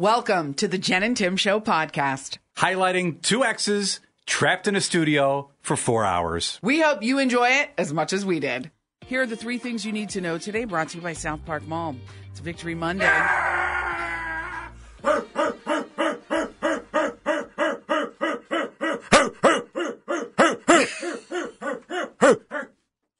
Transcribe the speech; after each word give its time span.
Welcome 0.00 0.54
to 0.54 0.66
the 0.66 0.78
Jen 0.78 1.02
and 1.02 1.14
Tim 1.14 1.36
Show 1.36 1.60
podcast. 1.60 2.38
highlighting 2.56 3.20
two 3.20 3.44
exes 3.44 4.00
trapped 4.24 4.66
in 4.66 4.74
a 4.74 4.80
studio 4.80 5.50
for 5.60 5.76
four 5.76 6.06
hours. 6.06 6.58
We 6.62 6.80
hope 6.80 7.02
you 7.02 7.18
enjoy 7.18 7.50
it 7.50 7.68
as 7.76 7.92
much 7.92 8.14
as 8.14 8.24
we 8.24 8.40
did. 8.40 8.70
Here 9.04 9.20
are 9.20 9.26
the 9.26 9.36
three 9.36 9.58
things 9.58 9.84
you 9.84 9.92
need 9.92 10.08
to 10.08 10.22
know 10.22 10.38
today, 10.38 10.64
brought 10.64 10.88
to 10.88 10.96
you 10.96 11.02
by 11.02 11.12
South 11.12 11.44
Park 11.44 11.68
Mall. 11.68 11.96
It's 12.30 12.40
Victory 12.40 12.74
Monday. 12.74 13.10
I 13.12 14.70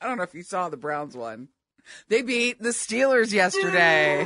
don't 0.01 0.17
know 0.17 0.23
if 0.23 0.35
you 0.35 0.43
saw 0.43 0.71
the 0.71 0.79
Browns 0.79 1.15
one. 1.15 1.49
They 2.09 2.23
beat 2.23 2.63
the 2.63 2.71
Steelers 2.71 3.35
yesterday. 3.35 4.25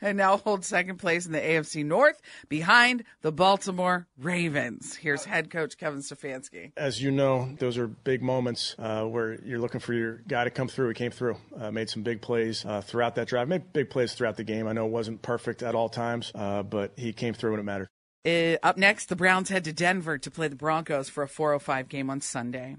And 0.00 0.16
now 0.18 0.36
hold 0.36 0.64
second 0.64 0.98
place 0.98 1.26
in 1.26 1.32
the 1.32 1.40
AFC 1.40 1.84
North 1.84 2.20
behind 2.48 3.04
the 3.22 3.32
Baltimore 3.32 4.06
Ravens. 4.18 4.96
Here's 4.96 5.24
head 5.24 5.50
coach 5.50 5.76
Kevin 5.78 6.00
Stefanski. 6.00 6.72
As 6.76 7.02
you 7.02 7.10
know, 7.10 7.48
those 7.58 7.78
are 7.78 7.86
big 7.86 8.22
moments 8.22 8.74
uh, 8.78 9.04
where 9.04 9.40
you're 9.44 9.58
looking 9.58 9.80
for 9.80 9.92
your 9.92 10.22
guy 10.28 10.44
to 10.44 10.50
come 10.50 10.68
through. 10.68 10.88
He 10.88 10.94
came 10.94 11.10
through, 11.10 11.36
uh, 11.58 11.70
made 11.70 11.90
some 11.90 12.02
big 12.02 12.20
plays 12.20 12.64
uh, 12.64 12.80
throughout 12.80 13.14
that 13.16 13.28
drive, 13.28 13.48
made 13.48 13.72
big 13.72 13.90
plays 13.90 14.14
throughout 14.14 14.36
the 14.36 14.44
game. 14.44 14.66
I 14.66 14.72
know 14.72 14.86
it 14.86 14.92
wasn't 14.92 15.22
perfect 15.22 15.62
at 15.62 15.74
all 15.74 15.88
times, 15.88 16.32
uh, 16.34 16.62
but 16.62 16.92
he 16.96 17.12
came 17.12 17.34
through 17.34 17.52
when 17.52 17.60
it 17.60 17.64
mattered. 17.64 17.88
Uh, 18.26 18.56
up 18.62 18.76
next, 18.76 19.08
the 19.08 19.16
Browns 19.16 19.50
head 19.50 19.64
to 19.64 19.72
Denver 19.72 20.18
to 20.18 20.30
play 20.30 20.48
the 20.48 20.56
Broncos 20.56 21.08
for 21.08 21.22
a 21.22 21.28
405 21.28 21.88
game 21.88 22.10
on 22.10 22.20
Sunday. 22.20 22.76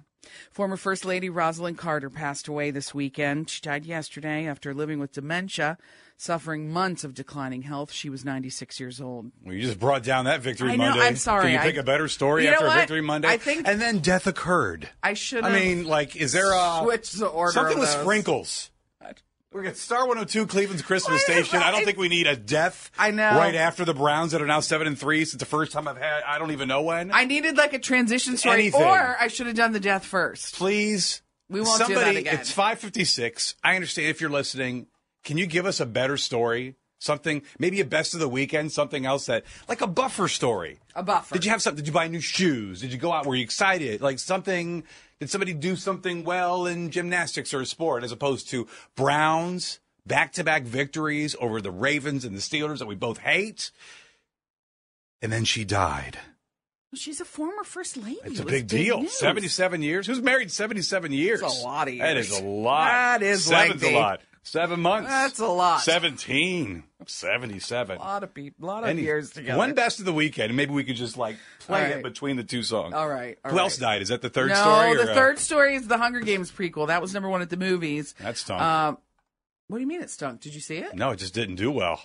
Former 0.52 0.77
First 0.77 1.05
Lady 1.05 1.30
Rosalynn 1.30 1.77
Carter 1.77 2.09
passed 2.09 2.48
away 2.48 2.71
this 2.71 2.94
weekend. 2.94 3.49
She 3.49 3.62
died 3.62 3.85
yesterday 3.85 4.48
after 4.48 4.73
living 4.73 4.99
with 4.99 5.12
dementia, 5.13 5.77
suffering 6.17 6.71
months 6.71 7.03
of 7.03 7.13
declining 7.13 7.62
health. 7.63 7.91
She 7.91 8.09
was 8.09 8.25
96 8.25 8.80
years 8.80 8.99
old. 8.99 9.31
Well, 9.44 9.53
you 9.53 9.61
just 9.61 9.80
brought 9.80 10.03
down 10.03 10.25
that 10.25 10.41
Victory 10.41 10.72
I 10.72 10.75
know, 10.75 10.89
Monday. 10.89 11.05
I'm 11.05 11.16
sorry, 11.16 11.44
Can 11.44 11.52
you 11.53 11.59
I- 11.59 11.63
pick 11.63 11.77
a 11.77 11.84
better 11.84 12.08
story 12.08 12.44
You 12.45 12.50
know 12.52 12.55
after 12.55 12.67
what? 12.67 12.77
Victory 12.80 13.02
Monday? 13.02 13.27
I 13.30 13.38
think- 13.38 13.67
and 13.67 13.80
then 13.80 14.00
death 14.00 14.27
occurred. 14.27 14.89
I 15.03 15.14
should 15.14 15.44
I 15.44 15.53
mean, 15.53 15.86
like, 15.86 16.16
is 16.16 16.31
there 16.33 16.52
a 16.52 16.81
switch 16.83 17.11
the 17.14 17.27
order. 17.27 17.52
something 17.52 17.80
with 17.80 17.89
sprinkles? 17.89 18.72
We're 19.58 19.66
at 19.66 19.77
Star 19.77 20.02
102 20.02 20.45
Cleveland's 20.45 20.83
Christmas 20.83 21.23
Why 21.27 21.33
station. 21.41 21.63
I 21.63 21.72
don't 21.72 21.83
think 21.83 21.97
we 21.97 22.09
need 22.09 22.27
a 22.27 22.36
death. 22.36 22.91
I 22.95 23.09
know. 23.09 23.31
Right 23.31 23.55
after 23.55 23.86
the 23.86 23.94
Browns 23.95 24.33
that 24.33 24.41
are 24.41 24.45
now 24.45 24.59
seven 24.59 24.86
and 24.86 24.99
three. 24.99 25.25
Since 25.25 25.39
the 25.39 25.47
first 25.47 25.72
time 25.72 25.88
I've 25.88 25.97
had, 25.97 26.22
I 26.27 26.38
don't 26.38 26.52
even 26.52 26.67
know 26.67 26.83
when. 26.83 27.11
I 27.11 27.25
needed 27.25 27.58
like 27.58 27.73
a 27.73 27.80
transition 27.80 28.38
story, 28.38 28.59
Anything. 28.59 28.83
or 28.83 29.17
I 29.19 29.30
should 29.30 29.47
have 29.47 29.55
done 29.55 29.72
the 29.72 29.80
death 29.80 30.05
first. 30.05 30.53
Please, 30.53 31.23
We 31.49 31.59
won't 31.61 31.80
do 31.88 31.95
that 31.95 32.02
somebody, 32.02 32.17
again. 32.19 32.36
It's 32.36 32.52
5:56. 32.53 33.55
I 33.64 33.73
understand 33.73 34.09
if 34.09 34.22
you're 34.22 34.30
listening. 34.30 34.86
Can 35.23 35.39
you 35.39 35.47
give 35.47 35.66
us 35.66 35.80
a 35.80 35.88
better 35.88 36.17
story? 36.17 36.75
Something, 36.99 37.42
maybe 37.58 37.80
a 37.80 37.86
best 37.86 38.14
of 38.14 38.19
the 38.19 38.30
weekend, 38.30 38.71
something 38.71 39.08
else 39.08 39.25
that, 39.25 39.44
like 39.67 39.81
a 39.81 39.88
buffer 39.88 40.27
story. 40.27 40.80
A 40.95 41.02
buffer. 41.02 41.33
Did 41.33 41.45
you 41.45 41.52
have 41.52 41.64
something? 41.64 41.77
Did 41.77 41.88
you 41.88 41.94
buy 41.94 42.08
new 42.08 42.19
shoes? 42.21 42.81
Did 42.81 42.92
you 42.92 42.97
go 42.99 43.11
out? 43.11 43.25
Were 43.25 43.36
you 43.36 43.44
excited? 43.44 44.02
Like 44.02 44.19
something? 44.19 44.83
Did 45.20 45.30
somebody 45.30 45.54
do 45.54 45.76
something 45.76 46.23
well 46.23 46.68
in 46.68 46.92
gymnastics 46.92 47.54
or 47.54 47.62
a 47.62 47.66
sport, 47.66 48.04
as 48.04 48.12
opposed 48.12 48.50
to 48.50 48.68
Browns 48.96 49.80
back-to-back 50.06 50.64
victories 50.64 51.36
over 51.40 51.60
the 51.60 51.72
Ravens 51.72 52.23
and 52.23 52.36
the 52.36 52.42
Steelers 52.42 52.80
that 52.80 52.86
we 52.88 52.96
both 52.96 53.18
hate? 53.20 53.72
And 55.22 55.32
then 55.32 55.44
she 55.44 55.66
died. 55.66 56.20
She's 56.94 57.20
a 57.20 57.26
former 57.26 57.64
first 57.64 57.98
lady. 57.98 58.20
It's 58.23 58.40
a 58.40 58.45
big 58.45 58.68
deal. 58.68 59.02
news. 59.02 59.18
77 59.18 59.82
years. 59.82 60.08
Who's 60.08 60.22
married 60.22 60.52
77 60.52 61.12
years? 61.12 61.42
That's 61.42 61.62
a 61.62 61.66
lot 61.66 61.88
of 61.88 61.94
years. 61.95 62.32
is 62.32 62.40
a 62.40 62.44
lot. 62.44 62.88
That 62.88 63.23
is 63.23 63.45
Seven's 63.45 63.84
a 63.84 63.92
lot. 63.92 64.22
Seven 64.48 64.80
months. 64.80 65.09
That's 65.09 65.40
a 65.40 65.48
lot. 65.48 65.81
17. 65.81 66.84
77. 67.06 67.98
A 67.98 68.00
lot 68.00 68.23
of 68.23 68.34
people, 68.34 68.66
a 68.66 68.67
lot 68.67 68.84
of 68.84 68.89
Any- 68.89 69.02
years 69.02 69.31
together. 69.31 69.58
One 69.58 69.73
best 69.73 70.00
of 70.00 70.06
the 70.06 70.14
weekend, 70.14 70.56
maybe 70.56 70.72
we 70.73 70.84
could 70.84 70.95
just 70.95 71.17
like 71.17 71.36
play 71.59 71.92
All 71.92 72.00
it 72.00 72.04
between 72.04 72.38
the 72.38 72.44
two 72.44 72.64
songs. 72.64 72.94
All 72.94 73.08
right, 73.09 73.38
all 73.44 73.52
Who 73.52 73.58
right. 73.58 73.64
else 73.64 73.78
died? 73.78 74.02
Is 74.02 74.08
that 74.09 74.22
the 74.22 74.30
third 74.30 74.50
no, 74.50 74.56
story? 74.56 74.95
the 74.95 75.08
or, 75.08 75.12
uh, 75.12 75.14
third 75.16 75.39
story 75.39 75.76
is 75.76 75.88
the 75.88 75.98
Hunger 75.98 76.22
Games 76.22 76.49
prequel. 76.52 76.88
That 76.88 77.02
was 77.02 77.14
number 77.14 77.30
one 77.30 77.42
at 77.42 77.49
the 77.49 77.58
movies. 77.58 78.16
That 78.21 78.38
stunk. 78.38 78.61
Um, 78.61 78.98
what 79.67 79.77
do 79.77 79.82
you 79.82 79.88
mean 79.88 80.02
it 80.02 80.10
stunk? 80.10 80.39
Did 80.42 80.55
you 80.55 80.61
see 80.61 80.77
it? 80.77 80.95
no, 80.95 81.11
it 81.11 81.17
just 81.17 81.33
didn't 81.33 81.55
do 81.55 81.70
well. 81.71 82.02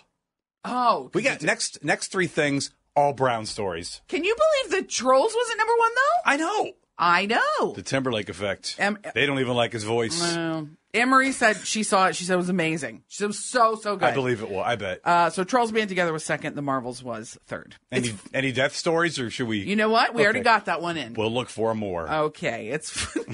Oh, 0.64 1.10
We 1.14 1.22
got 1.22 1.42
next 1.42 1.82
next 1.84 2.08
three 2.12 2.26
things, 2.28 2.70
all 2.96 3.12
Brown 3.12 3.46
stories. 3.46 4.00
Can 4.08 4.24
you 4.24 4.36
believe 4.36 4.82
the 4.82 4.88
Trolls 4.88 5.32
wasn't 5.34 5.58
number 5.58 5.74
one 5.78 5.90
though? 5.94 6.30
I 6.32 6.36
know. 6.36 6.72
I 6.98 7.26
know. 7.26 7.72
The 7.72 7.82
Timberlake 7.82 8.28
effect. 8.28 8.76
Em- 8.78 8.98
they 9.14 9.26
don't 9.26 9.40
even 9.40 9.54
like 9.54 9.72
his 9.72 9.82
voice. 9.84 10.20
Well, 10.20 10.68
Emery 10.94 11.32
said 11.32 11.56
she 11.64 11.84
saw 11.84 12.08
it. 12.08 12.16
She 12.16 12.24
said 12.24 12.34
it 12.34 12.36
was 12.36 12.50
amazing. 12.50 13.02
She 13.08 13.16
said 13.18 13.24
it 13.24 13.28
was 13.28 13.38
so 13.38 13.76
so 13.76 13.96
good. 13.96 14.10
I 14.10 14.14
believe 14.14 14.42
it 14.42 14.50
will. 14.50 14.60
I 14.62 14.76
bet. 14.76 15.00
Uh, 15.04 15.30
so 15.30 15.42
Trolls 15.42 15.72
Band 15.72 15.88
Together 15.88 16.12
was 16.12 16.22
second. 16.22 16.54
The 16.54 16.60
Marvels 16.60 17.02
was 17.02 17.38
third. 17.46 17.76
any 17.90 18.08
It's- 18.08 18.20
any 18.34 18.52
death 18.52 18.76
stories, 18.76 19.18
or 19.18 19.30
should 19.30 19.48
we? 19.48 19.60
you 19.60 19.74
know 19.74 19.88
what? 19.88 20.12
We 20.14 20.22
already 20.22 20.40
got 20.40 20.66
that 20.66 20.82
one 20.82 20.98
in. 20.98 21.14
We'll 21.14 21.32
look 21.32 21.48
for 21.48 21.74
more. 21.74 22.10
Okay, 22.10 22.68
it's 22.68 23.16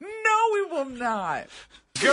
no, 0.00 0.40
we 0.54 0.62
will 0.64 0.86
not. 0.86 1.46
Good 2.00 2.10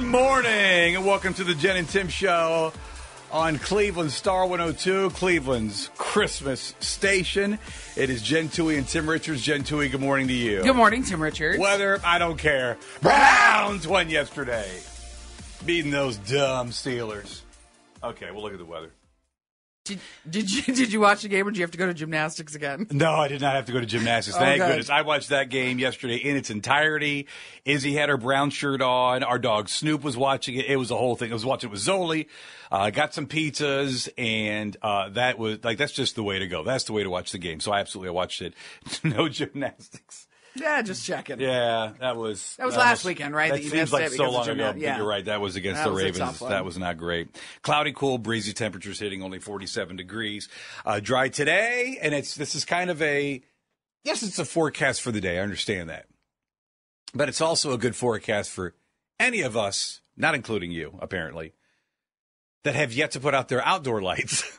morning, 0.00 0.96
and 0.96 1.04
welcome 1.06 1.34
to 1.34 1.44
the 1.44 1.54
Jen 1.54 1.76
and 1.76 1.88
Tim 1.88 2.08
Show 2.08 2.72
on 3.30 3.58
Cleveland 3.58 4.10
Star 4.10 4.46
102, 4.46 5.10
Cleveland's 5.10 5.90
Christmas 5.96 6.74
station. 6.80 7.58
It 7.96 8.10
is 8.10 8.22
Jen 8.22 8.48
Toohey 8.48 8.78
and 8.78 8.86
Tim 8.86 9.08
Richards. 9.08 9.42
Jen 9.42 9.62
Toohey, 9.62 9.90
good 9.90 10.00
morning 10.00 10.28
to 10.28 10.34
you. 10.34 10.62
Good 10.62 10.76
morning, 10.76 11.02
Tim 11.02 11.22
Richards. 11.22 11.58
Weather, 11.58 12.00
I 12.04 12.18
don't 12.18 12.38
care. 12.38 12.76
Browns 13.02 13.86
won 13.86 14.08
yesterday, 14.10 14.68
beating 15.64 15.90
those 15.90 16.16
dumb 16.18 16.70
Steelers. 16.70 17.40
Okay, 18.02 18.30
we'll 18.30 18.42
look 18.42 18.52
at 18.52 18.58
the 18.58 18.64
weather. 18.64 18.90
Did, 19.86 20.00
did 20.28 20.52
you 20.52 20.62
did 20.74 20.92
you 20.92 21.00
watch 21.00 21.22
the 21.22 21.28
game 21.28 21.46
or 21.46 21.50
did 21.50 21.58
you 21.58 21.62
have 21.62 21.70
to 21.70 21.78
go 21.78 21.86
to 21.86 21.94
gymnastics 21.94 22.54
again? 22.54 22.86
No, 22.90 23.12
I 23.12 23.28
did 23.28 23.40
not 23.40 23.54
have 23.54 23.66
to 23.66 23.72
go 23.72 23.80
to 23.80 23.86
gymnastics. 23.86 24.36
Thank 24.36 24.60
good. 24.60 24.68
goodness. 24.68 24.90
I 24.90 25.02
watched 25.02 25.28
that 25.28 25.48
game 25.48 25.78
yesterday 25.78 26.16
in 26.16 26.36
its 26.36 26.50
entirety. 26.50 27.28
Izzy 27.64 27.94
had 27.94 28.08
her 28.08 28.16
brown 28.16 28.50
shirt 28.50 28.82
on. 28.82 29.22
Our 29.22 29.38
dog 29.38 29.68
Snoop 29.68 30.02
was 30.02 30.16
watching 30.16 30.56
it. 30.56 30.66
It 30.66 30.76
was 30.76 30.90
a 30.90 30.96
whole 30.96 31.16
thing. 31.16 31.30
I 31.30 31.34
was 31.34 31.44
watching 31.44 31.70
it 31.70 31.72
with 31.72 31.80
Zoli. 31.80 32.26
Uh, 32.70 32.90
got 32.90 33.14
some 33.14 33.26
pizzas, 33.26 34.08
and 34.18 34.76
uh, 34.82 35.10
that 35.10 35.38
was 35.38 35.62
like 35.62 35.78
that's 35.78 35.92
just 35.92 36.16
the 36.16 36.22
way 36.24 36.40
to 36.40 36.48
go. 36.48 36.64
That's 36.64 36.84
the 36.84 36.92
way 36.92 37.04
to 37.04 37.10
watch 37.10 37.30
the 37.30 37.38
game. 37.38 37.60
So 37.60 37.72
I 37.72 37.80
absolutely 37.80 38.10
watched 38.10 38.42
it. 38.42 38.54
no 39.04 39.28
gymnastics. 39.28 40.26
Yeah, 40.56 40.82
just 40.82 41.04
checking. 41.06 41.40
Yeah, 41.40 41.92
that 42.00 42.16
was 42.16 42.56
That 42.56 42.66
was 42.66 42.76
last 42.76 42.90
must- 42.98 43.04
weekend, 43.04 43.34
right, 43.34 43.50
That 43.50 43.56
that 43.58 43.62
you 43.64 43.70
seems 43.70 43.92
missed 43.92 43.92
like 43.92 44.08
so 44.10 44.30
long 44.30 44.48
ago. 44.48 44.74
yeah. 44.76 44.96
You're 44.98 45.06
right. 45.06 45.24
That 45.24 45.40
was 45.40 45.56
against 45.56 45.78
That 45.82 45.88
the 45.88 45.94
was 45.94 46.02
Ravens. 46.02 46.38
That 46.40 46.64
was 46.64 46.78
not 46.78 46.96
great. 46.98 47.28
Cloudy, 47.62 47.92
cool, 47.92 48.18
breezy 48.18 48.52
temperatures 48.52 48.98
hitting 48.98 49.22
only 49.22 49.38
47 49.38 49.96
degrees. 49.96 50.48
Uh, 50.84 51.00
dry 51.00 51.28
today, 51.28 51.98
and 52.00 52.14
it's 52.14 52.34
this 52.34 52.54
is 52.54 52.64
kind 52.64 52.90
of 52.90 53.00
a 53.02 53.42
yes, 54.04 54.22
it's 54.22 54.38
a 54.38 54.44
forecast 54.44 55.02
for 55.02 55.12
the 55.12 55.20
day. 55.20 55.38
I 55.38 55.42
understand 55.42 55.90
that, 55.90 56.06
but 57.14 57.28
it's 57.28 57.40
also 57.40 57.72
a 57.72 57.78
good 57.78 57.94
forecast 57.96 58.50
for 58.50 58.74
any 59.20 59.40
of 59.42 59.56
us, 59.56 60.00
not 60.16 60.34
including 60.34 60.70
you, 60.70 60.98
apparently, 61.00 61.52
that 62.64 62.74
have 62.74 62.92
yet 62.92 63.10
to 63.12 63.20
put 63.20 63.34
out 63.34 63.48
their 63.48 63.64
outdoor 63.64 64.00
lights. 64.10 64.58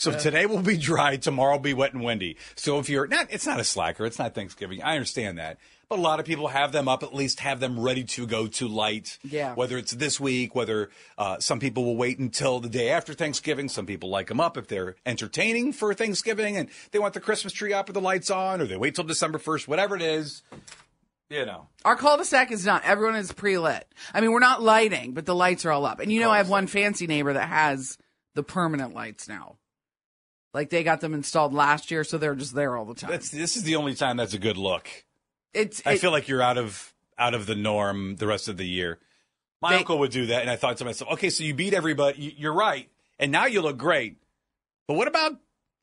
So 0.00 0.18
today 0.18 0.46
will 0.46 0.62
be 0.62 0.78
dry, 0.78 1.16
tomorrow 1.16 1.52
will 1.52 1.58
be 1.58 1.74
wet 1.74 1.92
and 1.92 2.02
windy. 2.02 2.38
So 2.54 2.78
if 2.78 2.88
you're 2.88 3.06
not, 3.06 3.26
it's 3.28 3.46
not 3.46 3.60
a 3.60 3.64
slacker, 3.64 4.06
it's 4.06 4.18
not 4.18 4.34
Thanksgiving. 4.34 4.82
I 4.82 4.94
understand 4.94 5.36
that. 5.36 5.58
But 5.90 5.98
a 5.98 6.02
lot 6.02 6.20
of 6.20 6.24
people 6.24 6.48
have 6.48 6.72
them 6.72 6.88
up, 6.88 7.02
at 7.02 7.14
least 7.14 7.40
have 7.40 7.60
them 7.60 7.78
ready 7.78 8.04
to 8.04 8.26
go 8.26 8.46
to 8.46 8.66
light. 8.66 9.18
Yeah. 9.22 9.54
Whether 9.54 9.76
it's 9.76 9.92
this 9.92 10.18
week, 10.18 10.54
whether 10.54 10.88
uh, 11.18 11.38
some 11.40 11.60
people 11.60 11.84
will 11.84 11.98
wait 11.98 12.18
until 12.18 12.60
the 12.60 12.70
day 12.70 12.88
after 12.88 13.12
Thanksgiving. 13.12 13.68
Some 13.68 13.84
people 13.84 14.08
like 14.08 14.28
them 14.28 14.40
up 14.40 14.56
if 14.56 14.68
they're 14.68 14.96
entertaining 15.04 15.74
for 15.74 15.92
Thanksgiving 15.92 16.56
and 16.56 16.70
they 16.92 16.98
want 16.98 17.12
the 17.12 17.20
Christmas 17.20 17.52
tree 17.52 17.74
up 17.74 17.88
with 17.88 17.94
the 17.94 18.00
lights 18.00 18.30
on, 18.30 18.62
or 18.62 18.66
they 18.66 18.78
wait 18.78 18.94
till 18.94 19.04
December 19.04 19.38
1st, 19.38 19.68
whatever 19.68 19.96
it 19.96 20.02
is. 20.02 20.42
You 21.28 21.44
know. 21.44 21.68
Our 21.84 21.96
cul-de-sac 21.96 22.50
is 22.52 22.64
not. 22.64 22.84
Everyone 22.84 23.16
is 23.16 23.32
pre-lit. 23.32 23.86
I 24.14 24.22
mean, 24.22 24.32
we're 24.32 24.38
not 24.38 24.62
lighting, 24.62 25.12
but 25.12 25.26
the 25.26 25.34
lights 25.34 25.66
are 25.66 25.72
all 25.72 25.84
up. 25.84 26.00
And 26.00 26.10
you 26.10 26.20
know, 26.20 26.30
I 26.30 26.38
have 26.38 26.48
one 26.48 26.68
fancy 26.68 27.06
neighbor 27.06 27.34
that 27.34 27.48
has 27.50 27.98
the 28.34 28.42
permanent 28.42 28.94
lights 28.94 29.28
now. 29.28 29.56
Like 30.52 30.70
they 30.70 30.82
got 30.82 31.00
them 31.00 31.14
installed 31.14 31.54
last 31.54 31.90
year, 31.90 32.02
so 32.04 32.18
they're 32.18 32.34
just 32.34 32.54
there 32.54 32.76
all 32.76 32.84
the 32.84 32.94
time. 32.94 33.10
That's, 33.10 33.30
this 33.30 33.56
is 33.56 33.62
the 33.62 33.76
only 33.76 33.94
time 33.94 34.16
that's 34.16 34.34
a 34.34 34.38
good 34.38 34.56
look. 34.56 34.88
it's. 35.54 35.82
I 35.86 35.92
it- 35.92 36.00
feel 36.00 36.10
like 36.10 36.28
you're 36.28 36.42
out 36.42 36.58
of 36.58 36.92
out 37.18 37.34
of 37.34 37.46
the 37.46 37.54
norm 37.54 38.16
the 38.16 38.26
rest 38.26 38.48
of 38.48 38.56
the 38.56 38.66
year. 38.66 38.98
My 39.62 39.70
They- 39.72 39.78
uncle 39.78 39.98
would 39.98 40.10
do 40.10 40.26
that, 40.26 40.40
and 40.40 40.50
I 40.50 40.56
thought 40.56 40.78
to 40.78 40.84
myself, 40.84 41.12
okay, 41.12 41.28
so 41.30 41.44
you 41.44 41.54
beat 41.54 41.74
everybody. 41.74 42.20
you- 42.22 42.32
You're 42.36 42.54
right, 42.54 42.88
and 43.18 43.30
now 43.30 43.46
you 43.46 43.60
look 43.62 43.76
great. 43.76 44.16
But 44.88 44.94
what 44.94 45.06
about 45.06 45.32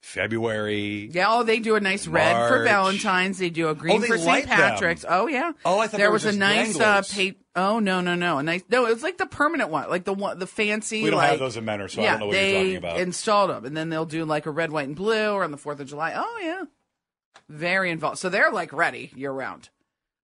February? 0.07 1.09
Yeah, 1.11 1.25
oh, 1.29 1.43
they 1.43 1.59
do 1.59 1.75
a 1.75 1.79
nice 1.79 2.07
red 2.07 2.47
for 2.47 2.57
March. 2.59 2.67
Valentine's. 2.67 3.37
They 3.37 3.49
do 3.49 3.67
a 3.69 3.75
green 3.75 3.97
Oh, 3.97 3.99
they 3.99 4.07
for 4.07 4.17
light 4.17 4.45
St. 4.45 4.47
Patrick's. 4.47 5.01
them. 5.01 5.11
Oh 5.13 5.27
yeah. 5.27 5.51
Oh, 5.65 5.79
I 5.79 5.87
thought 5.87 5.97
there 5.97 6.05
they 6.05 6.07
were 6.07 6.13
was 6.13 6.23
a 6.25 6.29
just 6.29 6.39
nice 6.39 6.79
uh, 6.79 7.01
pa- 7.01 7.37
Oh 7.55 7.79
no 7.79 7.99
no 8.01 8.15
no 8.15 8.37
a 8.37 8.43
nice 8.43 8.63
no. 8.69 8.85
It's 8.85 9.03
like 9.03 9.17
the 9.17 9.25
permanent 9.25 9.69
one, 9.69 9.89
like 9.89 10.05
the 10.05 10.13
one 10.13 10.39
the 10.39 10.47
fancy. 10.47 11.03
We 11.03 11.09
don't 11.09 11.17
like, 11.17 11.31
have 11.31 11.39
those 11.39 11.57
in 11.57 11.65
Mentor, 11.65 11.89
so 11.89 12.01
I 12.01 12.05
yeah, 12.05 12.11
don't 12.11 12.19
know 12.21 12.25
what 12.27 12.31
they 12.33 12.51
you're 12.51 12.61
talking 12.61 12.75
about. 12.77 12.99
installed 13.01 13.49
them, 13.49 13.65
and 13.65 13.75
then 13.75 13.89
they'll 13.89 14.05
do 14.05 14.23
like 14.23 14.45
a 14.45 14.51
red, 14.51 14.71
white, 14.71 14.87
and 14.87 14.95
blue, 14.95 15.31
or 15.31 15.43
on 15.43 15.51
the 15.51 15.57
Fourth 15.57 15.79
of 15.79 15.87
July. 15.87 16.13
Oh 16.15 16.39
yeah, 16.41 16.63
very 17.49 17.91
involved. 17.91 18.19
So 18.19 18.29
they're 18.29 18.51
like 18.51 18.71
ready 18.73 19.11
year 19.15 19.31
round. 19.31 19.69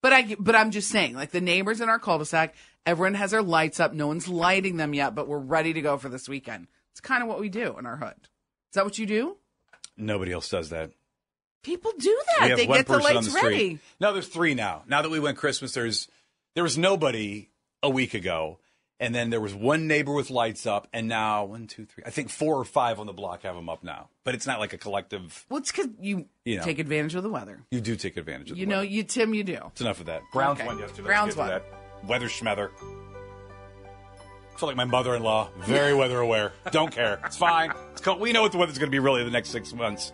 But 0.00 0.12
I, 0.12 0.37
but 0.38 0.55
I'm 0.55 0.70
just 0.70 0.90
saying, 0.90 1.14
like 1.14 1.31
the 1.31 1.40
neighbors 1.40 1.81
in 1.81 1.88
our 1.88 1.99
cul-de-sac, 1.99 2.55
everyone 2.87 3.14
has 3.14 3.31
their 3.31 3.43
lights 3.43 3.79
up. 3.79 3.93
No 3.94 4.08
one's 4.08 4.26
lighting 4.29 4.76
them 4.76 4.94
yet, 4.94 5.14
but 5.14 5.29
we're 5.29 5.38
ready 5.38 5.73
to 5.73 5.81
go 5.81 5.96
for 5.96 6.08
this 6.08 6.29
weekend. 6.29 6.67
It's 6.93 7.00
kind 7.00 7.23
of 7.23 7.29
what 7.29 7.40
we 7.40 7.49
do 7.49 7.76
in 7.79 7.87
our 7.87 7.96
hood. 7.96 8.14
Is 8.20 8.75
that 8.75 8.84
what 8.84 8.99
you 8.99 9.06
do? 9.06 9.37
Nobody 9.97 10.33
else 10.33 10.49
does 10.49 10.71
that. 10.71 10.91
People 11.62 11.93
do 11.99 12.09
We 12.09 12.17
that. 12.41 12.49
have 12.50 12.59
They 12.59 12.67
one 12.67 12.79
get 12.79 12.87
the 12.87 12.94
person 12.94 13.09
on 13.11 13.15
lights 13.23 13.33
the 13.33 13.39
street. 13.39 13.53
ready. 13.53 13.79
No, 14.00 14.12
there's 14.12 14.27
three 14.29 14.55
now. 14.55 14.83
Now 14.89 15.03
that 15.03 15.11
we 15.11 15.21
went 15.21 15.37
Christmas, 15.39 15.73
there's 15.75 16.09
there 16.55 16.65
was 16.65 16.77
nobody 16.77 17.50
a 17.85 17.89
week 17.91 18.15
ago, 18.15 18.59
and 18.99 19.15
then 19.15 19.31
there 19.31 19.41
was 19.41 19.55
one 19.55 19.87
neighbor 19.87 20.12
with 20.12 20.29
lights 20.31 20.67
up, 20.67 20.89
and 20.93 21.06
now 21.09 21.44
one, 21.44 21.67
two, 21.69 21.85
three. 21.87 22.03
I 22.05 22.11
think 22.11 22.31
four 22.31 22.56
or 22.59 22.65
five 22.65 22.99
on 22.99 23.06
the 23.06 23.12
block 23.12 23.43
have 23.43 23.55
them 23.55 23.69
up 23.69 23.85
now. 23.85 24.09
But 24.25 24.35
it's 24.35 24.47
not 24.47 24.59
like 24.59 24.73
a 24.73 24.79
collective. 24.79 25.44
Well, 25.49 25.59
it's 25.61 25.71
because 25.71 25.89
you, 26.00 26.27
You 26.44 26.59
know. 26.59 26.65
take 26.65 26.79
advantage 26.81 27.15
of 27.15 27.23
the 27.23 27.31
weather. 27.31 27.61
You 27.71 27.81
do 27.81 27.94
take 27.94 28.17
advantage 28.17 28.50
of. 28.50 28.59
You 28.59 28.67
the 28.67 28.71
know, 28.71 28.77
weather. 28.79 28.89
you 28.91 29.03
Tim, 29.05 29.33
you 29.35 29.44
do. 29.44 29.59
It's 29.69 29.81
enough 29.81 30.00
of 30.00 30.06
that. 30.06 30.23
Browns 30.33 30.59
Okay. 30.59 30.67
won 30.67 30.79
yesterday. 30.79 31.03
Browns 31.06 31.37
We'll 31.37 31.47
get 31.47 31.59
to 31.59 31.65
won. 31.65 31.79
that. 32.00 32.09
Weather 32.09 32.29
schmether. 32.29 32.71
Feel 34.56 34.69
like 34.69 34.76
my 34.76 34.84
mother-in-law, 34.84 35.49
very 35.60 35.94
weather 35.94 36.20
aware. 36.20 36.52
Don't 36.70 36.93
care. 36.93 37.20
It's 37.25 37.37
fine. 37.37 37.72
It's 37.93 38.00
cold. 38.00 38.20
We 38.20 38.32
know 38.32 38.43
what 38.43 38.52
the 38.52 38.58
weather's 38.58 38.78
going 38.78 38.90
to 38.90 38.94
be 38.94 39.00
really 39.00 39.25
the 39.25 39.31
next 39.31 39.50
six 39.50 39.72
months. 39.72 40.12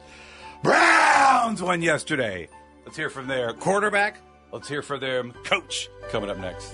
Browns 0.63 1.63
won 1.63 1.83
yesterday. 1.83 2.49
Let's 2.85 2.97
hear 2.97 3.11
from 3.11 3.27
their 3.29 3.53
quarterback. 3.53 4.19
Let's 4.51 4.69
hear 4.69 4.81
from 4.81 5.01
their 5.01 5.25
coach 5.45 5.89
coming 6.11 6.31
up 6.31 6.39
next. 6.39 6.73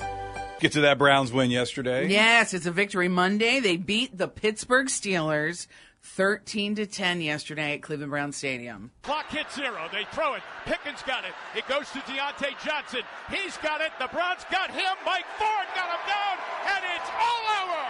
Get 0.60 0.72
to 0.72 0.82
that 0.82 0.98
Browns 0.98 1.32
win 1.32 1.50
yesterday. 1.50 2.08
Yes, 2.08 2.54
it's 2.54 2.66
a 2.66 2.70
victory 2.70 3.08
Monday. 3.08 3.58
They 3.60 3.76
beat 3.76 4.16
the 4.16 4.28
Pittsburgh 4.28 4.86
Steelers 4.86 5.66
13 6.04 6.74
to 6.76 6.86
10 6.86 7.22
yesterday 7.22 7.74
at 7.74 7.82
Cleveland 7.82 8.10
Brown 8.10 8.30
Stadium. 8.30 8.90
Clock 9.02 9.26
hits 9.30 9.56
zero. 9.56 9.88
They 9.90 10.04
throw 10.12 10.34
it. 10.34 10.42
Pickens 10.66 11.02
got 11.06 11.24
it. 11.24 11.32
It 11.56 11.66
goes 11.66 11.90
to 11.90 11.98
Diontae 12.00 12.54
Johnson. 12.64 13.00
He's 13.30 13.56
got 13.56 13.80
it. 13.80 13.90
The 13.98 14.08
Browns 14.08 14.44
got 14.52 14.70
him. 14.70 14.84
Mike 15.04 15.24
Ford 15.38 15.66
got 15.74 15.88
him 15.88 16.04
down, 16.06 16.36
and 16.76 16.84
it's 16.94 17.10
all 17.18 17.44
over. 17.62 17.84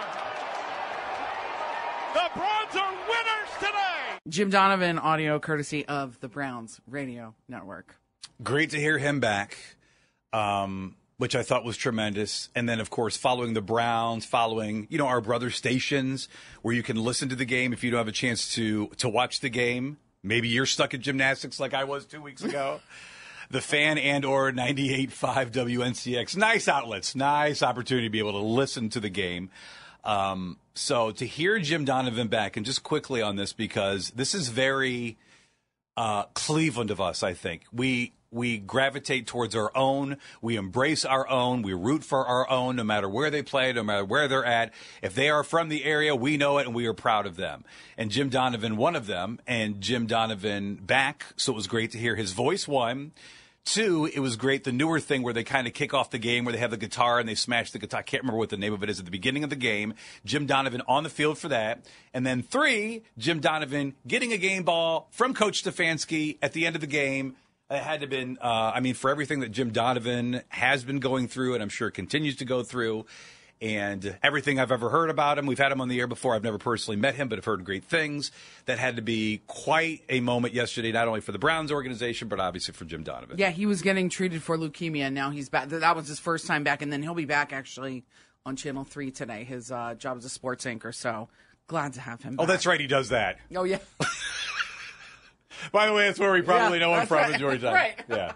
The 2.13 2.39
Browns 2.39 2.75
are 2.77 2.91
winners 2.93 3.51
today. 3.59 4.19
Jim 4.29 4.49
Donovan 4.49 4.97
audio 4.97 5.37
courtesy 5.37 5.85
of 5.85 6.17
the 6.21 6.29
Browns 6.29 6.79
Radio 6.87 7.35
Network. 7.49 7.97
Great 8.41 8.69
to 8.71 8.79
hear 8.79 8.97
him 8.97 9.19
back, 9.19 9.57
um, 10.31 10.95
which 11.17 11.35
I 11.35 11.43
thought 11.43 11.63
was 11.63 11.77
tremendous. 11.77 12.49
And 12.55 12.67
then, 12.67 12.79
of 12.79 12.89
course, 12.89 13.15
following 13.15 13.53
the 13.53 13.61
Browns, 13.61 14.25
following 14.25 14.87
you 14.89 14.97
know 14.97 15.07
our 15.07 15.21
brother 15.21 15.49
stations 15.49 16.27
where 16.61 16.73
you 16.73 16.83
can 16.83 16.97
listen 16.97 17.29
to 17.29 17.35
the 17.35 17.45
game 17.45 17.73
if 17.73 17.83
you 17.83 17.91
don't 17.91 17.99
have 17.99 18.07
a 18.07 18.11
chance 18.11 18.53
to 18.55 18.87
to 18.97 19.09
watch 19.09 19.39
the 19.39 19.49
game. 19.49 19.97
Maybe 20.23 20.47
you're 20.47 20.65
stuck 20.65 20.93
at 20.93 21.01
gymnastics 21.01 21.59
like 21.59 21.73
I 21.73 21.83
was 21.83 22.05
two 22.05 22.21
weeks 22.21 22.43
ago. 22.43 22.79
the 23.49 23.61
fan 23.61 23.97
and 23.97 24.25
or 24.25 24.51
98.5 24.51 25.51
WNCX. 25.51 26.35
Nice 26.35 26.67
outlets, 26.67 27.15
nice 27.15 27.61
opportunity 27.61 28.07
to 28.07 28.11
be 28.11 28.19
able 28.19 28.33
to 28.33 28.39
listen 28.39 28.89
to 28.89 28.99
the 28.99 29.09
game. 29.09 29.49
Um, 30.03 30.57
so 30.73 31.11
to 31.11 31.25
hear 31.25 31.59
Jim 31.59 31.85
Donovan 31.85 32.27
back, 32.27 32.57
and 32.57 32.65
just 32.65 32.83
quickly 32.83 33.21
on 33.21 33.35
this 33.35 33.53
because 33.53 34.11
this 34.11 34.35
is 34.35 34.49
very 34.49 35.17
uh, 35.97 36.23
Cleveland 36.33 36.91
of 36.91 37.01
us. 37.01 37.23
I 37.23 37.33
think 37.33 37.63
we 37.71 38.13
we 38.31 38.57
gravitate 38.57 39.27
towards 39.27 39.55
our 39.55 39.75
own. 39.75 40.17
We 40.41 40.57
embrace 40.57 41.05
our 41.05 41.27
own. 41.29 41.61
We 41.61 41.73
root 41.73 42.03
for 42.03 42.25
our 42.25 42.49
own, 42.49 42.75
no 42.75 42.83
matter 42.83 43.07
where 43.07 43.29
they 43.29 43.41
play, 43.41 43.71
no 43.73 43.83
matter 43.83 44.05
where 44.05 44.27
they're 44.27 44.45
at. 44.45 44.73
If 45.01 45.15
they 45.15 45.29
are 45.29 45.43
from 45.43 45.69
the 45.69 45.85
area, 45.85 46.15
we 46.15 46.37
know 46.37 46.57
it, 46.57 46.65
and 46.65 46.75
we 46.75 46.85
are 46.87 46.93
proud 46.93 47.25
of 47.25 47.35
them. 47.35 47.63
And 47.97 48.11
Jim 48.11 48.29
Donovan, 48.29 48.77
one 48.77 48.95
of 48.95 49.07
them, 49.07 49.39
and 49.47 49.79
Jim 49.81 50.05
Donovan 50.05 50.75
back. 50.75 51.25
So 51.37 51.53
it 51.53 51.55
was 51.55 51.67
great 51.67 51.91
to 51.91 51.97
hear 51.97 52.15
his 52.15 52.33
voice. 52.33 52.67
One. 52.67 53.11
Two, 53.65 54.07
it 54.13 54.19
was 54.19 54.35
great 54.35 54.63
the 54.63 54.71
newer 54.71 54.99
thing 54.99 55.23
where 55.23 55.33
they 55.33 55.43
kind 55.43 55.65
of 55.65 55.73
kick 55.73 55.91
off 55.91 56.11
the 56.11 56.19
game 56.19 56.45
where 56.45 56.53
they 56.53 56.59
have 56.59 56.69
the 56.69 56.77
guitar 56.77 57.19
and 57.19 57.27
they 57.27 57.33
smash 57.33 57.71
the 57.71 57.79
guitar. 57.79 58.01
I 58.01 58.03
can't 58.03 58.21
remember 58.21 58.37
what 58.37 58.49
the 58.49 58.57
name 58.57 58.73
of 58.73 58.83
it 58.83 58.91
is 58.91 58.99
at 58.99 59.05
the 59.05 59.11
beginning 59.11 59.43
of 59.43 59.49
the 59.49 59.55
game. 59.55 59.95
Jim 60.23 60.45
Donovan 60.45 60.83
on 60.87 61.01
the 61.01 61.09
field 61.09 61.39
for 61.39 61.47
that. 61.47 61.83
And 62.13 62.27
then 62.27 62.43
three, 62.43 63.01
Jim 63.17 63.39
Donovan 63.39 63.95
getting 64.05 64.31
a 64.33 64.37
game 64.37 64.63
ball 64.63 65.07
from 65.09 65.33
Coach 65.33 65.63
Stefanski 65.63 66.37
at 66.43 66.53
the 66.53 66.67
end 66.67 66.75
of 66.75 66.81
the 66.81 66.87
game. 66.87 67.37
It 67.69 67.81
had 67.81 68.01
to 68.01 68.03
have 68.03 68.09
been, 68.09 68.37
uh, 68.41 68.71
I 68.75 68.79
mean, 68.79 68.93
for 68.93 69.09
everything 69.09 69.39
that 69.39 69.49
Jim 69.49 69.71
Donovan 69.71 70.41
has 70.49 70.83
been 70.83 70.99
going 70.99 71.27
through 71.27 71.55
and 71.55 71.63
I'm 71.63 71.69
sure 71.69 71.89
continues 71.89 72.35
to 72.37 72.45
go 72.45 72.61
through 72.61 73.05
and 73.59 74.17
everything 74.21 74.59
I've 74.59 74.71
ever 74.71 74.89
heard 74.89 75.09
about 75.09 75.39
him. 75.39 75.45
We've 75.47 75.57
had 75.57 75.71
him 75.71 75.81
on 75.81 75.87
the 75.87 75.99
air 75.99 76.07
before. 76.07 76.35
I've 76.35 76.43
never 76.43 76.57
personally 76.57 76.97
met 76.97 77.15
him, 77.15 77.27
but 77.27 77.39
I've 77.39 77.45
heard 77.45 77.63
great 77.65 77.85
things. 77.85 78.31
That 78.65 78.77
had 78.77 78.97
to 78.97 79.01
be 79.01 79.41
quite 79.47 80.03
a 80.09 80.19
moment 80.19 80.53
yesterday, 80.53 80.91
not 80.91 81.07
only 81.07 81.21
for 81.21 81.31
the 81.31 81.39
Browns 81.39 81.71
organization, 81.71 82.27
but 82.27 82.39
obviously 82.39 82.73
for 82.73 82.85
Jim 82.85 83.03
Donovan. 83.03 83.37
Yeah, 83.39 83.49
he 83.49 83.65
was 83.65 83.81
getting 83.81 84.09
treated 84.09 84.43
for 84.43 84.57
leukemia, 84.57 85.03
and 85.03 85.15
now 85.15 85.31
he's 85.31 85.49
back. 85.49 85.69
That 85.69 85.95
was 85.95 86.07
his 86.07 86.19
first 86.19 86.45
time 86.45 86.63
back, 86.63 86.81
and 86.81 86.91
then 86.91 87.01
he'll 87.01 87.15
be 87.15 87.25
back 87.25 87.53
actually 87.53 88.03
on 88.45 88.55
Channel 88.55 88.83
3 88.83 89.09
today. 89.11 89.43
His 89.43 89.71
uh, 89.71 89.95
job 89.95 90.17
as 90.17 90.25
a 90.25 90.29
sports 90.29 90.65
anchor, 90.65 90.91
so 90.91 91.29
glad 91.67 91.93
to 91.93 92.01
have 92.01 92.21
him 92.21 92.35
Oh, 92.37 92.45
that's 92.45 92.65
right. 92.65 92.79
He 92.79 92.87
does 92.87 93.09
that. 93.09 93.37
Oh, 93.55 93.63
yeah. 93.63 93.79
By 95.71 95.85
the 95.87 95.93
way, 95.93 96.05
that's 96.07 96.19
where 96.19 96.31
we 96.31 96.41
probably 96.41 96.79
Yeah, 96.79 96.85
know 96.87 96.95
him 96.99 97.07
from 97.07 97.17
right. 97.17 97.33
in 97.33 97.39
Georgetown. 97.39 97.73
Right. 97.75 97.95
Yeah. 98.09 98.33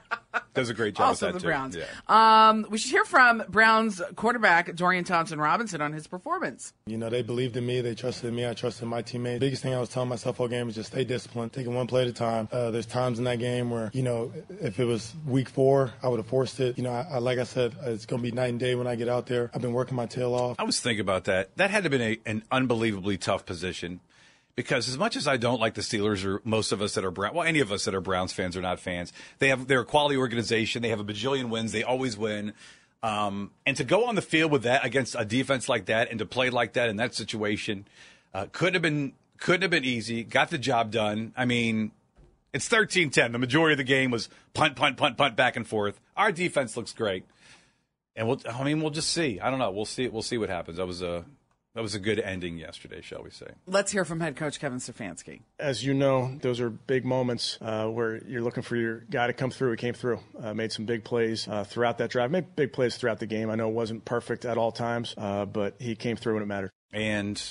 Does 0.54 0.70
a 0.70 0.74
great 0.74 0.96
job 0.96 1.08
also 1.08 1.28
with 1.32 1.36
the 1.36 1.40
that, 1.40 1.44
too. 1.44 1.48
Browns. 1.48 1.76
Yeah. 1.76 2.50
Um, 2.50 2.66
we 2.70 2.78
should 2.78 2.92
hear 2.92 3.06
from 3.06 3.44
Browns 3.50 4.02
quarterback 4.16 4.76
Dorian 4.76 5.04
Thompson 5.04 5.40
Robinson 5.40 5.82
on 5.82 5.92
his 5.94 6.06
performance. 6.08 6.74
You 6.86 6.98
know, 6.98 7.10
they 7.10 7.22
believed 7.24 7.56
in 7.58 7.66
me. 7.66 7.82
They 7.82 7.96
trusted 7.96 8.32
me. 8.34 8.48
I 8.48 8.54
trusted 8.54 8.88
my 8.88 9.02
teammates. 9.02 9.40
Biggest 9.40 9.64
thing 9.64 9.74
I 9.74 9.80
was 9.80 9.90
telling 9.90 10.10
myself 10.10 10.40
all 10.40 10.48
game 10.48 10.70
is 10.70 10.76
just 10.76 10.92
stay 10.92 11.04
disciplined, 11.04 11.54
taking 11.54 11.74
one 11.74 11.88
play 11.88 12.02
at 12.04 12.08
a 12.10 12.14
time. 12.14 12.48
Uh, 12.52 12.70
there's 12.72 12.86
times 12.86 13.18
in 13.18 13.26
that 13.26 13.40
game 13.40 13.70
where, 13.72 13.90
you 13.94 14.04
know, 14.04 14.32
if 14.62 14.80
it 14.80 14.86
was 14.86 15.14
week 15.26 15.50
four, 15.50 15.94
I 16.04 16.08
would 16.10 16.18
have 16.18 16.28
forced 16.28 16.60
it. 16.60 16.78
You 16.78 16.84
know, 16.84 16.92
I, 16.92 17.08
I, 17.14 17.18
like 17.20 17.40
I 17.40 17.44
said, 17.44 17.76
it's 17.86 18.06
going 18.06 18.22
to 18.22 18.30
be 18.30 18.36
night 18.36 18.50
and 18.50 18.60
day 18.60 18.76
when 18.76 18.86
I 18.88 18.96
get 18.96 19.10
out 19.10 19.26
there. 19.26 19.50
I've 19.54 19.62
been 19.62 19.74
working 19.74 19.96
my 19.96 20.06
tail 20.06 20.34
off. 20.36 20.58
I 20.60 20.64
was 20.64 20.80
thinking 20.80 21.02
about 21.02 21.24
that. 21.26 21.56
That 21.58 21.72
had 21.72 21.84
to 21.84 21.90
have 21.90 21.92
been 21.92 22.02
a, 22.02 22.20
an 22.30 22.44
unbelievably 22.52 23.18
tough 23.18 23.46
position 23.46 24.02
because 24.60 24.90
as 24.90 24.98
much 24.98 25.16
as 25.16 25.26
I 25.26 25.38
don't 25.38 25.62
like 25.62 25.76
the 25.76 25.82
Steelers 25.82 26.26
or 26.26 26.42
most 26.44 26.74
of 26.74 26.82
us 26.82 26.96
that 26.96 27.06
are 27.06 27.12
Brown, 27.12 27.34
well, 27.34 27.48
any 27.48 27.62
of 27.62 27.72
us 27.72 27.86
that 27.86 27.96
are 27.96 28.02
Browns 28.02 28.34
fans 28.34 28.58
are 28.58 28.62
not 28.62 28.78
fans. 28.78 29.14
They 29.38 29.48
have 29.48 29.68
they're 29.68 29.80
a 29.80 29.86
quality 29.86 30.18
organization. 30.18 30.82
They 30.82 30.90
have 30.90 31.00
a 31.00 31.06
bajillion 31.06 31.48
wins. 31.48 31.72
They 31.72 31.84
always 31.84 32.18
win. 32.18 32.52
Um, 33.02 33.52
and 33.66 33.78
to 33.78 33.86
go 33.86 34.08
on 34.08 34.16
the 34.16 34.22
field 34.22 34.52
with 34.52 34.64
that 34.64 34.84
against 34.84 35.16
a 35.18 35.24
defense 35.24 35.70
like 35.70 35.86
that 35.86 36.10
and 36.10 36.20
to 36.20 36.26
play 36.26 36.50
like 36.50 36.74
that 36.74 36.90
in 36.90 36.98
that 36.98 37.16
situation 37.16 37.88
uh, 38.34 38.48
couldn't 38.52 38.74
have 38.74 38.82
been 38.82 39.14
couldn't 39.38 39.62
have 39.62 39.72
been 39.72 39.86
easy. 39.86 40.26
Got 40.26 40.50
the 40.50 40.58
job 40.58 40.92
done. 40.92 41.32
I 41.38 41.46
mean, 41.46 41.92
it's 42.52 42.68
13-10. 42.68 43.32
The 43.32 43.40
majority 43.40 43.76
of 43.76 43.78
the 43.78 43.86
game 43.86 44.12
was 44.12 44.28
punt, 44.54 44.76
punt, 44.76 44.98
punt, 44.98 45.16
punt, 45.16 45.38
back 45.38 45.56
and 45.56 45.66
forth. 45.66 46.02
Our 46.18 46.34
defense 46.34 46.76
looks 46.76 46.92
great, 46.92 47.24
and 48.14 48.28
we'll. 48.28 48.42
I 48.46 48.66
mean, 48.66 48.82
we'll 48.82 48.92
just 48.92 49.12
see. 49.12 49.40
I 49.40 49.50
don't 49.50 49.60
know. 49.60 49.72
We'll 49.72 49.86
see. 49.86 50.10
We'll 50.10 50.22
see 50.22 50.38
what 50.38 50.50
happens. 50.50 50.80
That 50.80 50.86
was 50.86 51.02
a 51.02 51.24
that 51.80 51.84
was 51.84 51.96
a 51.96 52.00
good 52.00 52.20
ending 52.20 52.58
yesterday, 52.58 53.00
shall 53.00 53.24
we 53.24 53.30
say? 53.30 53.46
Let's 53.66 53.90
hear 53.94 54.04
from 54.04 54.20
head 54.20 54.36
coach 54.36 54.60
Kevin 54.60 54.80
Stefanski. 54.80 55.44
As 55.58 55.82
you 55.82 55.94
know, 55.94 56.38
those 56.42 56.60
are 56.60 56.70
big 56.70 57.06
moments 57.06 57.58
uh, 57.62 57.86
where 57.86 58.22
you're 58.28 58.42
looking 58.42 58.64
for 58.64 58.76
your 58.76 59.06
guy 59.10 59.28
to 59.28 59.32
come 59.32 59.50
through. 59.50 59.72
He 59.72 59.78
came 59.78 59.94
through, 59.94 60.20
uh, 60.44 60.54
made 60.54 60.74
some 60.74 60.84
big 60.84 61.06
plays 61.06 61.48
uh, 61.48 61.64
throughout 61.64 62.00
that 62.00 62.10
drive, 62.10 62.32
made 62.32 62.54
big 62.58 62.74
plays 62.74 62.98
throughout 62.98 63.20
the 63.20 63.28
game. 63.28 63.50
I 63.50 63.56
know 63.56 63.70
it 63.70 63.74
wasn't 63.74 64.04
perfect 64.04 64.44
at 64.44 64.58
all 64.58 64.74
times, 64.74 65.16
uh, 65.18 65.46
but 65.46 65.76
he 65.80 65.96
came 65.96 66.18
through 66.18 66.34
when 66.34 66.44
it 66.44 66.48
mattered. 66.48 66.72
And 66.92 67.42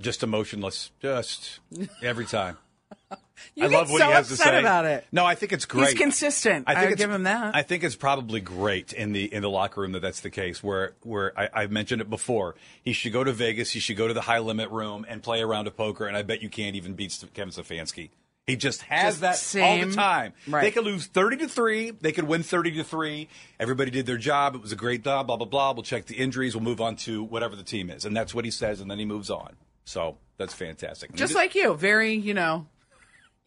just 0.00 0.22
emotionless, 0.22 0.90
just 1.02 1.60
every 2.02 2.24
time. 2.24 2.56
You 3.54 3.64
I 3.64 3.68
get 3.68 3.76
love 3.76 3.90
what 3.90 4.00
so 4.00 4.06
he 4.06 4.12
has 4.12 4.28
to 4.28 4.34
upset 4.34 4.46
say 4.46 4.60
about 4.60 4.84
it. 4.84 5.06
No, 5.10 5.24
I 5.24 5.34
think 5.34 5.52
it's 5.52 5.64
great. 5.64 5.88
He's 5.88 5.94
consistent. 5.98 6.64
I, 6.68 6.86
it's, 6.86 6.96
give 6.96 7.10
him 7.10 7.24
that. 7.24 7.54
I 7.56 7.62
think 7.62 7.82
it's 7.82 7.96
probably 7.96 8.40
great 8.40 8.92
in 8.92 9.12
the 9.12 9.32
in 9.32 9.42
the 9.42 9.50
locker 9.50 9.80
room 9.80 9.92
that 9.92 10.00
that's 10.00 10.20
the 10.20 10.30
case. 10.30 10.62
Where 10.62 10.94
where 11.02 11.38
I, 11.38 11.48
I've 11.52 11.70
mentioned 11.72 12.00
it 12.00 12.10
before, 12.10 12.56
he 12.82 12.92
should 12.92 13.12
go 13.12 13.24
to 13.24 13.32
Vegas. 13.32 13.70
He 13.70 13.80
should 13.80 13.96
go 13.96 14.06
to 14.06 14.14
the 14.14 14.20
high 14.20 14.38
limit 14.38 14.70
room 14.70 15.06
and 15.08 15.22
play 15.22 15.40
a 15.40 15.46
round 15.46 15.66
of 15.66 15.76
poker. 15.76 16.06
And 16.06 16.16
I 16.16 16.22
bet 16.22 16.42
you 16.42 16.48
can't 16.48 16.76
even 16.76 16.94
beat 16.94 17.24
Kevin 17.34 17.52
Stefanski. 17.52 18.10
He 18.46 18.56
just 18.56 18.82
has 18.82 19.20
Just 19.20 19.52
that 19.52 19.62
all 19.62 19.86
the 19.86 19.94
time. 19.94 20.32
right. 20.48 20.62
They 20.62 20.70
could 20.70 20.84
lose 20.84 21.06
thirty 21.06 21.36
to 21.38 21.48
three. 21.48 21.90
They 21.90 22.12
could 22.12 22.24
win 22.24 22.42
thirty 22.42 22.70
to 22.72 22.84
three. 22.84 23.28
Everybody 23.60 23.90
did 23.90 24.06
their 24.06 24.18
job. 24.18 24.54
It 24.54 24.62
was 24.62 24.72
a 24.72 24.76
great 24.76 25.04
job. 25.04 25.26
Blah 25.26 25.36
blah 25.36 25.46
blah. 25.46 25.72
We'll 25.72 25.82
check 25.82 26.06
the 26.06 26.16
injuries. 26.16 26.54
We'll 26.54 26.64
move 26.64 26.80
on 26.80 26.96
to 26.96 27.22
whatever 27.24 27.56
the 27.56 27.62
team 27.62 27.90
is, 27.90 28.04
and 28.04 28.16
that's 28.16 28.34
what 28.34 28.44
he 28.44 28.50
says. 28.50 28.80
And 28.80 28.90
then 28.90 28.98
he 28.98 29.04
moves 29.04 29.30
on. 29.30 29.56
So 29.84 30.16
that's 30.38 30.54
fantastic. 30.54 31.14
Just 31.14 31.34
like 31.34 31.54
you, 31.54 31.74
very, 31.74 32.14
you 32.14 32.34
know, 32.34 32.66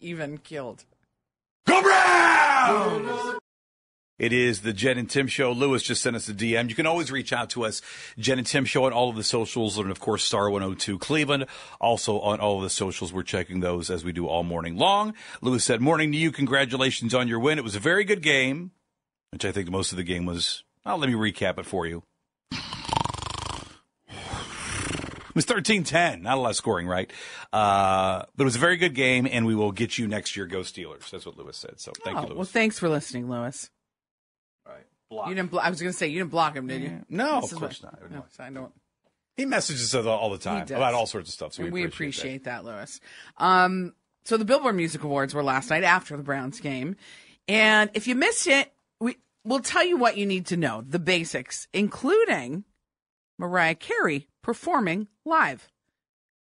even 0.02 0.38
killed. 0.38 0.86
Go 1.68 1.82
Browns! 1.82 3.38
It 4.22 4.34
is 4.34 4.62
the 4.62 4.72
Jen 4.72 5.00
and 5.00 5.10
Tim 5.10 5.26
show. 5.26 5.52
Lewis 5.52 5.82
just 5.82 6.04
sent 6.04 6.16
us 6.16 6.30
a 6.30 6.34
DM. 6.34 6.70
You 6.70 6.76
can 6.76 6.86
always 6.86 7.12
reach 7.12 7.34
out 7.34 7.50
to 7.52 7.66
us, 7.66 7.82
Jen 8.20 8.38
and 8.38 8.46
Tim 8.46 8.66
show 8.66 8.86
on 8.86 8.94
all 8.94 9.10
of 9.10 9.16
the 9.16 9.24
socials, 9.24 9.80
and 9.80 9.90
of 9.90 10.00
course, 10.00 10.24
Star 10.24 10.48
102 10.48 11.00
Cleveland. 11.00 11.48
Also 11.80 12.20
on 12.20 12.40
all 12.40 12.58
of 12.58 12.62
the 12.62 12.70
socials. 12.70 13.12
We're 13.12 13.24
checking 13.24 13.62
those 13.62 13.90
as 13.90 14.04
we 14.04 14.12
do 14.12 14.28
all 14.28 14.44
morning 14.44 14.78
long. 14.78 15.16
Lewis 15.42 15.64
said, 15.64 15.82
Morning 15.82 16.12
to 16.12 16.18
you. 16.20 16.32
Congratulations 16.32 17.16
on 17.16 17.28
your 17.28 17.40
win. 17.40 17.58
It 17.58 17.64
was 17.64 17.76
a 17.76 17.80
very 17.80 18.04
good 18.04 18.22
game, 18.22 18.70
which 19.32 19.44
I 19.44 19.52
think 19.52 19.72
most 19.72 19.92
of 19.92 19.98
the 19.98 20.04
game 20.04 20.28
was. 20.28 20.64
Well, 20.86 21.00
let 21.00 21.10
me 21.10 21.16
recap 21.16 21.58
it 21.58 21.66
for 21.66 21.88
you. 21.88 22.04
It 25.32 25.36
was 25.36 25.46
13-10. 25.46 26.22
Not 26.22 26.38
a 26.38 26.42
lot 26.42 26.50
of 26.50 26.56
scoring, 26.56 26.88
right? 26.88 27.10
Uh, 27.54 28.24
but 28.36 28.44
it 28.44 28.46
was 28.46 28.56
a 28.56 28.60
very 28.60 28.78
good 28.78 28.94
game, 28.96 29.28
and 29.30 29.46
we 29.46 29.56
will 29.56 29.72
get 29.72 29.98
you 29.98 30.08
next 30.08 30.36
year. 30.36 30.46
Go 30.46 30.60
Steelers. 30.60 31.10
That's 31.10 31.26
what 31.26 31.38
Lewis 31.38 31.58
said. 31.58 31.80
So 31.80 31.94
thank 32.04 32.18
Oh, 32.18 32.22
you, 32.22 32.28
Lewis. 32.28 32.38
well, 32.38 32.46
thanks 32.46 32.78
for 32.80 32.90
listening, 32.90 33.30
Lewis. 33.30 33.70
Right. 34.68 34.86
block. 35.10 35.30
You 35.30 35.36
didn't. 35.36 35.52
Blo- 35.52 35.60
I 35.62 35.70
was 35.70 35.82
going 35.82 35.92
to 35.92 35.98
say 35.98 36.08
you 36.08 36.20
didn't 36.20 36.32
block 36.32 36.56
him, 36.56 36.68
did 36.68 36.82
you? 36.82 37.06
No, 37.10 37.42
This 37.42 37.52
of 37.54 37.60
course 37.60 37.82
what- 37.82 38.02
not. 38.02 38.12
No, 38.12 38.26
I 38.40 38.50
don't. 38.50 38.72
He 39.38 39.46
messages 39.46 39.96
us 39.96 40.06
all 40.06 40.30
the 40.30 40.38
time 40.38 40.64
about 40.68 40.94
all 40.94 41.08
sorts 41.08 41.30
of 41.30 41.34
stuff. 41.34 41.54
So 41.54 41.64
we, 41.64 41.70
we 41.72 41.84
appreciate, 41.86 42.20
appreciate 42.20 42.44
that, 42.44 42.66
Lewis. 42.66 43.00
Um, 43.38 43.94
so 44.26 44.36
the 44.38 44.46
Billboard 44.46 44.76
Music 44.76 45.04
Awards 45.04 45.34
were 45.34 45.42
last 45.44 45.70
night 45.70 45.84
after 45.84 46.16
the 46.18 46.22
Browns 46.24 46.60
game, 46.60 46.96
and 47.48 47.90
if 47.94 48.08
you 48.08 48.14
missed 48.16 48.46
it, 48.48 48.72
we 49.00 49.16
we'll 49.46 49.62
tell 49.62 49.84
you 49.86 49.98
what 49.98 50.18
you 50.18 50.26
need 50.26 50.46
to 50.48 50.58
know, 50.58 50.84
the 50.86 51.00
basics, 51.00 51.68
including 51.74 52.66
Mariah 53.42 53.74
Carey 53.74 54.28
performing 54.44 55.08
live. 55.26 55.68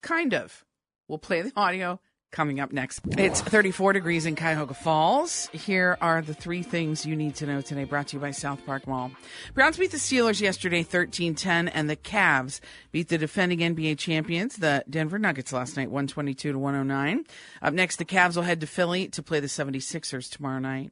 Kind 0.04 0.34
of. 0.34 0.66
We'll 1.08 1.18
play 1.18 1.42
the 1.42 1.54
audio 1.56 2.02
coming 2.30 2.60
up 2.60 2.74
next. 2.74 3.00
It's 3.18 3.40
34 3.40 3.94
degrees 3.94 4.26
in 4.26 4.36
Cuyahoga 4.36 4.74
Falls. 4.74 5.48
Here 5.54 5.98
are 6.02 6.22
the 6.22 6.34
three 6.34 6.62
things 6.62 7.06
you 7.06 7.16
need 7.16 7.36
to 7.36 7.46
know 7.46 7.62
today, 7.62 7.86
brought 7.86 8.10
to 8.10 8.18
you 8.18 8.20
by 8.20 8.32
South 8.32 8.66
Park 8.66 8.86
Mall. 8.86 9.12
Browns 9.54 9.78
beat 9.78 9.92
the 9.92 9.98
Steelers 9.98 10.42
yesterday 10.42 10.84
13 10.84 11.36
10, 11.36 11.70
and 11.70 11.90
the 11.90 11.96
Cavs 11.96 12.60
beat 12.92 13.08
the 13.08 13.18
defending 13.18 13.60
NBA 13.60 13.98
champions, 13.98 14.58
the 14.58 14.84
Denver 14.90 15.18
Nuggets, 15.18 15.54
last 15.54 15.78
night 15.78 15.90
122 15.90 16.52
to 16.52 16.60
109. 16.60 17.24
Up 17.62 17.74
next, 17.74 17.96
the 17.96 18.04
Cavs 18.04 18.36
will 18.36 18.44
head 18.44 18.60
to 18.60 18.68
Philly 18.68 19.08
to 19.08 19.24
play 19.24 19.40
the 19.40 19.48
76ers 19.48 20.30
tomorrow 20.30 20.60
night. 20.60 20.92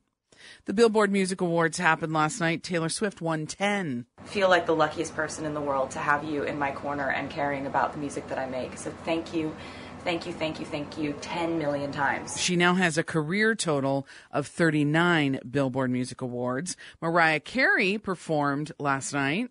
The 0.66 0.74
Billboard 0.74 1.12
Music 1.12 1.42
Awards 1.42 1.78
happened 1.78 2.14
last 2.14 2.40
night. 2.40 2.64
Taylor 2.64 2.90
Swift 2.90 3.22
won 3.22 3.46
10. 3.46 4.06
feel 4.26 4.50
like 4.50 4.66
the 4.66 4.76
luckiest 4.76 5.16
person 5.16 5.46
in 5.46 5.54
the 5.54 5.62
world 5.62 5.92
to 5.92 6.00
have 6.00 6.24
you 6.24 6.44
in 6.44 6.58
my 6.60 6.72
corner 6.72 7.10
and 7.12 7.30
caring 7.30 7.66
about 7.66 7.94
the 7.94 8.00
music 8.00 8.28
that 8.30 8.38
I 8.38 8.46
make. 8.48 8.78
So 8.78 8.92
thank 9.06 9.34
you, 9.34 9.56
thank 10.04 10.26
you, 10.26 10.34
thank 10.34 10.60
you, 10.60 10.66
thank 10.66 10.98
you 10.98 11.14
10 11.22 11.58
million 11.58 11.92
times. 11.92 12.40
She 12.40 12.56
now 12.56 12.74
has 12.76 12.98
a 12.98 13.04
career 13.04 13.56
total 13.56 14.08
of 14.32 14.48
39 14.48 15.40
Billboard 15.50 15.92
Music 15.92 16.22
Awards. 16.22 16.76
Mariah 17.02 17.40
Carey 17.40 17.98
performed 17.98 18.72
last 18.80 19.14
night. 19.14 19.50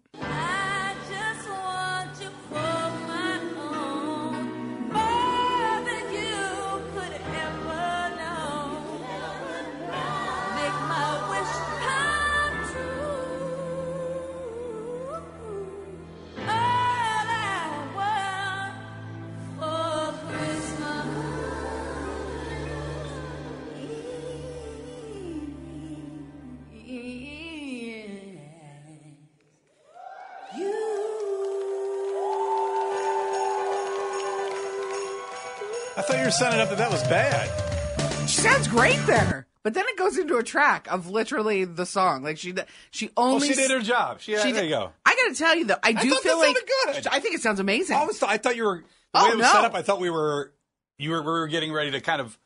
I 36.27 36.29
you 36.29 36.33
were 36.33 36.33
setting 36.33 36.61
up 36.61 36.69
that 36.71 36.79
that 36.79 36.91
was 36.91 37.03
bad. 37.05 38.29
She 38.29 38.41
sounds 38.41 38.67
great 38.67 38.99
there. 39.07 39.47
But 39.63 39.75
then 39.75 39.85
it 39.87 39.97
goes 39.97 40.19
into 40.19 40.37
a 40.39 40.43
track 40.43 40.89
of 40.91 41.09
literally 41.09 41.65
the 41.65 41.87
song. 41.87 42.25
Like 42.25 42.37
she, 42.37 42.53
she 42.91 43.11
Oh, 43.17 43.35
only. 43.35 43.47
she 43.47 43.55
did 43.55 43.71
her 43.71 43.81
job. 43.81 44.21
She, 44.21 44.33
she 44.33 44.39
uh, 44.39 44.43
there 44.43 44.53
did- 44.55 44.65
you 44.65 44.71
go. 44.71 44.91
I 45.05 45.15
got 45.15 45.29
to 45.33 45.39
tell 45.39 45.55
you 45.57 45.67
though, 45.67 45.77
I 45.85 45.93
do 45.93 46.11
thought 46.11 46.23
feel 46.23 46.39
like 46.39 46.57
good. 46.57 47.07
I 47.07 47.21
think 47.21 47.37
it 47.37 47.43
sounds 47.43 47.61
amazing. 47.61 47.97
I 47.97 48.05
was. 48.07 48.21
I 48.25 48.39
thought 48.39 48.57
you 48.57 48.65
were. 48.65 48.77
The 48.79 49.21
Oh, 49.21 49.25
way 49.27 49.31
it 49.31 49.37
was 49.39 49.47
set 49.53 49.65
up, 49.65 49.75
I 49.77 49.83
thought 49.83 50.01
we 50.01 50.11
were. 50.11 50.53
You 50.99 51.11
were. 51.11 51.21
We 51.23 51.27
were 51.31 51.47
getting 51.47 51.73
ready 51.73 51.93
to 51.93 52.01
kind 52.01 52.21
of 52.21 52.37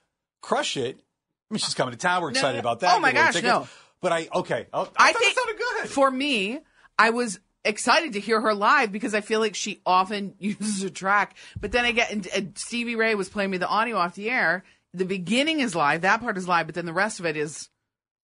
crush 0.43 0.77
it. 0.77 0.97
I 0.97 1.55
mean, 1.55 1.59
she's 1.59 1.73
coming 1.75 1.93
to 1.93 1.99
town. 1.99 2.21
We're 2.21 2.31
excited 2.31 2.59
about 2.61 2.81
that. 2.81 2.95
Oh, 2.95 3.01
my 3.01 3.13
gosh, 3.13 3.43
no. 3.43 3.67
But 4.03 4.13
I 4.13 4.29
okay. 4.35 4.67
Oh, 4.75 4.83
I, 4.97 5.09
I 5.09 5.13
thought 5.13 5.21
think 5.23 5.33
it 5.33 5.37
sounded 5.39 5.57
good. 5.59 5.89
for 5.91 6.11
me, 6.11 6.59
I 6.99 7.11
was 7.11 7.41
excited 7.65 8.15
to 8.15 8.21
hear 8.21 8.41
her 8.41 8.55
live 8.55 8.93
because 8.93 9.15
I 9.15 9.21
feel 9.21 9.41
like 9.41 9.55
she 9.55 9.81
often 9.85 10.35
uses 10.39 10.83
a 10.83 10.91
track. 10.91 11.37
But 11.61 11.73
then 11.73 11.85
I 11.85 11.93
get 11.93 12.11
and, 12.11 12.27
and 12.29 12.59
Stevie 12.59 12.97
Ray 12.97 13.15
was 13.15 13.29
playing 13.29 13.51
me 13.51 13.59
the 13.59 13.69
audio 13.69 13.97
off 13.97 14.15
the 14.15 14.31
air. 14.31 14.65
The 14.93 15.05
beginning 15.05 15.61
is 15.61 15.75
live, 15.75 16.03
that 16.03 16.21
part 16.21 16.37
is 16.37 16.49
live, 16.49 16.67
but 16.67 16.75
then 16.75 16.87
the 16.87 16.93
rest 16.93 17.21
of 17.21 17.27
it 17.27 17.37
is 17.37 17.69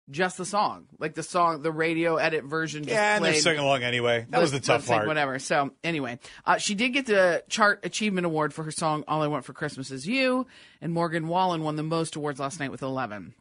just 0.09 0.37
the 0.37 0.45
song, 0.45 0.87
like 0.99 1.15
the 1.15 1.23
song, 1.23 1.61
the 1.61 1.71
radio 1.71 2.17
edit 2.17 2.43
version. 2.43 2.83
Just 2.83 2.93
yeah, 2.93 3.15
and 3.15 3.25
they're 3.25 3.33
singing 3.35 3.61
along 3.61 3.83
anyway. 3.83 4.25
That 4.29 4.41
was 4.41 4.51
the 4.51 4.59
tough 4.59 4.85
part. 4.85 5.07
Whatever. 5.07 5.39
So 5.39 5.71
anyway, 5.83 6.19
uh, 6.45 6.57
she 6.57 6.75
did 6.75 6.89
get 6.89 7.05
the 7.05 7.43
chart 7.49 7.79
achievement 7.83 8.25
award 8.25 8.53
for 8.53 8.63
her 8.63 8.71
song 8.71 9.03
"All 9.07 9.21
I 9.21 9.27
Want 9.27 9.45
for 9.45 9.53
Christmas 9.53 9.91
Is 9.91 10.05
You," 10.05 10.45
and 10.81 10.93
Morgan 10.93 11.27
Wallen 11.27 11.63
won 11.63 11.75
the 11.75 11.83
most 11.83 12.15
awards 12.15 12.39
last 12.39 12.59
night 12.59 12.71
with 12.71 12.83
eleven. 12.83 13.33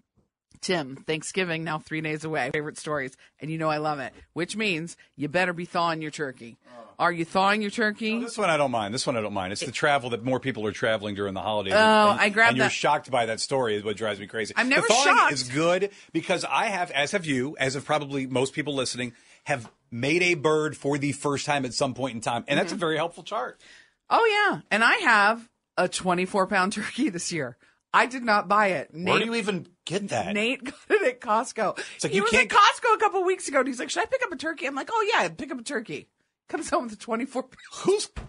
Tim, 0.63 0.97
Thanksgiving 0.97 1.65
now 1.65 1.79
three 1.79 2.01
days 2.01 2.25
away. 2.25 2.51
Favorite 2.53 2.79
stories, 2.79 3.17
and 3.41 3.51
you 3.51 3.59
know 3.59 3.69
I 3.69 3.79
love 3.79 3.99
it. 3.99 4.15
Which 4.33 4.57
means 4.57 4.97
you 5.17 5.29
better 5.29 5.53
be 5.53 5.65
thawing 5.65 6.01
your 6.01 6.11
turkey. 6.11 6.57
Are 6.99 7.11
you 7.11 7.25
thawing 7.25 7.63
your 7.63 7.71
turkey? 7.73 8.21
This 8.21 8.39
one 8.39 8.49
I 8.49 8.57
don't 8.57 8.71
mind. 8.71 8.95
This 8.95 9.07
one 9.07 9.17
I 9.17 9.21
don't 9.23 9.33
mind. 9.33 9.53
It's 9.53 9.65
the 9.65 9.73
travel 9.73 10.11
that 10.11 10.23
more 10.23 10.39
people 10.39 10.65
are 10.67 10.73
traveling 10.73 11.15
during 11.17 11.35
the 11.35 11.41
holidays. 11.41 11.73
Oh, 11.75 12.11
and, 12.13 12.21
I 12.21 12.29
grabbed 12.29 12.51
And 12.51 12.59
you're 12.59 12.71
shocked 12.71 13.11
by 13.11 13.27
that 13.27 13.41
story. 13.41 13.75
Is 13.75 13.83
what 13.83 13.97
drives 13.97 14.21
me 14.21 14.27
crazy. 14.29 14.55
I'm 14.57 14.69
never 14.69 14.83
the 14.87 14.95
thawing 14.95 15.05
shocked. 15.17 15.33
Is 15.33 15.43
good 15.49 15.91
because 16.13 16.45
I 16.49 16.67
have, 16.67 16.91
as 16.93 17.11
have 17.11 17.27
you, 17.27 17.57
as 17.59 17.75
have 17.75 17.85
probably 17.85 18.27
most 18.29 18.53
people 18.55 18.75
listening, 18.75 19.15
have 19.45 19.69
made 19.91 20.23
a 20.23 20.35
bird 20.35 20.77
for 20.77 20.97
the 20.97 21.11
first 21.13 21.45
time 21.45 21.65
at 21.65 21.75
some 21.75 21.93
point 21.95 22.15
in 22.15 22.21
time, 22.21 22.45
and 22.47 22.51
Mm-hmm. 22.51 22.57
that's 22.59 22.73
a 22.73 22.77
very 22.77 22.97
helpful 22.97 23.25
chart. 23.25 23.61
Oh 24.09 24.51
yeah, 24.53 24.61
and 24.71 24.85
I 24.85 24.95
have 24.99 25.49
a 25.77 25.89
24 25.89 26.47
pound 26.47 26.73
turkey 26.75 27.09
this 27.09 27.33
year. 27.33 27.57
I 27.95 28.07
did 28.07 28.23
not 28.25 28.49
buy 28.49 28.69
it. 28.69 28.89
Where 28.93 29.19
do 29.19 29.25
you 29.27 29.35
even 29.35 29.67
get 29.85 30.09
that? 30.09 30.33
Nate 30.35 30.65
got 30.65 30.75
it 30.91 31.03
at 31.07 31.21
Costco. 31.21 31.79
It's 31.97 32.05
like 32.05 32.11
he 32.13 32.17
you 32.17 32.23
was 32.23 32.31
can't- 32.31 32.51
at 32.51 32.57
Costco 32.59 32.95
a 32.95 32.99
couple 32.99 33.23
weeks 33.25 33.49
ago, 33.49 33.59
and 33.61 33.69
he's 33.69 33.79
like, 33.79 33.91
"Should 33.91 34.03
I 34.03 34.07
pick 34.07 34.23
up 34.23 34.33
a 34.33 34.37
turkey?" 34.37 34.67
I'm 34.67 34.75
like, 34.75 34.89
"Oh 34.93 35.11
yeah, 35.15 35.29
pick 35.29 35.51
up 35.53 35.59
a 35.59 35.63
turkey." 35.63 36.09
Comes 36.49 36.69
home 36.71 36.85
with 36.85 36.93
a 36.95 36.97
24. 36.97 37.43
pound- 37.45 37.55
Who's? 37.85 38.09
I 38.17 38.21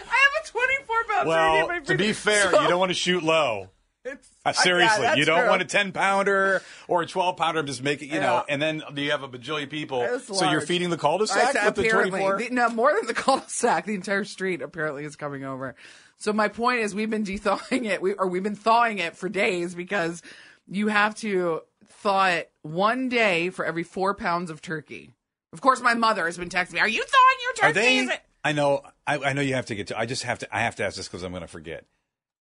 have 0.00 0.44
a 0.44 0.48
24 0.48 0.96
pound 1.08 1.08
turkey. 1.08 1.20
in 1.20 1.26
Well, 1.26 1.68
my 1.68 1.80
to 1.80 1.96
be 1.96 2.12
fair, 2.12 2.50
So 2.50 2.62
you 2.62 2.68
don't 2.68 2.78
want 2.80 2.90
to 2.90 2.94
shoot 2.94 3.22
low. 3.22 3.70
it's- 4.04 4.28
Uh, 4.44 4.48
I- 4.48 4.50
yeah, 4.50 4.52
seriously, 4.62 5.08
you 5.16 5.24
don't 5.24 5.40
true. 5.40 5.48
want 5.48 5.62
a 5.62 5.64
10 5.64 5.92
pounder 5.92 6.62
or 6.88 7.02
a 7.02 7.06
12 7.06 7.36
pounder. 7.36 7.62
Just 7.62 7.82
making, 7.82 8.12
you 8.12 8.20
know, 8.20 8.44
and 8.48 8.60
then 8.60 8.82
you 8.96 9.10
have 9.12 9.22
a 9.22 9.28
bajillion 9.28 9.70
people? 9.70 10.06
So 10.20 10.50
you're 10.50 10.60
feeding 10.60 10.90
the 10.90 10.96
I 10.96 11.00
cul-de-sac 11.00 11.52
said, 11.52 11.64
with 11.66 11.74
the 11.76 11.88
24? 11.88 12.38
the- 12.38 12.50
no, 12.50 12.68
more 12.70 12.92
than 12.94 13.06
the 13.06 13.14
cul-de-sac. 13.14 13.86
The 13.86 13.94
entire 13.94 14.24
street 14.24 14.62
apparently 14.62 15.04
is 15.04 15.16
coming 15.16 15.44
over. 15.44 15.74
So 16.18 16.32
my 16.32 16.48
point 16.48 16.80
is, 16.80 16.94
we've 16.94 17.10
been 17.10 17.24
de-thawing 17.24 17.84
it, 17.84 18.00
we, 18.00 18.12
or 18.14 18.26
we've 18.26 18.42
been 18.42 18.54
thawing 18.54 18.98
it 18.98 19.16
for 19.16 19.28
days 19.28 19.74
because 19.74 20.22
you 20.68 20.88
have 20.88 21.14
to 21.16 21.62
thaw 21.86 22.26
it 22.26 22.50
one 22.62 23.08
day 23.08 23.50
for 23.50 23.64
every 23.64 23.82
four 23.82 24.14
pounds 24.14 24.50
of 24.50 24.62
turkey. 24.62 25.14
Of 25.52 25.60
course, 25.60 25.80
my 25.80 25.94
mother 25.94 26.24
has 26.26 26.38
been 26.38 26.48
texting 26.48 26.74
me, 26.74 26.80
"Are 26.80 26.88
you 26.88 27.02
thawing 27.02 27.38
your 27.42 27.54
turkey?" 27.54 27.80
They? 27.80 27.98
Is 27.98 28.08
it-" 28.10 28.20
I 28.44 28.52
know. 28.52 28.82
I, 29.06 29.18
I 29.18 29.32
know 29.32 29.42
you 29.42 29.54
have 29.54 29.66
to 29.66 29.74
get 29.74 29.88
to. 29.88 29.98
I 29.98 30.06
just 30.06 30.22
have 30.22 30.38
to. 30.40 30.56
I 30.56 30.60
have 30.60 30.76
to 30.76 30.84
ask 30.84 30.96
this 30.96 31.08
because 31.08 31.22
I'm 31.22 31.32
going 31.32 31.42
to 31.42 31.48
forget. 31.48 31.84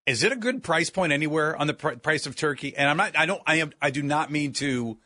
Is 0.05 0.23
it 0.23 0.31
a 0.31 0.35
good 0.35 0.63
price 0.63 0.89
point 0.89 1.13
anywhere 1.13 1.55
on 1.55 1.67
the 1.67 1.73
pr- 1.73 1.95
price 1.95 2.25
of 2.25 2.35
turkey? 2.35 2.75
And 2.75 2.89
I'm 2.89 2.97
not. 2.97 3.17
I 3.17 3.25
don't. 3.25 3.41
I 3.45 3.55
am. 3.57 3.71
I 3.81 3.91
do 3.91 4.01
not 4.01 4.31
mean 4.31 4.53
to 4.53 4.97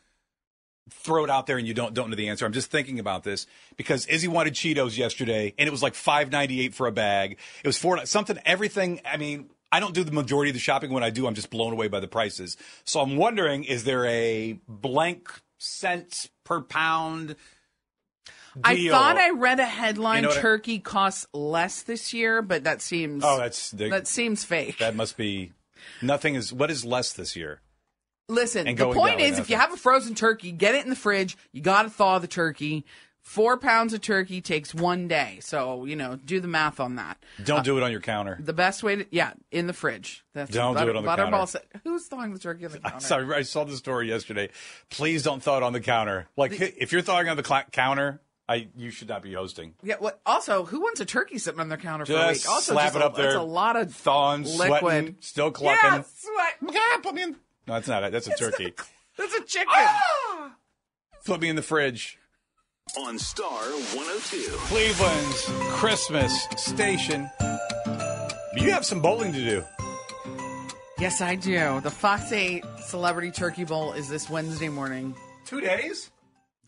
throw 0.90 1.24
it 1.24 1.30
out 1.30 1.46
there 1.46 1.58
and 1.58 1.66
you 1.66 1.74
don't 1.74 1.94
don't 1.94 2.10
know 2.10 2.16
the 2.16 2.28
answer. 2.28 2.46
I'm 2.46 2.52
just 2.52 2.70
thinking 2.70 2.98
about 2.98 3.24
this 3.24 3.46
because 3.76 4.06
Izzy 4.06 4.28
wanted 4.28 4.54
Cheetos 4.54 4.96
yesterday 4.96 5.54
and 5.58 5.66
it 5.66 5.70
was 5.70 5.82
like 5.82 5.94
five 5.94 6.30
ninety 6.30 6.60
eight 6.60 6.74
for 6.74 6.86
a 6.86 6.92
bag. 6.92 7.38
It 7.62 7.66
was 7.66 7.78
four 7.78 8.04
something. 8.06 8.38
Everything. 8.44 9.00
I 9.04 9.16
mean. 9.16 9.50
I 9.72 9.80
don't 9.80 9.94
do 9.94 10.04
the 10.04 10.12
majority 10.12 10.50
of 10.50 10.54
the 10.54 10.60
shopping. 10.60 10.92
When 10.92 11.02
I 11.02 11.10
do, 11.10 11.26
I'm 11.26 11.34
just 11.34 11.50
blown 11.50 11.72
away 11.72 11.88
by 11.88 11.98
the 11.98 12.06
prices. 12.06 12.56
So 12.84 13.00
I'm 13.00 13.16
wondering, 13.16 13.64
is 13.64 13.82
there 13.82 14.06
a 14.06 14.60
blank 14.68 15.28
cents 15.58 16.30
per 16.44 16.60
pound? 16.62 17.34
I 18.62 18.88
thought 18.88 19.16
I 19.16 19.30
read 19.30 19.58
a 19.58 19.66
headline: 19.66 20.18
You 20.18 20.22
know 20.22 20.28
what 20.28 20.38
I- 20.38 20.40
turkey 20.40 20.78
costs 20.78 21.26
less 21.32 21.82
this 21.82 22.14
year, 22.14 22.42
but 22.42 22.64
that 22.64 22.80
seems 22.80 23.24
Oh, 23.26 23.38
that's 23.38 23.72
that 23.72 24.06
seems 24.06 24.44
fake. 24.44 24.78
That 24.78 24.94
must 24.94 25.16
be 25.16 25.52
nothing 26.00 26.36
is 26.36 26.52
what 26.52 26.70
is 26.70 26.84
less 26.84 27.12
this 27.12 27.36
year. 27.36 27.60
Listen, 28.28 28.74
the 28.74 28.92
point 28.92 29.20
is, 29.20 29.38
if 29.38 29.48
you 29.50 29.56
have 29.56 29.72
a 29.72 29.76
frozen 29.76 30.14
turkey, 30.14 30.50
get 30.52 30.74
it 30.74 30.84
in 30.84 30.90
the 30.90 30.96
fridge. 30.96 31.36
You 31.52 31.60
got 31.60 31.82
to 31.82 31.90
thaw 31.90 32.18
the 32.18 32.26
turkey. 32.26 32.84
Four 33.20 33.56
pounds 33.56 33.92
of 33.92 34.00
turkey 34.00 34.40
takes 34.40 34.72
one 34.72 35.08
day, 35.08 35.38
so 35.40 35.84
you 35.84 35.96
know, 35.96 36.14
do 36.14 36.38
the 36.38 36.46
math 36.46 36.78
on 36.78 36.94
that. 36.94 37.18
Don't 37.42 37.60
uh, 37.60 37.62
do 37.62 37.76
it 37.76 37.82
on 37.82 37.90
your 37.90 38.00
counter. 38.00 38.38
The 38.40 38.52
best 38.52 38.84
way 38.84 38.96
to, 38.96 39.06
yeah, 39.10 39.32
in 39.50 39.66
the 39.66 39.72
fridge. 39.72 40.24
That's 40.32 40.52
Don't 40.52 40.76
do 40.76 40.88
it 40.88 40.94
on 40.94 41.02
the 41.02 41.10
Butterball 41.10 41.30
counter. 41.30 41.46
said, 41.46 41.62
who's 41.82 42.06
thawing 42.06 42.32
the 42.32 42.38
turkey 42.38 42.66
on 42.66 42.72
the 42.72 42.78
counter? 42.80 43.00
Sorry, 43.00 43.34
I 43.34 43.42
saw 43.42 43.64
the 43.64 43.76
story 43.76 44.08
yesterday. 44.08 44.50
Please 44.90 45.24
don't 45.24 45.42
thaw 45.42 45.56
it 45.56 45.64
on 45.64 45.72
the 45.72 45.80
counter. 45.80 46.28
Like 46.36 46.52
if 46.60 46.92
you're 46.92 47.02
thawing 47.02 47.28
on 47.28 47.36
the 47.36 47.42
cla 47.42 47.64
counter, 47.72 48.20
I 48.48 48.68
you 48.76 48.90
should 48.90 49.08
not 49.08 49.22
be 49.22 49.32
hosting. 49.32 49.74
Yeah. 49.82 49.96
What? 49.98 50.20
Also, 50.24 50.64
who 50.64 50.80
wants 50.80 51.00
a 51.00 51.04
turkey 51.04 51.38
sitting 51.38 51.58
on 51.58 51.68
their 51.68 51.78
counter 51.78 52.06
for 52.06 52.12
a 52.12 52.28
week? 52.28 52.48
Also, 52.48 52.74
slap 52.74 52.86
just 52.86 52.96
it 52.96 53.02
a, 53.02 53.06
up 53.06 53.16
there. 53.16 53.24
That's 53.24 53.36
a 53.36 53.42
lot 53.42 53.74
of 53.74 53.92
Thawing, 53.92 54.44
liquid. 54.44 54.80
sweating, 54.80 55.16
still 55.20 55.50
clucking. 55.50 55.80
Yeah, 55.82 56.02
sweat. 56.14 56.74
Yeah, 56.74 56.96
put 57.02 57.14
me 57.14 57.22
in. 57.24 57.36
No, 57.66 57.74
that's 57.74 57.88
not 57.88 58.04
it. 58.04 58.12
That's 58.12 58.28
a 58.28 58.36
turkey. 58.36 58.72
That's 59.18 59.34
a 59.34 59.42
chicken. 59.42 59.68
Ah! 59.70 60.52
Put 61.24 61.40
me 61.40 61.48
in 61.48 61.56
the 61.56 61.62
fridge. 61.62 62.18
on 62.98 63.18
Star 63.18 63.50
102. 63.50 64.38
Cleveland's 64.68 65.50
Christmas 65.74 66.46
station. 66.56 67.28
You 68.56 68.70
have 68.70 68.84
some 68.86 69.00
bowling 69.00 69.32
to 69.32 69.38
do. 69.44 69.64
Yes, 70.98 71.20
I 71.20 71.34
do. 71.34 71.80
The 71.80 71.90
Fox 71.90 72.32
8 72.32 72.64
Celebrity 72.80 73.30
Turkey 73.30 73.64
Bowl 73.64 73.92
is 73.92 74.08
this 74.08 74.30
Wednesday 74.30 74.68
morning. 74.68 75.14
Two 75.44 75.60
days. 75.60 76.10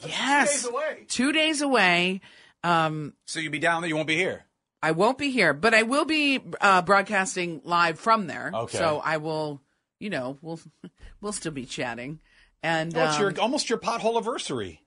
Yes. 0.07 0.63
Two 0.65 0.69
days 0.69 0.73
away. 0.75 1.05
Two 1.09 1.33
days 1.33 1.63
away. 1.63 2.21
Um, 2.63 3.15
So 3.25 3.41
you'll 3.41 3.53
be 3.53 3.59
down 3.59 3.83
there. 3.83 3.89
You 3.89 3.97
won't 3.97 4.09
be 4.09 4.17
here. 4.17 4.45
I 4.83 4.91
won't 4.93 5.19
be 5.19 5.31
here, 5.31 5.55
but 5.55 5.75
I 5.75 5.83
will 5.83 6.05
be 6.05 6.41
uh, 6.61 6.83
broadcasting 6.83 7.63
live 7.65 7.99
from 7.99 8.27
there. 8.27 8.51
Okay. 8.55 8.77
So 8.79 9.01
I 9.05 9.17
will, 9.17 9.61
you 10.01 10.11
know, 10.11 10.39
we'll 10.43 10.61
we'll 11.21 11.33
still 11.33 11.53
be 11.53 11.67
chatting. 11.67 12.21
And 12.63 12.97
Oh, 12.97 13.05
it's 13.05 13.17
um, 13.17 13.23
your 13.23 13.41
almost 13.41 13.71
your 13.71 13.79
pothole 13.79 14.17
anniversary 14.17 14.83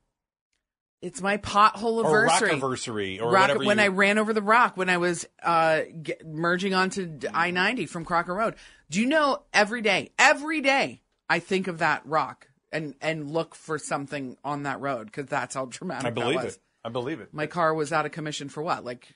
it's 1.02 1.22
my 1.22 1.38
pothole 1.38 2.04
or 2.04 2.26
anniversary. 2.26 2.52
anniversary 2.52 3.20
or 3.20 3.32
Rock- 3.32 3.42
whatever. 3.50 3.66
when 3.66 3.78
you, 3.80 3.84
I 3.86 3.88
ran 3.88 4.18
over 4.18 4.34
the 4.34 4.42
rock 4.42 4.78
when 4.78 4.90
I 4.90 4.98
was 4.98 5.28
uh, 5.42 5.82
get, 6.02 6.26
merging 6.26 6.74
onto 6.74 7.20
I 7.34 7.52
ninety 7.52 7.86
from 7.88 8.06
Crocker 8.06 8.34
Road. 8.36 8.56
Do 8.90 9.00
you 9.02 9.08
know 9.08 9.42
every 9.54 9.82
day, 9.82 10.12
every 10.20 10.62
day, 10.62 11.02
I 11.30 11.40
think 11.40 11.68
of 11.68 11.80
that 11.80 12.04
rock 12.06 12.48
and 12.72 12.94
and 13.02 13.32
look 13.32 13.56
for 13.56 13.80
something 13.80 14.38
on 14.44 14.64
that 14.64 14.80
road 14.80 15.08
because 15.08 15.26
that's 15.26 15.56
how 15.56 15.66
dramatic 15.66 16.06
I 16.06 16.10
believe 16.12 16.42
it. 16.42 16.58
I 16.84 16.90
believe 16.90 17.20
it. 17.20 17.34
My 17.34 17.48
car 17.48 17.74
was 17.74 17.92
out 17.92 18.06
of 18.06 18.12
commission 18.12 18.50
for 18.50 18.62
what? 18.62 18.86
Like, 18.86 19.16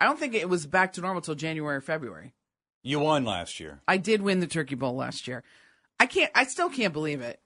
I 0.00 0.04
don't 0.04 0.18
think 0.18 0.34
it 0.34 0.48
was 0.48 0.66
back 0.66 0.94
to 0.94 1.00
normal 1.00 1.22
till 1.22 1.34
January 1.34 1.76
or 1.76 1.80
February. 1.80 2.34
You 2.82 3.00
won 3.00 3.24
last 3.24 3.60
year. 3.60 3.80
I 3.86 3.96
did 3.96 4.22
win 4.22 4.40
the 4.40 4.46
Turkey 4.46 4.74
Bowl 4.74 4.94
last 4.94 5.28
year. 5.28 5.42
I 6.00 6.06
can't. 6.06 6.30
I 6.34 6.44
still 6.44 6.70
can't 6.70 6.92
believe 6.92 7.20
it. 7.20 7.40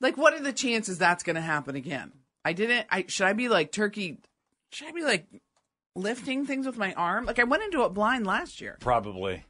Like, 0.00 0.16
what 0.16 0.32
are 0.32 0.40
the 0.40 0.52
chances 0.52 0.98
that's 0.98 1.22
going 1.22 1.36
to 1.36 1.42
happen 1.42 1.76
again? 1.76 2.12
I 2.44 2.52
didn't. 2.52 2.86
I 2.90 3.04
should 3.08 3.26
I 3.26 3.32
be 3.32 3.48
like 3.48 3.72
turkey? 3.72 4.18
Should 4.72 4.88
I 4.88 4.92
be 4.92 5.02
like 5.02 5.26
lifting 5.94 6.46
things 6.46 6.66
with 6.66 6.78
my 6.78 6.94
arm? 6.94 7.26
Like 7.26 7.38
I 7.38 7.44
went 7.44 7.62
into 7.62 7.84
it 7.84 7.90
blind 7.90 8.26
last 8.26 8.60
year. 8.60 8.78
Probably. 8.80 9.44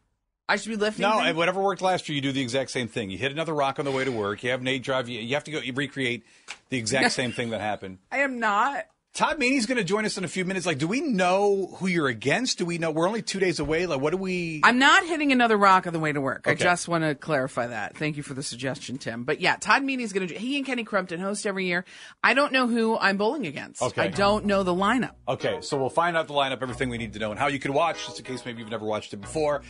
I 0.49 0.57
should 0.57 0.71
be 0.71 0.77
lifting. 0.77 1.03
No, 1.03 1.21
things? 1.21 1.37
whatever 1.37 1.63
worked 1.63 1.83
last 1.83 2.09
year, 2.09 2.17
you 2.17 2.23
do 2.23 2.33
the 2.33 2.41
exact 2.41 2.71
same 2.71 2.89
thing. 2.89 3.11
You 3.11 3.19
hit 3.19 3.31
another 3.31 3.55
rock 3.55 3.79
on 3.79 3.85
the 3.85 3.93
way 3.93 4.05
to 4.05 4.11
work. 4.11 4.43
You 4.43 4.51
have 4.51 4.63
Nate 4.63 4.83
drive. 4.83 5.09
You, 5.09 5.21
you 5.21 5.35
have 5.35 5.45
to 5.45 5.53
go. 5.53 5.61
You 5.61 5.73
recreate 5.73 6.25
the 6.71 6.79
exact 6.79 7.13
same 7.21 7.31
thing 7.31 7.51
that 7.51 7.61
happened. 7.61 7.99
I 8.11 8.19
am 8.19 8.41
not. 8.41 8.87
Todd 9.13 9.41
Meany's 9.41 9.67
going 9.67 9.77
to 9.77 9.85
join 9.85 10.05
us 10.05 10.17
in 10.17 10.25
a 10.25 10.29
few 10.29 10.45
minutes. 10.45 10.67
Like, 10.67 10.79
do 10.79 10.87
we 10.87 11.01
know 11.01 11.75
who 11.79 11.89
you're 11.89 12.07
against? 12.07 12.59
Do 12.59 12.65
we 12.65 12.79
know 12.79 12.93
we're 12.93 13.09
only 13.09 13.23
two 13.23 13.41
days 13.41 13.59
away? 13.59 13.87
Like, 13.87 14.01
what 14.01 14.13
do 14.13 14.17
we? 14.17 14.61
I'm 14.63 14.79
not 14.79 15.05
hitting 15.05 15.33
another 15.33 15.57
rock 15.57 15.89
on 15.89 15.93
the 15.93 15.99
way 15.99 16.13
to 16.13 16.21
work. 16.21 16.47
I 16.47 16.55
just 16.55 16.87
want 16.87 17.03
to 17.03 17.17
clarify 17.17 17.67
that. 17.67 17.97
Thank 17.97 18.17
you 18.17 18.23
for 18.23 18.35
the 18.35 18.43
suggestion, 18.43 18.99
Tim. 18.99 19.25
But 19.25 19.41
yeah, 19.41 19.57
Todd 19.57 19.83
Meany's 19.83 20.13
going 20.13 20.29
to. 20.29 20.35
He 20.35 20.57
and 20.57 20.65
Kenny 20.65 20.85
Crumpton 20.85 21.19
host 21.19 21.45
every 21.45 21.67
year. 21.67 21.85
I 22.23 22.35
don't 22.35 22.53
know 22.53 22.69
who 22.69 22.97
I'm 22.97 23.17
bowling 23.17 23.47
against. 23.47 23.83
Okay. 23.83 24.03
I 24.03 24.09
don't 24.09 24.45
know 24.45 24.63
the 24.63 24.75
lineup. 24.75 25.15
Okay, 25.27 25.59
so 25.61 25.77
we'll 25.77 25.91
find 25.91 26.17
out 26.17 26.29
the 26.29 26.35
lineup, 26.35 26.63
everything 26.63 26.89
we 26.89 26.99
need 26.99 27.13
to 27.15 27.19
know, 27.19 27.31
and 27.31 27.39
how 27.39 27.49
you 27.49 27.59
can 27.59 27.73
watch, 27.73 28.07
just 28.07 28.21
in 28.21 28.25
case 28.25 28.47
maybe 28.47 28.61
you've 28.61 28.71
never 28.71 28.87
watched 28.87 29.13
it 29.13 29.21
before. 29.21 29.63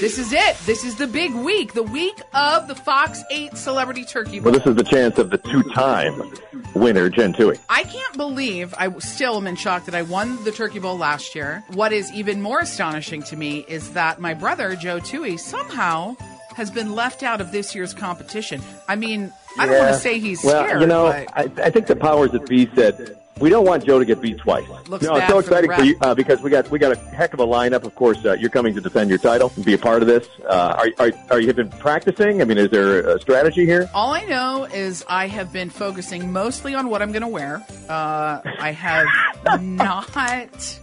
This 0.00 0.18
is 0.18 0.32
it. 0.32 0.56
This 0.64 0.84
is 0.84 0.96
the 0.96 1.06
big 1.06 1.32
week, 1.32 1.74
the 1.74 1.82
week 1.82 2.20
of 2.34 2.66
the 2.66 2.74
Fox 2.74 3.22
8 3.30 3.56
Celebrity 3.56 4.04
Turkey 4.04 4.40
Bowl. 4.40 4.50
Well, 4.50 4.58
this 4.58 4.66
is 4.66 4.74
the 4.74 4.84
chance 4.84 5.18
of 5.18 5.30
the 5.30 5.38
two-time 5.38 6.32
winner, 6.74 7.08
Jen 7.08 7.32
Toohey. 7.32 7.60
I 7.68 7.84
can't 7.84 8.16
believe 8.16 8.74
I 8.76 8.85
still 8.98 9.36
am 9.36 9.46
in 9.46 9.56
shock 9.56 9.84
that 9.86 9.94
I 9.94 10.02
won 10.02 10.42
the 10.44 10.52
Turkey 10.52 10.78
Bowl 10.78 10.96
last 10.96 11.34
year. 11.34 11.64
What 11.68 11.92
is 11.92 12.12
even 12.12 12.40
more 12.42 12.60
astonishing 12.60 13.22
to 13.24 13.36
me 13.36 13.64
is 13.68 13.92
that 13.92 14.20
my 14.20 14.34
brother, 14.34 14.76
Joe 14.76 14.98
Toohey, 14.98 15.38
somehow 15.38 16.16
has 16.54 16.70
been 16.70 16.94
left 16.94 17.22
out 17.22 17.40
of 17.40 17.52
this 17.52 17.74
year's 17.74 17.92
competition. 17.92 18.62
I 18.88 18.96
mean, 18.96 19.32
I 19.58 19.66
don't 19.66 19.78
want 19.78 19.94
to 19.94 20.00
say 20.00 20.18
he's 20.18 20.42
well, 20.42 20.64
scared, 20.64 20.80
you 20.80 20.86
know, 20.86 21.06
but 21.06 21.28
I, 21.36 21.66
I 21.66 21.70
think 21.70 21.86
the 21.86 21.96
powers 21.96 22.32
that 22.32 22.46
be 22.46 22.66
said 22.74 23.16
we 23.38 23.50
don't 23.50 23.66
want 23.66 23.84
Joe 23.84 23.98
to 23.98 24.04
get 24.04 24.20
beat 24.20 24.38
twice. 24.38 24.66
Looks 24.88 25.04
no, 25.04 25.16
it's 25.16 25.26
so 25.26 25.34
for 25.34 25.40
exciting 25.40 25.72
for, 25.72 25.82
you 25.82 25.96
uh, 26.00 26.14
because 26.14 26.40
we 26.40 26.50
got 26.50 26.70
we 26.70 26.78
got 26.78 26.92
a 26.92 26.96
heck 26.96 27.34
of 27.34 27.40
a 27.40 27.46
lineup. 27.46 27.84
Of 27.84 27.94
course, 27.94 28.24
uh, 28.24 28.32
you're 28.34 28.50
coming 28.50 28.74
to 28.74 28.80
defend 28.80 29.10
your 29.10 29.18
title 29.18 29.52
and 29.56 29.64
be 29.64 29.74
a 29.74 29.78
part 29.78 30.02
of 30.02 30.08
this. 30.08 30.28
Uh, 30.48 30.88
are, 30.98 31.06
are 31.06 31.12
are 31.30 31.40
you 31.40 31.46
have 31.48 31.56
been 31.56 31.70
practicing? 31.70 32.40
I 32.40 32.44
mean, 32.44 32.58
is 32.58 32.70
there 32.70 33.00
a 33.16 33.20
strategy 33.20 33.66
here? 33.66 33.90
all 33.94 34.12
I 34.12 34.24
know 34.24 34.64
is 34.64 35.04
I 35.08 35.26
have 35.28 35.52
been 35.52 35.70
focusing 35.70 36.32
mostly 36.32 36.74
on 36.74 36.88
what 36.88 37.02
I'm 37.02 37.12
going 37.12 37.22
to 37.22 37.28
wear. 37.28 37.64
Uh, 37.88 38.40
I 38.58 38.72
have 38.72 39.06
not 39.60 40.80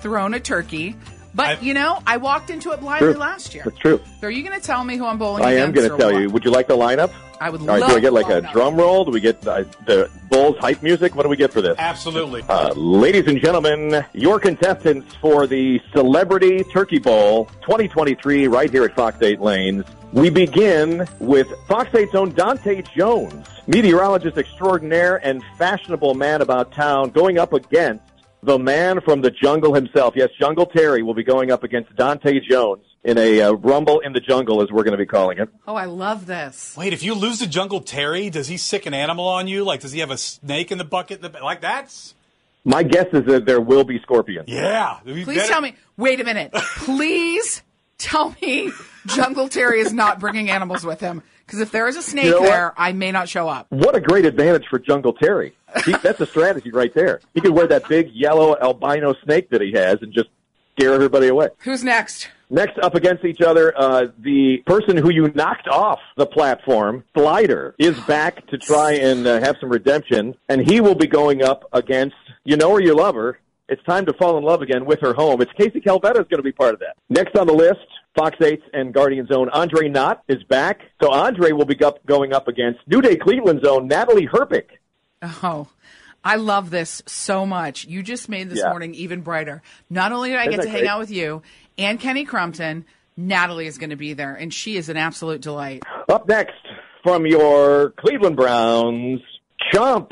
thrown 0.00 0.34
a 0.34 0.40
turkey. 0.40 0.96
But, 1.34 1.46
I've- 1.46 1.66
you 1.66 1.74
know, 1.74 2.02
I 2.06 2.16
walked 2.16 2.48
into 2.48 2.72
it 2.72 2.80
blindly 2.80 3.12
True. 3.12 3.20
last 3.20 3.54
year. 3.54 3.64
That's 3.66 3.76
true. 3.76 4.00
So 4.22 4.26
are 4.26 4.30
you 4.30 4.42
going 4.42 4.58
to 4.58 4.66
tell 4.66 4.82
me 4.82 4.96
who 4.96 5.04
I'm 5.04 5.18
bowling 5.18 5.44
I 5.44 5.52
am 5.56 5.72
going 5.72 5.90
to 5.90 5.94
tell 5.98 6.10
what? 6.12 6.22
you. 6.22 6.30
Would 6.30 6.46
you 6.46 6.50
like 6.50 6.66
the 6.66 6.76
lineup? 6.78 7.12
I 7.40 7.50
would 7.50 7.60
All 7.62 7.66
right. 7.66 7.80
love 7.80 7.90
Do 7.90 7.96
I 7.96 8.00
get 8.00 8.12
like 8.12 8.28
a 8.28 8.40
drum 8.52 8.76
roll? 8.76 9.04
Do 9.04 9.10
we 9.10 9.20
get 9.20 9.46
uh, 9.46 9.64
the 9.84 10.10
Bulls 10.28 10.56
hype 10.58 10.82
music? 10.82 11.14
What 11.14 11.24
do 11.24 11.28
we 11.28 11.36
get 11.36 11.52
for 11.52 11.60
this? 11.60 11.76
Absolutely. 11.78 12.42
Uh, 12.48 12.72
ladies 12.74 13.26
and 13.26 13.40
gentlemen, 13.40 14.04
your 14.12 14.40
contestants 14.40 15.14
for 15.16 15.46
the 15.46 15.80
Celebrity 15.92 16.64
Turkey 16.64 16.98
Bowl 16.98 17.46
2023 17.62 18.48
right 18.48 18.70
here 18.70 18.84
at 18.84 18.94
Fox 18.94 19.20
8 19.20 19.40
Lanes. 19.40 19.84
We 20.12 20.30
begin 20.30 21.06
with 21.18 21.52
Fox 21.68 21.90
8's 21.90 22.14
own 22.14 22.32
Dante 22.32 22.82
Jones, 22.96 23.46
meteorologist 23.66 24.38
extraordinaire 24.38 25.16
and 25.26 25.42
fashionable 25.58 26.14
man 26.14 26.40
about 26.40 26.72
town, 26.72 27.10
going 27.10 27.38
up 27.38 27.52
against 27.52 28.02
the 28.42 28.58
man 28.58 29.00
from 29.00 29.20
the 29.20 29.30
jungle 29.30 29.74
himself. 29.74 30.14
Yes, 30.16 30.30
Jungle 30.38 30.66
Terry 30.66 31.02
will 31.02 31.14
be 31.14 31.24
going 31.24 31.50
up 31.50 31.64
against 31.64 31.94
Dante 31.96 32.40
Jones 32.40 32.84
in 33.06 33.16
a 33.18 33.40
uh, 33.40 33.52
rumble 33.52 34.00
in 34.00 34.12
the 34.12 34.20
jungle, 34.20 34.60
as 34.62 34.70
we're 34.70 34.82
going 34.82 34.92
to 34.92 34.98
be 34.98 35.06
calling 35.06 35.38
it. 35.38 35.48
Oh, 35.66 35.76
I 35.76 35.84
love 35.84 36.26
this. 36.26 36.74
Wait, 36.76 36.92
if 36.92 37.02
you 37.04 37.14
lose 37.14 37.38
the 37.38 37.46
Jungle 37.46 37.80
Terry, 37.80 38.28
does 38.30 38.48
he 38.48 38.56
sick 38.56 38.84
an 38.84 38.92
animal 38.94 39.26
on 39.26 39.46
you? 39.46 39.64
Like, 39.64 39.80
does 39.80 39.92
he 39.92 40.00
have 40.00 40.10
a 40.10 40.18
snake 40.18 40.72
in 40.72 40.78
the 40.78 40.84
bucket? 40.84 41.24
in 41.24 41.32
the- 41.32 41.38
Like, 41.42 41.60
that's. 41.60 42.14
My 42.64 42.82
guess 42.82 43.06
is 43.12 43.24
that 43.26 43.46
there 43.46 43.60
will 43.60 43.84
be 43.84 44.00
scorpions. 44.00 44.48
Yeah. 44.48 44.98
Please 45.04 45.46
tell 45.46 45.60
me. 45.60 45.76
Wait 45.96 46.20
a 46.20 46.24
minute. 46.24 46.52
Please 46.78 47.62
tell 47.96 48.34
me 48.42 48.72
Jungle 49.06 49.48
Terry 49.48 49.80
is 49.80 49.92
not 49.92 50.18
bringing 50.18 50.50
animals 50.50 50.84
with 50.84 50.98
him. 50.98 51.22
Because 51.46 51.60
if 51.60 51.70
there 51.70 51.86
is 51.86 51.96
a 51.96 52.02
snake 52.02 52.24
You 52.24 52.30
know 52.32 52.42
there, 52.42 52.74
I 52.76 52.92
may 52.92 53.12
not 53.12 53.28
show 53.28 53.48
up. 53.48 53.66
What 53.70 53.94
a 53.94 54.00
great 54.00 54.24
advantage 54.24 54.64
for 54.68 54.80
Jungle 54.80 55.12
Terry. 55.12 55.54
He, 55.84 55.92
that's 55.92 56.20
a 56.20 56.26
strategy 56.26 56.72
right 56.72 56.92
there. 56.92 57.20
He 57.34 57.40
could 57.40 57.52
wear 57.52 57.68
that 57.68 57.88
big 57.88 58.10
yellow 58.12 58.56
albino 58.60 59.14
snake 59.22 59.50
that 59.50 59.60
he 59.60 59.70
has 59.74 60.02
and 60.02 60.12
just 60.12 60.28
scare 60.76 60.92
everybody 60.92 61.28
away. 61.28 61.50
Who's 61.58 61.84
next? 61.84 62.30
Next 62.48 62.78
up 62.78 62.94
against 62.94 63.24
each 63.24 63.40
other, 63.40 63.76
uh, 63.76 64.06
the 64.18 64.58
person 64.66 64.96
who 64.96 65.10
you 65.10 65.28
knocked 65.34 65.66
off 65.68 65.98
the 66.16 66.26
platform, 66.26 67.04
Slider, 67.16 67.74
is 67.78 67.98
back 68.00 68.46
to 68.48 68.58
try 68.58 68.92
and 68.92 69.26
uh, 69.26 69.40
have 69.40 69.56
some 69.60 69.68
redemption, 69.68 70.34
and 70.48 70.68
he 70.68 70.80
will 70.80 70.94
be 70.94 71.08
going 71.08 71.42
up 71.42 71.64
against, 71.72 72.16
you 72.44 72.56
know 72.56 72.72
her, 72.74 72.80
you 72.80 72.94
love 72.94 73.16
her. 73.16 73.40
It's 73.68 73.82
time 73.82 74.06
to 74.06 74.12
fall 74.12 74.38
in 74.38 74.44
love 74.44 74.62
again 74.62 74.84
with 74.84 75.00
her 75.00 75.12
home. 75.12 75.42
It's 75.42 75.50
Casey 75.54 75.80
Calvetta 75.80 76.20
is 76.20 76.28
going 76.28 76.36
to 76.36 76.42
be 76.42 76.52
part 76.52 76.74
of 76.74 76.80
that. 76.80 76.96
Next 77.08 77.36
on 77.36 77.48
the 77.48 77.52
list, 77.52 77.86
Fox 78.16 78.36
8's 78.38 78.62
and 78.72 78.94
Guardian's 78.94 79.32
own 79.32 79.48
Andre 79.48 79.88
Knott 79.88 80.22
is 80.28 80.44
back. 80.44 80.82
So 81.02 81.10
Andre 81.10 81.50
will 81.50 81.64
be 81.64 81.82
up, 81.82 82.04
going 82.06 82.32
up 82.32 82.46
against 82.46 82.78
New 82.86 83.02
Day 83.02 83.16
Cleveland's 83.16 83.66
own 83.66 83.88
Natalie 83.88 84.28
Herbick. 84.28 84.66
Oh, 85.20 85.68
I 86.26 86.36
love 86.36 86.70
this 86.70 87.02
so 87.06 87.46
much. 87.46 87.84
You 87.86 88.02
just 88.02 88.28
made 88.28 88.50
this 88.50 88.58
Yeah. 88.62 88.70
morning 88.70 88.94
even 88.94 89.20
brighter. 89.20 89.62
Not 89.88 90.10
only 90.10 90.30
did 90.30 90.38
I 90.38 90.42
Isn't 90.42 90.50
get 90.56 90.62
to 90.62 90.68
hang 90.68 90.80
great? 90.80 90.88
out 90.90 90.98
with 90.98 91.10
you 91.12 91.42
and 91.78 92.00
Kenny 92.00 92.24
Crumpton, 92.24 92.84
Natalie 93.16 93.66
is 93.66 93.78
going 93.78 93.90
to 93.90 93.96
be 93.96 94.12
there, 94.12 94.34
and 94.34 94.52
she 94.52 94.76
is 94.76 94.88
an 94.88 94.96
absolute 94.96 95.40
delight. 95.40 95.84
Up 96.08 96.28
next 96.28 96.52
from 97.04 97.26
your 97.26 97.90
Cleveland 97.98 98.36
Browns, 98.36 99.20
Chomps 99.72 100.10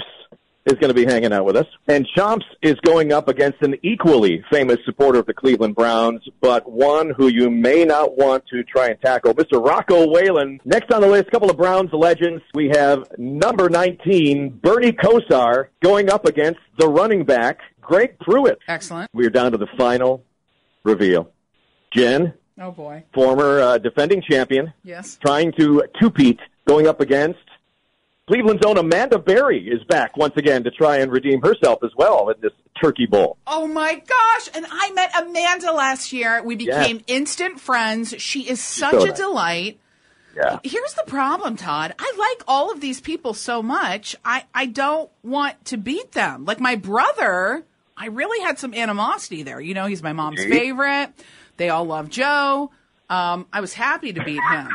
is 0.67 0.75
going 0.79 0.89
to 0.89 0.95
be 0.95 1.05
hanging 1.05 1.33
out 1.33 1.45
with 1.45 1.57
us. 1.57 1.67
And 1.89 2.07
Chomps 2.17 2.45
is 2.63 2.75
going 2.85 3.13
up 3.13 3.29
against 3.29 3.61
an 3.63 3.75
equally 3.83 4.43
famous 4.51 4.79
supporter 4.87 5.19
of 5.19 5.27
the 5.27 5.35
Cleveland 5.35 5.75
Browns, 5.75 6.23
but 6.41 6.71
one 6.71 7.11
who 7.11 7.29
you 7.29 7.51
may 7.51 7.85
not 7.85 8.17
want 8.17 8.47
to 8.49 8.63
try 8.65 8.89
and 8.89 9.01
tackle, 9.01 9.35
Mr. 9.35 9.63
Rocco 9.65 10.11
Whalen. 10.11 10.61
Next 10.65 10.91
on 10.93 11.03
the 11.03 11.09
list, 11.09 11.29
a 11.29 11.31
couple 11.31 11.51
of 11.51 11.57
Browns 11.59 11.91
legends. 11.93 12.43
We 12.55 12.69
have 12.71 13.05
number 13.19 13.69
19, 13.69 14.61
Bernie 14.63 14.93
Kosar, 14.93 15.67
going 15.83 16.09
up 16.11 16.25
against 16.25 16.61
the 16.79 16.89
running 16.89 17.25
back, 17.25 17.59
Greg 17.83 18.19
Pruitt. 18.21 18.59
Excellent. 18.67 19.11
We 19.13 19.27
are 19.27 19.31
down 19.31 19.53
to 19.53 19.59
the 19.59 19.69
final 19.77 20.25
reveal. 20.83 21.31
Jen, 21.93 22.33
Oh, 22.61 22.71
boy. 22.71 23.05
former 23.13 23.61
uh, 23.61 23.79
defending 23.79 24.23
champion, 24.23 24.73
Yes. 24.83 25.19
trying 25.25 25.53
to 25.59 25.83
two-peat 26.01 26.39
going 26.67 26.87
up 26.87 27.01
against 27.01 27.39
Cleveland's 28.27 28.65
own 28.65 28.79
Amanda 28.79 29.19
Berry 29.19 29.69
is 29.69 29.85
back 29.85 30.17
once 30.17 30.35
again 30.37 30.65
to 30.65 30.71
try 30.71 30.99
and 30.99 31.13
redeem 31.13 31.43
herself 31.43 31.81
as 31.85 31.91
well 31.95 32.31
in 32.31 32.37
this 32.41 32.53
Turkey 32.83 33.05
Bowl. 33.05 33.37
Oh 33.47 33.67
my 33.67 33.95
gosh! 33.95 34.49
And 34.55 34.65
I 34.71 34.93
met 34.93 35.11
Amanda 35.21 35.73
last 35.73 36.11
year. 36.11 36.43
We 36.43 36.57
became 36.57 37.03
instant 37.07 37.61
friends. 37.61 38.15
She 38.19 38.49
is 38.49 38.63
such 38.63 38.93
so 38.93 39.03
a 39.03 39.09
nice. 39.09 39.19
delight. 39.19 39.79
Yeah. 40.35 40.59
Here's 40.65 40.95
the 40.95 41.05
problem, 41.07 41.57
Todd. 41.57 41.95
I 41.99 42.15
like 42.19 42.45
all 42.49 42.73
of 42.73 42.81
these 42.81 43.01
people 43.01 43.35
so 43.35 43.63
much. 43.63 44.17
I, 44.25 44.45
I 44.55 44.67
don't 44.67 45.11
want 45.23 45.63
to 45.67 45.77
beat 45.77 46.13
them. 46.13 46.45
Like 46.45 46.61
my 46.61 46.77
brother, 46.77 47.65
I 47.97 48.07
really 48.07 48.43
had 48.43 48.59
some 48.59 48.75
animosity 48.75 49.43
there. 49.43 49.61
You 49.61 49.75
know, 49.75 49.87
he's 49.87 50.03
my 50.03 50.13
mom's 50.13 50.43
favorite. 50.43 51.13
They 51.57 51.69
all 51.69 51.85
love 51.85 52.09
Joe. 52.09 52.71
Um, 53.09 53.47
I 53.53 53.61
was 53.61 53.75
happy 53.75 54.13
to 54.15 54.25
beat 54.25 54.41
him. 54.41 54.69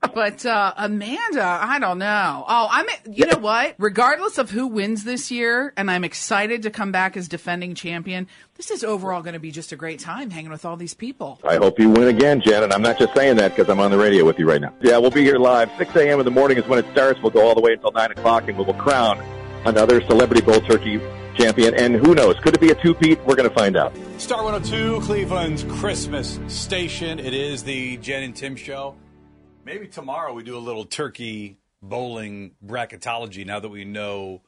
But 0.14 0.46
uh, 0.46 0.74
Amanda, 0.76 1.44
I 1.44 1.78
don't 1.78 1.98
know. 1.98 2.44
Oh, 2.46 2.68
I'm. 2.70 2.86
You 3.10 3.26
know 3.26 3.38
what? 3.38 3.74
Regardless 3.78 4.38
of 4.38 4.50
who 4.50 4.66
wins 4.66 5.04
this 5.04 5.30
year, 5.30 5.72
and 5.76 5.90
I'm 5.90 6.04
excited 6.04 6.62
to 6.62 6.70
come 6.70 6.92
back 6.92 7.16
as 7.16 7.28
defending 7.28 7.74
champion. 7.74 8.28
This 8.54 8.70
is 8.70 8.84
overall 8.84 9.22
going 9.22 9.34
to 9.34 9.40
be 9.40 9.50
just 9.50 9.72
a 9.72 9.76
great 9.76 9.98
time 9.98 10.30
hanging 10.30 10.50
with 10.50 10.64
all 10.64 10.76
these 10.76 10.94
people. 10.94 11.40
I 11.44 11.56
hope 11.56 11.78
you 11.78 11.90
win 11.90 12.08
again, 12.08 12.40
Janet. 12.40 12.72
I'm 12.72 12.82
not 12.82 12.98
just 12.98 13.14
saying 13.14 13.36
that 13.36 13.54
because 13.54 13.70
I'm 13.70 13.80
on 13.80 13.90
the 13.90 13.98
radio 13.98 14.24
with 14.24 14.38
you 14.38 14.48
right 14.48 14.60
now. 14.60 14.72
Yeah, 14.80 14.98
we'll 14.98 15.10
be 15.10 15.22
here 15.22 15.38
live. 15.38 15.70
6 15.78 15.94
a.m. 15.96 16.20
in 16.20 16.24
the 16.24 16.30
morning 16.30 16.58
is 16.58 16.66
when 16.66 16.78
it 16.78 16.90
starts. 16.92 17.20
We'll 17.20 17.30
go 17.30 17.46
all 17.46 17.54
the 17.54 17.60
way 17.60 17.72
until 17.72 17.92
9 17.92 18.10
o'clock, 18.12 18.48
and 18.48 18.56
we 18.56 18.64
will 18.64 18.74
crown 18.74 19.20
another 19.66 20.00
Celebrity 20.02 20.42
Bowl 20.42 20.60
turkey 20.60 21.00
champion. 21.36 21.74
And 21.74 21.94
who 21.96 22.14
knows? 22.14 22.36
Could 22.40 22.54
it 22.54 22.60
be 22.60 22.70
a 22.70 22.74
two-peat? 22.74 23.20
We're 23.24 23.36
going 23.36 23.48
to 23.48 23.54
find 23.54 23.76
out. 23.76 23.96
Star 24.18 24.42
102, 24.44 25.00
Cleveland's 25.02 25.64
Christmas 25.64 26.38
station. 26.48 27.18
It 27.18 27.34
is 27.34 27.62
the 27.64 27.96
Jen 27.98 28.22
and 28.22 28.34
Tim 28.34 28.56
show. 28.56 28.94
Maybe 29.64 29.86
tomorrow 29.86 30.32
we 30.32 30.42
do 30.42 30.56
a 30.56 30.60
little 30.60 30.84
turkey 30.84 31.58
bowling 31.82 32.52
bracketology 32.64 33.44
now 33.46 33.60
that 33.60 33.68
we 33.68 33.84
know 33.84 34.42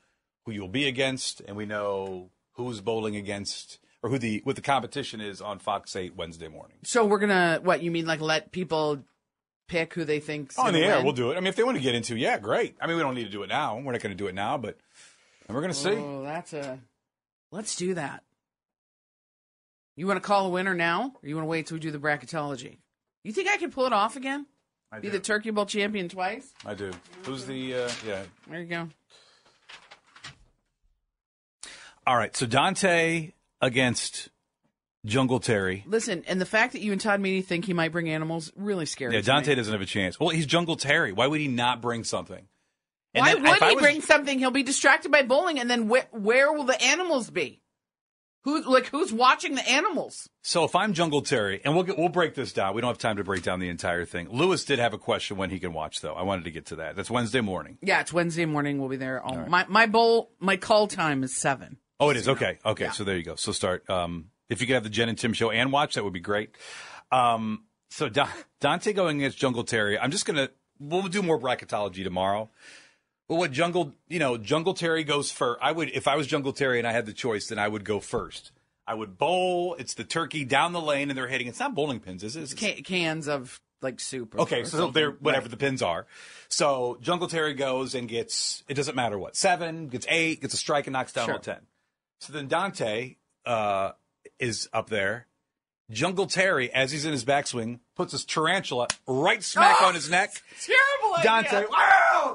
who 0.44 0.53
you'll 0.53 0.68
be 0.68 0.87
against 0.87 1.40
and 1.42 1.57
we 1.57 1.66
know 1.66 2.31
who's 2.53 2.81
bowling 2.81 3.16
against 3.16 3.79
or 4.03 4.11
who 4.11 4.18
the 4.18 4.40
what 4.44 4.57
the 4.57 4.62
competition 4.62 5.20
is 5.20 5.40
on 5.40 5.59
Fox 5.59 5.94
8 5.94 6.16
Wednesday 6.16 6.49
morning. 6.49 6.79
So 6.85 7.05
we're 7.05 7.18
gonna 7.18 7.61
what 7.62 7.83
you 7.83 7.90
mean 7.90 8.07
like 8.07 8.20
let 8.20 8.51
people 8.51 9.05
pick 9.68 9.94
who 9.94 10.05
they 10.05 10.20
think 10.20 10.53
On 10.59 10.73
the 10.73 10.81
air, 10.81 11.03
we'll 11.03 11.12
do 11.12 11.31
it. 11.31 11.37
I 11.37 11.40
mean, 11.40 11.46
if 11.46 11.57
they 11.57 11.62
want 11.62 11.77
to 11.77 11.83
get 11.83 11.94
into, 11.94 12.16
yeah, 12.16 12.38
great. 12.38 12.77
I 12.81 12.87
mean, 12.87 12.96
we 12.96 13.03
don't 13.03 13.14
need 13.14 13.25
to 13.25 13.31
do 13.31 13.44
it 13.44 13.49
now. 13.49 13.77
We're 13.77 13.92
not 13.92 14.01
going 14.03 14.11
to 14.11 14.16
do 14.16 14.27
it 14.27 14.35
now, 14.35 14.59
but 14.59 14.77
and 15.46 15.55
we're 15.55 15.62
going 15.62 15.73
to 15.73 15.79
see. 15.79 15.90
Oh, 15.90 16.23
that's 16.25 16.53
a. 16.53 16.81
Let's 17.53 17.77
do 17.77 17.94
that. 17.94 18.25
You 19.96 20.07
want 20.07 20.16
to 20.16 20.27
call 20.27 20.46
a 20.46 20.51
winner 20.51 20.75
now, 20.75 21.14
or 21.23 21.29
you 21.29 21.37
want 21.37 21.44
to 21.44 21.49
wait 21.49 21.66
till 21.66 21.77
we 21.77 21.81
do 21.81 21.90
the 21.90 21.99
bracketology? 21.99 22.79
You 23.23 23.33
think 23.33 23.49
I 23.49 23.59
can 23.59 23.70
pull 23.70 23.87
it 23.87 23.92
off 23.92 24.16
again? 24.16 24.46
I 24.92 24.98
Be 24.98 25.09
do. 25.09 25.12
the 25.12 25.20
Turkey 25.20 25.50
Bowl 25.50 25.66
champion 25.66 26.09
twice? 26.09 26.53
I 26.66 26.74
do. 26.74 26.90
Who's 27.24 27.46
the 27.46 27.74
uh, 27.74 27.90
yeah? 28.07 28.22
There 28.48 28.61
you 28.61 28.66
go. 28.66 28.88
All 32.07 32.16
right. 32.16 32.35
So 32.37 32.46
Dante 32.46 33.33
against 33.61 34.31
Jungle 35.05 35.38
Terry. 35.38 35.85
Listen, 35.87 36.24
and 36.26 36.40
the 36.40 36.46
fact 36.46 36.72
that 36.72 36.81
you 36.81 36.92
and 36.92 37.00
Todd 37.00 37.20
Meany 37.20 37.42
think 37.42 37.64
he 37.66 37.72
might 37.72 37.92
bring 37.92 38.09
animals 38.11 38.53
really 38.57 38.87
scary. 38.87 39.14
Yeah, 39.14 39.20
Dante 39.20 39.55
doesn't 39.55 39.72
have 39.72 39.81
a 39.83 39.87
chance. 39.87 40.18
Well, 40.18 40.31
he's 40.31 40.46
Jungle 40.46 40.76
Terry. 40.76 41.12
Why 41.12 41.26
would 41.26 41.40
he 41.40 41.48
not 41.48 41.81
bring 41.81 42.05
something? 42.05 42.46
And 43.14 43.22
Why 43.24 43.35
then 43.35 43.42
would 43.42 43.62
he 43.62 43.74
was- 43.74 43.83
bring 43.83 44.00
something? 44.03 44.38
He'll 44.38 44.50
be 44.50 44.62
distracted 44.62 45.11
by 45.11 45.22
bowling, 45.22 45.59
and 45.59 45.68
then 45.70 45.88
wh- 45.88 46.12
where 46.14 46.53
will 46.53 46.64
the 46.64 46.81
animals 46.83 47.29
be? 47.31 47.61
Who's 48.44 48.64
like 48.66 48.87
who's 48.87 49.12
watching 49.12 49.55
the 49.55 49.68
animals? 49.68 50.29
So 50.42 50.64
if 50.64 50.74
I'm 50.74 50.94
Jungle 50.94 51.20
Terry, 51.20 51.61
and 51.64 51.74
we'll 51.74 51.85
get, 51.85 51.98
we'll 51.98 52.09
break 52.09 52.35
this 52.35 52.53
down. 52.55 52.74
We 52.74 52.81
don't 52.81 52.88
have 52.88 52.96
time 52.98 53.18
to 53.18 53.24
break 53.24 53.42
down 53.42 53.61
the 53.61 53.68
entire 53.68 54.07
thing. 54.07 54.29
Lewis 54.31 54.64
did 54.64 54.79
have 54.79 54.94
a 54.94 54.98
question 54.98 55.37
when 55.37 55.50
he 55.50 55.59
can 55.59 55.74
watch, 55.74 56.00
though. 56.00 56.14
I 56.14 56.22
wanted 56.22 56.44
to 56.44 56.50
get 56.50 56.66
to 56.66 56.76
that. 56.76 56.96
That's 56.96 57.11
Wednesday 57.11 57.42
morning. 57.42 57.76
Yeah, 57.83 58.00
it's 58.00 58.12
Wednesday 58.14 58.46
morning. 58.46 58.79
We'll 58.79 58.88
be 58.88 58.96
there. 58.96 59.22
All, 59.22 59.37
My 59.46 59.66
my 59.68 59.85
bowl 59.87 60.31
my 60.40 60.57
call 60.57 60.87
time 60.87 61.22
is 61.22 61.37
seven. 61.37 61.76
Oh, 61.98 62.09
it 62.09 62.16
is 62.16 62.29
okay. 62.31 62.59
Okay, 62.64 62.85
Yeah. 62.85 62.90
so 62.92 63.05
there 63.05 63.16
you 63.18 63.24
go. 63.24 63.35
So 63.35 63.53
start. 63.53 63.88
Um, 63.90 64.31
if 64.48 64.61
you 64.62 64.66
could 64.66 64.72
have 64.74 64.85
the 64.85 64.88
Jen 64.90 65.11
and 65.11 65.18
Tim 65.18 65.35
show 65.35 65.50
and 65.50 65.70
watch, 65.70 65.94
that 65.94 66.05
would 66.05 66.14
be 66.14 66.20
great. 66.20 66.57
Um, 67.12 67.64
so 67.90 68.09
Don- 68.09 68.29
Dante 68.61 68.92
going 68.94 69.18
against 69.18 69.37
Jungle 69.37 69.64
Terry. 69.64 69.98
I'm 69.98 70.11
just 70.11 70.24
gonna. 70.24 70.48
We'll 70.79 71.03
do 71.09 71.22
more 71.22 71.38
bracketology 71.38 72.05
tomorrow. 72.05 72.48
But 73.31 73.37
what 73.37 73.53
Jungle, 73.53 73.95
you 74.09 74.19
know, 74.19 74.37
Jungle 74.37 74.75
Terry 74.75 75.05
goes 75.05 75.31
first. 75.31 75.61
I 75.62 75.71
would, 75.71 75.90
if 75.90 76.09
I 76.09 76.16
was 76.16 76.27
Jungle 76.27 76.53
Terry 76.53 76.79
and 76.81 76.87
I 76.88 76.90
had 76.90 77.07
the 77.07 77.12
choice, 77.12 77.47
then 77.47 77.61
I 77.61 77.69
would 77.69 77.85
go 77.85 78.01
first. 78.01 78.51
I 78.88 78.95
would 78.95 79.16
bowl. 79.19 79.77
It's 79.79 79.95
the 79.95 80.03
turkey 80.03 80.45
down 80.45 80.73
the 80.73 80.81
lane, 80.81 81.11
and 81.11 81.16
they're 81.16 81.29
hitting. 81.29 81.47
It's 81.47 81.61
not 81.61 81.73
bowling 81.77 82.01
pins, 82.01 82.25
is 82.25 82.35
it? 82.35 82.43
It's 82.43 82.55
Ca- 82.55 82.83
cans 82.83 83.29
of 83.29 83.61
like 83.83 84.01
soup. 84.01 84.35
Or, 84.35 84.40
Okay, 84.40 84.62
or 84.62 84.64
so 84.64 84.79
something. 84.79 84.95
they're 84.95 85.12
whatever 85.12 85.45
Right. 85.45 85.51
the 85.53 85.57
pins 85.57 85.81
are. 85.81 86.09
So 86.49 86.99
Jungle 87.01 87.29
Terry 87.29 87.55
goes 87.55 87.95
and 87.95 88.09
gets 88.09 88.64
it 88.69 88.75
doesn't 88.75 88.97
matter 88.97 89.16
what 89.16 89.37
seven 89.37 89.87
gets 89.87 90.07
eight 90.09 90.40
gets 90.40 90.55
a 90.55 90.57
strike 90.57 90.88
and 90.88 90.93
knocks 90.93 91.12
down 91.12 91.27
Sure. 91.27 91.35
all 91.35 91.40
ten. 91.40 91.61
So 92.19 92.33
then 92.33 92.49
Dante 92.49 93.14
uh, 93.47 93.93
is 94.40 94.69
up 94.73 94.90
there. 94.90 95.29
Jungle 95.88 96.27
Terry, 96.27 96.73
as 96.73 96.93
he's 96.93 97.05
in 97.05 97.12
his 97.12 97.25
backswing, 97.25 97.81
puts 97.97 98.12
his 98.12 98.25
tarantula 98.25 98.88
right 99.07 99.43
smack 99.43 99.77
Oh! 99.81 99.87
on 99.87 99.95
his 99.95 100.11
neck. 100.11 100.31
Terrible 100.61 101.16
idea. 101.16 101.66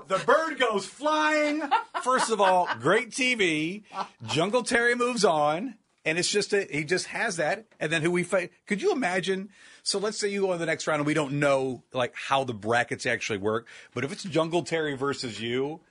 The 0.08 0.17
bird 0.26 0.60
goes 0.60 0.86
flying. 0.86 1.62
First 2.04 2.30
of 2.32 2.39
all, 2.41 2.67
great 2.80 3.10
TV. 3.12 3.84
Jungle 4.28 4.63
Terry 4.63 4.95
moves 4.95 5.26
on, 5.26 5.76
and 6.04 6.17
it's 6.17 6.30
just 6.30 6.54
a, 6.54 6.67
he 6.69 6.84
just 6.84 7.08
has 7.08 7.38
that. 7.38 7.65
And 7.80 7.91
then 7.91 8.02
who 8.02 8.12
we 8.12 8.24
fight? 8.24 8.52
Could 8.67 8.82
you 8.82 8.91
imagine? 8.91 9.50
So 9.84 10.00
let's 10.00 10.17
say 10.17 10.30
you 10.30 10.41
go 10.41 10.54
in 10.54 10.60
the 10.60 10.65
next 10.65 10.88
round, 10.88 11.00
and 11.00 11.08
we 11.08 11.13
don't 11.13 11.34
know 11.34 11.84
like 11.93 12.13
how 12.15 12.43
the 12.43 12.54
brackets 12.54 13.06
actually 13.06 13.39
work. 13.39 13.67
But 13.93 14.04
if 14.04 14.12
it's 14.12 14.24
Jungle 14.24 14.63
Terry 14.63 14.95
versus 14.95 15.39
you, 15.41 15.82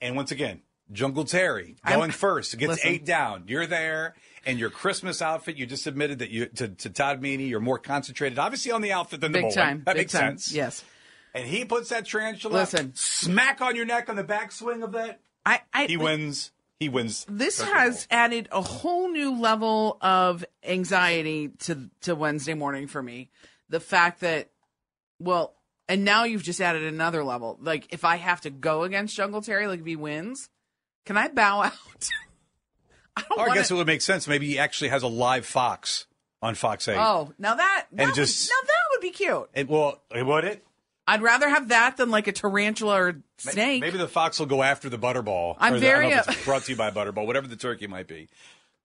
and 0.00 0.16
once 0.16 0.30
again, 0.30 0.62
Jungle 0.92 1.24
Terry 1.24 1.76
I'm- 1.84 1.98
going 1.98 2.10
first, 2.10 2.56
gets 2.58 2.70
Listen. 2.70 2.88
eight 2.90 3.04
down. 3.04 3.44
You're 3.46 3.66
there, 3.66 4.14
and 4.46 4.58
your 4.58 4.70
Christmas 4.70 5.20
outfit. 5.20 5.56
You 5.56 5.66
just 5.66 5.86
admitted 5.86 6.20
that 6.20 6.30
you 6.30 6.46
to, 6.46 6.68
to 6.68 6.88
Todd 6.90 7.20
Meany. 7.20 7.44
You're 7.44 7.60
more 7.60 7.78
concentrated, 7.78 8.38
obviously, 8.38 8.72
on 8.72 8.80
the 8.80 8.92
outfit 8.92 9.20
than 9.20 9.32
the 9.32 9.38
Big 9.38 9.42
bowling. 9.42 9.54
time. 9.56 9.82
That 9.84 9.94
Big 9.94 10.00
makes 10.02 10.12
time. 10.12 10.38
sense. 10.38 10.52
Yes. 10.54 10.84
And 11.38 11.46
he 11.48 11.64
puts 11.64 11.90
that 11.90 12.06
tarantula 12.06 12.52
Listen. 12.54 12.92
smack 12.96 13.60
on 13.60 13.76
your 13.76 13.84
neck 13.84 14.08
on 14.08 14.16
the 14.16 14.24
backswing 14.24 14.82
of 14.82 14.92
that. 14.92 15.20
I, 15.46 15.60
I 15.72 15.86
He 15.86 15.96
wins. 15.96 16.50
He 16.80 16.88
wins. 16.88 17.24
This 17.28 17.60
has 17.62 18.06
added 18.10 18.48
a 18.52 18.60
whole 18.60 19.08
new 19.10 19.38
level 19.40 19.98
of 20.00 20.44
anxiety 20.64 21.48
to 21.60 21.90
to 22.02 22.14
Wednesday 22.14 22.54
morning 22.54 22.86
for 22.86 23.02
me. 23.02 23.30
The 23.68 23.80
fact 23.80 24.20
that, 24.20 24.50
well, 25.18 25.54
and 25.88 26.04
now 26.04 26.24
you've 26.24 26.42
just 26.42 26.60
added 26.60 26.82
another 26.84 27.22
level. 27.24 27.58
Like 27.60 27.92
if 27.92 28.04
I 28.04 28.16
have 28.16 28.40
to 28.42 28.50
go 28.50 28.82
against 28.84 29.16
Jungle 29.16 29.42
Terry, 29.42 29.66
like 29.66 29.80
if 29.80 29.86
he 29.86 29.96
wins, 29.96 30.50
can 31.04 31.16
I 31.16 31.28
bow 31.28 31.62
out? 31.62 31.72
I 33.16 33.24
I 33.38 33.54
guess 33.54 33.70
it 33.70 33.74
would 33.74 33.86
make 33.86 34.02
sense. 34.02 34.28
Maybe 34.28 34.46
he 34.46 34.58
actually 34.58 34.90
has 34.90 35.02
a 35.02 35.08
live 35.08 35.46
fox 35.46 36.06
on 36.40 36.54
Fox 36.54 36.86
8. 36.86 36.96
Oh, 36.96 37.32
now 37.38 37.56
that, 37.56 37.86
that 37.92 38.00
And 38.00 38.08
would- 38.10 38.14
just- 38.14 38.48
now 38.48 38.66
that 38.66 38.82
would 38.92 39.00
be 39.00 39.10
cute. 39.10 39.48
It, 39.54 39.68
well, 39.68 40.00
would 40.14 40.44
it? 40.44 40.64
I'd 41.08 41.22
rather 41.22 41.48
have 41.48 41.68
that 41.68 41.96
than 41.96 42.10
like 42.10 42.26
a 42.26 42.32
tarantula 42.32 43.00
or 43.00 43.22
snake. 43.38 43.80
Maybe 43.80 43.96
the 43.96 44.06
fox 44.06 44.38
will 44.38 44.46
go 44.46 44.62
after 44.62 44.90
the 44.90 44.98
butterball. 44.98 45.56
I'm 45.58 45.72
the- 45.72 45.78
I 45.78 45.80
very, 45.80 46.10
if 46.10 46.28
uh, 46.28 46.32
it's 46.32 46.44
brought 46.44 46.64
to 46.64 46.72
you 46.72 46.76
by 46.76 46.90
Butterball, 46.90 47.26
whatever 47.26 47.46
the 47.46 47.56
turkey 47.56 47.86
might 47.86 48.06
be. 48.06 48.28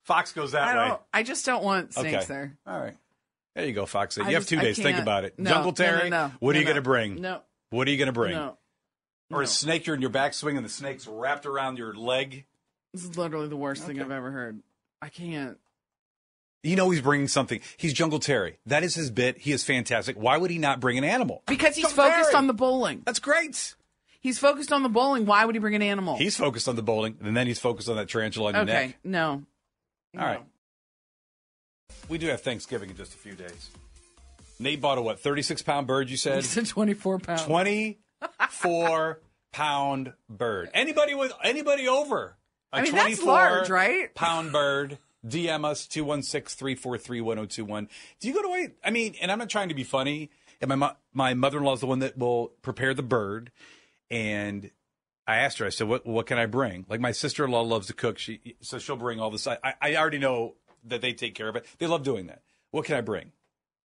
Fox 0.04 0.32
goes 0.32 0.54
that 0.54 0.70
I 0.70 0.92
way. 0.92 0.98
I 1.14 1.24
just 1.24 1.46
don't 1.46 1.64
want 1.64 1.94
snakes 1.94 2.16
okay. 2.16 2.26
there. 2.26 2.58
All 2.66 2.80
right. 2.80 2.96
There 3.56 3.66
you 3.66 3.74
go, 3.74 3.86
Fox 3.86 4.18
8. 4.18 4.24
I 4.24 4.30
You 4.30 4.36
have 4.36 4.44
just- 4.44 4.50
two 4.50 4.60
I 4.60 4.64
days. 4.64 4.78
Think 4.78 5.00
about 5.00 5.26
it. 5.26 5.38
No, 5.38 5.50
Jungle 5.50 5.74
no, 5.78 5.86
no, 5.86 5.98
Terry, 5.98 6.10
no. 6.10 6.32
what 6.40 6.56
are 6.56 6.60
you 6.60 6.66
going 6.66 6.78
to 6.78 6.82
bring? 6.82 7.22
No. 7.22 7.42
What 7.72 7.88
are 7.88 7.92
you 7.92 7.98
going 7.98 8.08
to 8.08 8.14
bring? 8.14 8.34
No. 8.34 8.58
Or 9.30 9.42
a 9.42 9.48
snake 9.48 9.86
you're 9.86 9.96
in 9.96 10.02
your 10.02 10.12
backswing 10.12 10.56
and 10.56 10.66
the 10.66 10.70
snake's 10.70 11.08
wrapped 11.08 11.46
around 11.46 11.78
your 11.78 11.94
leg? 11.94 12.46
This 12.94 13.04
is 13.04 13.18
literally 13.18 13.48
the 13.48 13.58
worst 13.58 13.84
thing 13.84 14.00
I've 14.00 14.12
ever 14.12 14.32
heard. 14.32 14.60
I 15.02 15.10
can't. 15.10 15.58
You 16.63 16.78
know 16.78 16.89
he's 16.89 17.02
bringing 17.02 17.28
something. 17.28 17.60
He's 17.76 17.93
Jungle 17.93 18.19
Terry. 18.19 18.58
That 18.65 18.84
is 18.84 18.95
his 18.95 19.12
bit. 19.12 19.38
He 19.38 19.52
is 19.52 19.63
fantastic. 19.63 20.15
Why 20.15 20.38
would 20.38 20.49
he 20.49 20.58
not 20.58 20.80
bring 20.80 20.97
an 20.97 21.04
animal? 21.04 21.43
Because 21.45 21.76
he's 21.76 21.86
Jungle 21.86 22.06
focused 22.06 22.32
Terry. 22.32 22.36
on 22.36 22.47
the 22.47 22.54
bowling. 22.54 23.04
That's 23.06 23.19
great. 23.19 23.76
He's 24.21 24.39
focused 24.39 24.71
on 24.71 24.84
the 24.84 24.89
bowling. 24.89 25.26
Why 25.26 25.43
would 25.43 25.56
he 25.56 25.60
bring 25.60 25.76
an 25.76 25.82
animal? 25.82 26.15
He's 26.15 26.38
focused 26.38 26.69
on 26.69 26.78
the 26.78 26.82
bowling, 26.82 27.17
and 27.21 27.36
then 27.36 27.45
he's 27.45 27.60
focused 27.60 27.89
on 27.89 27.97
that 27.97 28.08
tarantula 28.08 28.49
on 28.49 28.56
your 28.56 28.63
okay. 28.63 28.88
neck. 28.88 28.99
No. 29.04 29.43
All 30.17 30.26
right. 30.26 30.41
We 32.08 32.17
do 32.17 32.28
have 32.28 32.41
Thanksgiving 32.41 32.89
in 32.89 32.95
just 32.95 33.13
a 33.13 33.17
few 33.17 33.34
days. 33.34 33.71
Nate 34.60 34.80
bought 34.80 34.97
a 34.97 35.02
what, 35.02 35.19
36 35.19 35.62
pound 35.63 35.88
bird, 35.88 36.10
you 36.10 36.15
said? 36.15 36.39
It's 36.39 36.56
a 36.56 36.63
24 36.63 37.19
pound. 37.19 37.39
24 37.41 39.19
pound 39.52 40.13
bird. 40.30 40.69
Anybody 40.73 41.15
with 41.15 41.34
anybody 41.43 41.88
over 41.88 42.38
a 42.71 42.78
I 42.78 42.82
mean, 42.82 42.93
that's 42.93 43.19
24 43.19 43.26
large, 43.26 43.69
right? 43.69 44.15
pound 44.15 44.52
bird, 44.52 44.97
DM 45.26 45.66
us 45.66 45.88
216 45.88 46.58
343 46.58 47.22
1021. 47.22 47.88
Do 48.20 48.28
you 48.28 48.34
go 48.34 48.42
to 48.42 48.50
wait? 48.50 48.72
I 48.84 48.90
mean, 48.92 49.16
and 49.22 49.32
I'm 49.32 49.40
not 49.40 49.50
trying 49.50 49.70
to 49.70 49.76
be 49.76 49.84
funny. 49.84 50.30
And 50.62 50.70
my, 50.70 50.76
mo- 50.76 50.96
my 51.14 51.34
mother 51.34 51.58
in 51.58 51.64
law 51.64 51.74
is 51.74 51.80
the 51.82 51.88
one 51.88 52.00
that 52.00 52.18
will 52.18 52.54
prepare 52.62 52.94
the 52.94 53.04
bird. 53.04 53.52
And 54.10 54.72
I 55.28 55.38
asked 55.38 55.58
her, 55.60 55.66
I 55.66 55.70
said, 55.70 55.88
what, 55.88 56.06
what 56.06 56.26
can 56.26 56.38
I 56.38 56.46
bring? 56.46 56.86
Like 56.90 57.00
my 57.00 57.12
sister 57.12 57.46
in 57.46 57.52
law 57.52 57.62
loves 57.62 57.88
to 57.88 57.94
cook. 57.94 58.18
She, 58.18 58.56
so 58.62 58.78
she'll 58.80 58.96
bring 58.98 59.20
all 59.20 59.30
this. 59.32 59.48
I, 59.48 59.58
I 59.82 59.96
already 59.96 60.20
know 60.20 60.56
that 60.86 61.02
they 61.02 61.14
take 61.14 61.36
care 61.36 61.48
of 61.50 61.56
it. 61.56 61.66
They 61.80 61.88
love 61.88 62.04
doing 62.04 62.28
that. 62.28 62.42
What 62.72 62.86
can 62.86 62.96
I 62.96 63.02
bring? 63.02 63.32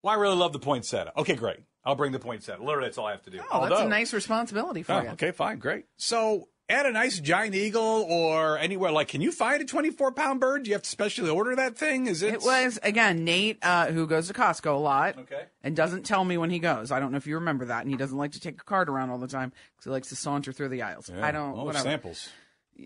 Well, 0.04 0.14
I 0.14 0.18
really 0.20 0.36
love 0.36 0.54
the 0.54 0.60
poinsettia. 0.60 1.12
Okay, 1.18 1.36
great. 1.36 1.60
I'll 1.84 1.96
bring 1.96 2.12
the 2.12 2.20
poinsettia. 2.20 2.64
Literally, 2.64 2.88
that's 2.88 2.98
all 2.98 3.08
I 3.08 3.12
have 3.12 3.24
to 3.24 3.32
do. 3.32 3.40
Oh, 3.52 3.68
that's 3.68 3.82
a 3.82 3.88
nice 3.88 4.14
responsibility 4.14 4.84
for 4.84 4.94
Oh, 4.94 5.02
you. 5.02 5.10
okay, 5.10 5.32
fine, 5.32 5.58
great. 5.60 5.86
So 5.98 6.48
at 6.68 6.86
a 6.86 6.92
nice 6.92 7.20
giant 7.20 7.54
eagle 7.54 8.06
or 8.10 8.58
anywhere, 8.58 8.92
like, 8.92 9.08
can 9.10 9.22
you 9.22 9.32
find 9.32 9.62
a 9.62 9.66
24 9.66 10.12
pound 10.14 10.40
bird? 10.40 10.64
Do 10.64 10.70
you 10.70 10.74
have 10.76 10.82
to 10.82 10.90
specially 10.90 11.30
order 11.30 11.56
that 11.56 11.78
thing? 11.78 12.08
Is 12.08 12.24
it? 12.24 12.34
It 12.34 12.42
was 12.42 12.80
again 12.82 13.24
Nate, 13.24 13.60
uh, 13.64 13.88
who 13.88 14.08
goes 14.08 14.28
to 14.28 14.34
Costco 14.34 14.74
a 14.76 14.80
lot, 14.80 15.18
Okay. 15.20 15.44
and 15.64 15.76
doesn't 15.76 16.04
tell 16.04 16.24
me 16.26 16.38
when 16.38 16.50
he 16.50 16.60
goes. 16.60 16.92
I 16.92 17.00
don't 17.00 17.12
know 17.12 17.18
if 17.18 17.28
you 17.28 17.36
remember 17.36 17.66
that, 17.66 17.82
and 17.82 17.90
he 17.92 17.98
doesn't 17.98 18.18
like 18.18 18.32
to 18.32 18.40
take 18.40 18.60
a 18.60 18.64
cart 18.64 18.90
around 18.90 19.10
all 19.12 19.18
the 19.20 19.28
time 19.28 19.52
because 19.76 19.86
he 19.86 19.92
likes 19.92 20.10
to 20.10 20.16
saunter 20.16 20.52
through 20.52 20.70
the 20.70 20.82
aisles. 20.82 21.10
Yeah. 21.14 21.26
I 21.26 21.32
don't. 21.32 21.56
Know. 21.56 21.62
Oh, 21.62 21.66
whatever. 21.66 21.84
samples. 21.84 22.30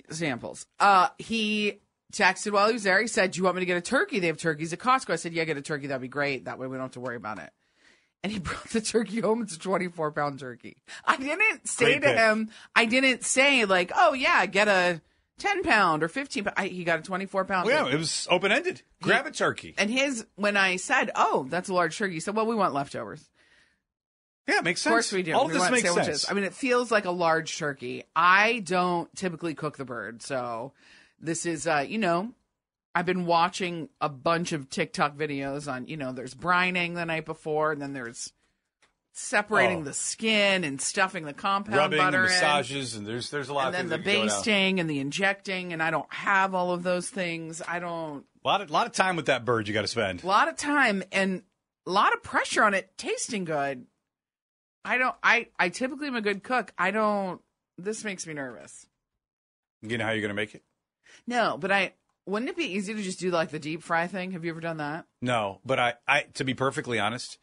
samples. 0.10 0.66
Uh, 0.80 1.08
he 1.18 1.80
texted 2.14 2.52
while 2.52 2.68
he 2.68 2.74
was 2.74 2.84
there. 2.84 3.00
He 3.02 3.08
said, 3.08 3.32
"Do 3.32 3.38
you 3.38 3.44
want 3.44 3.56
me 3.56 3.62
to 3.62 3.66
get 3.66 3.78
a 3.78 3.82
turkey? 3.82 4.20
They 4.20 4.28
have 4.28 4.38
turkeys 4.38 4.74
at 4.74 4.80
Costco." 4.80 5.14
I 5.14 5.16
said, 5.16 5.34
"Yeah, 5.34 5.44
get 5.46 5.58
a 5.58 5.62
turkey. 5.62 5.88
That'd 5.88 6.02
be 6.02 6.08
great. 6.08 6.46
That 6.46 6.60
way 6.60 6.68
we 6.68 6.76
don't 6.76 6.86
have 6.86 6.92
to 6.92 7.00
worry 7.00 7.16
about 7.16 7.40
it." 7.40 7.50
And 8.24 8.32
he 8.34 8.40
brought 8.40 8.70
the 8.70 8.82
turkey 8.82 9.22
home. 9.22 9.42
It's 9.42 9.56
a 9.56 9.60
twenty-four 9.60 10.12
pound 10.12 10.40
turkey. 10.40 10.78
I 11.06 11.18
didn't 11.18 11.68
say 11.68 11.86
Great 11.86 12.02
to 12.02 12.08
pick. 12.10 12.18
him. 12.18 12.50
I 12.76 12.86
didn't 12.86 13.24
say 13.24 13.66
like, 13.66 13.92
"Oh 13.96 14.14
yeah, 14.14 14.46
get 14.46 14.68
a 14.68 15.02
ten 15.38 15.64
pound 15.64 16.04
or 16.04 16.10
fifteen. 16.10 16.44
pound. 16.44 16.56
I, 16.58 16.68
he 16.68 16.84
got 16.84 17.00
a 17.00 17.02
twenty-four 17.02 17.46
pound. 17.46 17.68
Well, 17.68 17.88
yeah, 17.88 17.96
it 17.96 17.98
was 17.98 18.28
open 18.30 18.52
ended. 18.52 18.82
Grab 19.02 19.26
a 19.26 19.32
turkey. 19.32 19.74
And 19.78 19.90
his 19.90 20.26
when 20.36 20.58
I 20.58 20.76
said, 20.76 21.12
"Oh, 21.16 21.46
that's 21.50 21.70
a 21.70 21.74
large 21.74 21.98
turkey," 21.98 22.16
he 22.16 22.20
said, 22.20 22.36
"Well, 22.36 22.46
we 22.46 22.56
want 22.56 22.74
leftovers." 22.74 23.30
Yeah, 24.48 24.58
it 24.58 24.64
makes 24.64 24.84
Of 24.86 24.90
course 24.92 25.12
we 25.12 25.22
do. 25.24 25.34
All 25.34 25.46
we 25.48 25.54
this 25.54 25.70
makes 25.70 25.84
sandwiches. 25.84 26.22
sense. 26.22 26.32
I 26.32 26.34
mean, 26.34 26.44
it 26.44 26.56
feels 26.56 26.92
like 26.92 27.06
a 27.06 27.12
large 27.12 27.56
turkey. 27.58 28.04
I 28.16 28.60
don't 28.66 29.14
typically 29.16 29.54
cook 29.54 29.78
the 29.78 29.86
bird, 29.86 30.24
so 30.24 30.74
this 31.20 31.46
is, 31.46 31.68
uh, 31.68 31.86
you 31.88 32.00
know, 32.00 32.32
I've 32.96 33.06
been 33.06 33.26
watching 33.26 33.90
a 34.02 34.10
bunch 34.10 34.52
of 34.52 34.70
TikTok 34.70 35.16
videos 35.16 35.72
on, 35.72 35.88
you 35.88 35.96
know, 35.98 36.12
there's 36.12 36.34
brining 36.34 36.96
the 36.96 37.06
night 37.06 37.26
before, 37.26 37.72
and 37.72 37.82
then 37.82 37.94
there's 37.94 38.34
separating 39.14 39.80
Oh. 39.82 39.84
the 39.84 39.94
skin 39.94 40.64
and 40.64 40.82
stuffing 40.82 41.26
the 41.26 41.34
compound 41.34 41.78
Rubbing 41.78 42.00
and 42.00 42.08
butter 42.08 42.24
in. 42.26 42.30
massages, 42.30 42.96
and 42.96 43.06
there's 43.06 43.30
there's 43.30 43.50
a 43.50 43.54
lot 43.54 43.68
and 43.68 43.76
of 43.76 43.90
then 43.90 44.04
things 44.04 44.32
the 44.34 44.42
basting 44.42 44.80
and 44.80 44.90
the 44.90 45.00
injecting, 45.00 45.74
and 45.74 45.84
I 45.84 45.92
don't 45.92 46.12
have 46.14 46.56
all 46.56 46.72
of 46.72 46.84
those 46.84 47.10
things. 47.10 47.62
I 47.68 47.80
don't. 47.80 48.26
A 48.44 48.48
lot 48.48 48.62
of 48.62 48.70
lot 48.72 48.88
of 48.88 48.94
time 48.94 49.16
with 49.16 49.26
that 49.28 49.46
bird 49.46 49.68
you 49.68 49.74
got 49.74 49.82
to 49.82 49.88
spend. 49.88 50.24
A 50.24 50.28
lot 50.28 50.48
of 50.48 50.56
time 50.56 51.04
and 51.12 51.44
a 51.86 51.92
lot 51.92 52.14
of 52.14 52.24
pressure 52.24 52.64
on 52.64 52.74
it 52.74 52.98
tasting 52.98 53.44
good. 53.46 53.86
I 54.86 54.98
don't. 54.98 55.16
I 55.22 55.48
I 55.60 55.70
typically 55.70 56.08
am 56.08 56.16
a 56.16 56.22
good 56.22 56.42
cook. 56.44 56.72
I 56.78 56.92
don't. 56.92 57.42
This 57.78 58.04
makes 58.04 58.26
me 58.26 58.34
nervous. 58.34 58.86
You 59.82 59.98
know 59.98 60.06
how 60.06 60.12
you're 60.12 60.22
going 60.22 60.30
to 60.30 60.34
make 60.36 60.56
it? 60.56 60.64
No, 61.28 61.58
but 61.58 61.72
I 61.72 61.94
wouldn't 62.30 62.50
it 62.50 62.56
be 62.58 62.66
easy 62.66 62.94
to 62.94 63.02
just 63.02 63.20
do 63.20 63.32
like 63.32 63.50
the 63.50 63.60
deep 63.60 63.84
fry 63.84 64.08
thing? 64.08 64.32
Have 64.32 64.44
you 64.46 64.52
ever 64.52 64.62
done 64.62 64.78
that? 64.78 65.06
No, 65.22 65.60
but 65.66 65.80
I, 65.80 65.94
I 66.08 66.22
to 66.36 66.44
be 66.44 66.54
perfectly 66.54 67.00
honest, 67.00 67.38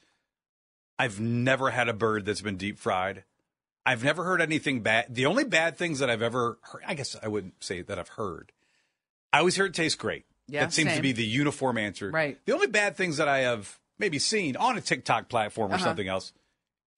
I've 0.98 1.20
never 1.20 1.70
had 1.70 1.88
a 1.88 1.92
bird 1.92 2.24
that's 2.24 2.40
been 2.40 2.56
deep 2.56 2.78
fried. 2.78 3.24
I've 3.84 4.02
never 4.02 4.24
heard 4.24 4.40
anything 4.40 4.80
bad. 4.80 5.06
The 5.14 5.26
only 5.26 5.44
bad 5.44 5.76
things 5.76 5.98
that 6.00 6.10
I've 6.10 6.22
ever 6.22 6.58
heard, 6.62 6.82
I 6.86 6.94
guess 6.94 7.14
I 7.22 7.28
wouldn't 7.28 7.62
say 7.62 7.82
that 7.82 7.98
I've 7.98 8.08
heard. 8.10 8.52
I 9.32 9.38
always 9.40 9.54
hear 9.56 9.66
it 9.66 9.74
tastes 9.74 9.96
great. 9.96 10.24
Yeah, 10.48 10.60
that 10.60 10.72
seems 10.72 10.94
to 10.94 11.02
be 11.02 11.12
the 11.12 11.24
uniform 11.24 11.76
answer. 11.76 12.10
Right. 12.10 12.38
The 12.46 12.52
only 12.52 12.68
bad 12.68 12.96
things 12.96 13.16
that 13.18 13.28
I 13.28 13.40
have 13.40 13.78
maybe 13.98 14.18
seen 14.18 14.56
on 14.56 14.76
a 14.76 14.80
TikTok 14.80 15.28
platform 15.28 15.70
or 15.72 15.74
Uh-huh. 15.74 15.84
something 15.84 16.06
else 16.08 16.32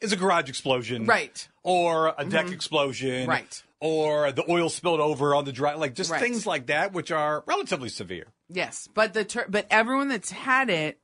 is 0.01 0.12
a 0.12 0.16
garage 0.16 0.48
explosion, 0.48 1.07
Right. 1.07 1.48
Or 1.62 2.14
a 2.16 2.24
deck 2.24 2.46
Mhm. 2.46 2.53
explosion, 2.53 3.27
Right. 3.29 3.62
Or 3.81 4.33
the 4.33 4.45
oil 4.51 4.69
spilled 4.69 4.99
over 5.01 5.35
on 5.37 5.45
the 5.45 5.53
dry, 5.53 5.75
like 5.75 5.95
just 5.95 6.11
Right. 6.11 6.21
things 6.21 6.47
like 6.47 6.67
that, 6.67 6.93
which 6.93 7.12
are 7.12 7.45
relatively 7.47 7.88
severe. 7.88 8.27
Yes, 8.49 8.88
but 8.93 9.14
the 9.14 9.25
tur- 9.25 9.47
but 9.49 9.67
everyone 9.71 10.09
that's 10.09 10.33
had 10.33 10.69
it 10.69 10.99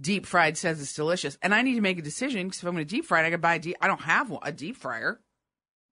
deep 0.00 0.24
fried 0.26 0.56
says 0.56 0.80
it's 0.80 0.94
delicious, 0.94 1.36
and 1.42 1.52
I 1.54 1.62
need 1.62 1.74
to 1.74 1.80
make 1.80 1.98
a 1.98 2.02
decision 2.02 2.46
because 2.46 2.58
if 2.62 2.68
I'm 2.68 2.74
going 2.74 2.86
to 2.86 2.90
deep 2.96 3.04
fry 3.04 3.22
it, 3.22 3.26
I 3.26 3.30
got 3.30 3.36
to 3.36 3.38
buy 3.38 3.54
a 3.56 3.58
deep. 3.58 3.76
I 3.80 3.88
don't 3.88 4.00
have 4.02 4.30
one, 4.30 4.42
a 4.44 4.52
deep 4.52 4.76
fryer. 4.76 5.20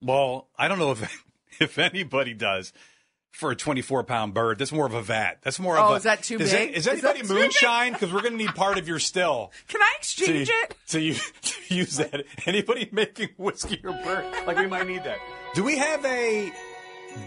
Well, 0.01 0.49
I 0.57 0.69
don't 0.69 0.79
know 0.79 0.93
if 0.93 1.25
if 1.61 1.79
anybody 1.79 2.35
does 2.35 2.73
for 3.33 3.51
a 3.51 3.57
24 3.57 4.05
pound 4.05 4.33
bird. 4.35 4.59
That's 4.59 4.71
more 4.73 4.87
of 4.87 4.95
a 4.95 5.03
vat. 5.03 5.39
That's 5.43 5.59
more 5.59 5.77
of 5.77 5.91
Oh, 5.91 5.95
a. 5.95 5.97
is 5.97 6.03
that 6.05 6.23
too 6.23 6.39
is 6.39 6.53
big? 6.53 6.71
It, 6.71 6.77
is 6.77 6.87
anybody 6.87 7.23
moonshine? 7.25 7.95
Because 7.95 8.13
we're 8.13 8.21
going 8.21 8.33
to 8.39 8.39
need 8.39 8.55
part 8.55 8.79
of 8.79 8.87
your 8.87 8.99
still. 9.01 9.51
Can 9.69 9.81
I 9.83 9.93
exchange 9.99 10.49
to, 10.49 10.53
it? 10.55 10.75
To, 10.89 11.01
u- 11.01 11.15
to 11.43 11.75
use 11.75 11.97
that. 11.97 12.25
Anybody 12.47 12.89
making 12.93 13.31
whiskey 13.39 13.81
or 13.83 13.93
bird? 13.93 14.47
Like 14.47 14.57
we 14.59 14.67
might 14.69 14.87
need 14.87 15.03
that. 15.05 15.19
Do 15.55 15.63
we 15.63 15.77
have 15.77 16.03
a 16.07 16.51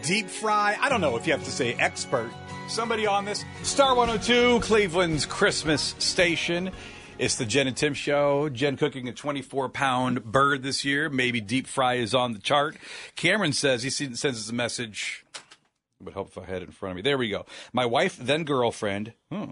deep 0.02 0.30
fry? 0.30 0.76
I 0.82 0.90
don't 0.90 1.00
know 1.00 1.16
if 1.16 1.28
you 1.28 1.34
have 1.34 1.44
to 1.44 1.52
say 1.52 1.76
expert. 1.76 2.32
Somebody 2.68 3.06
on 3.06 3.24
this. 3.24 3.46
Star 3.62 3.96
102, 3.96 4.62
Cleveland's 4.62 5.28
Christmas 5.28 5.94
station. 6.00 6.72
It's 7.20 7.36
the 7.36 7.46
Jen 7.46 7.68
and 7.68 7.78
Tim 7.78 7.94
show. 7.94 8.50
Jen 8.50 8.78
cooking 8.78 9.08
a 9.08 9.14
24 9.14 9.70
pound 9.70 10.24
bird 10.24 10.64
this 10.64 10.84
year. 10.84 11.08
Maybe 11.08 11.40
deep 11.40 11.68
fry 11.68 11.96
is 11.96 12.16
on 12.16 12.34
the 12.34 12.40
chart. 12.40 12.78
Cameron 13.16 13.54
says 13.54 13.84
he 13.84 13.92
sends 13.92 14.26
us 14.26 14.50
a 14.50 14.54
message. 14.54 15.24
It 15.36 16.06
would 16.06 16.16
help 16.16 16.30
if 16.30 16.38
I 16.40 16.46
had 16.46 16.64
it 16.64 16.66
in 16.66 16.72
front 16.72 16.92
of 16.92 16.96
me. 16.96 17.02
There 17.04 17.20
we 17.20 17.30
go. 17.30 17.46
My 17.74 17.86
wife, 17.86 18.18
then 18.18 18.44
girlfriend. 18.44 19.14
Hmm. 19.32 19.52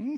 Hmm. 0.00 0.16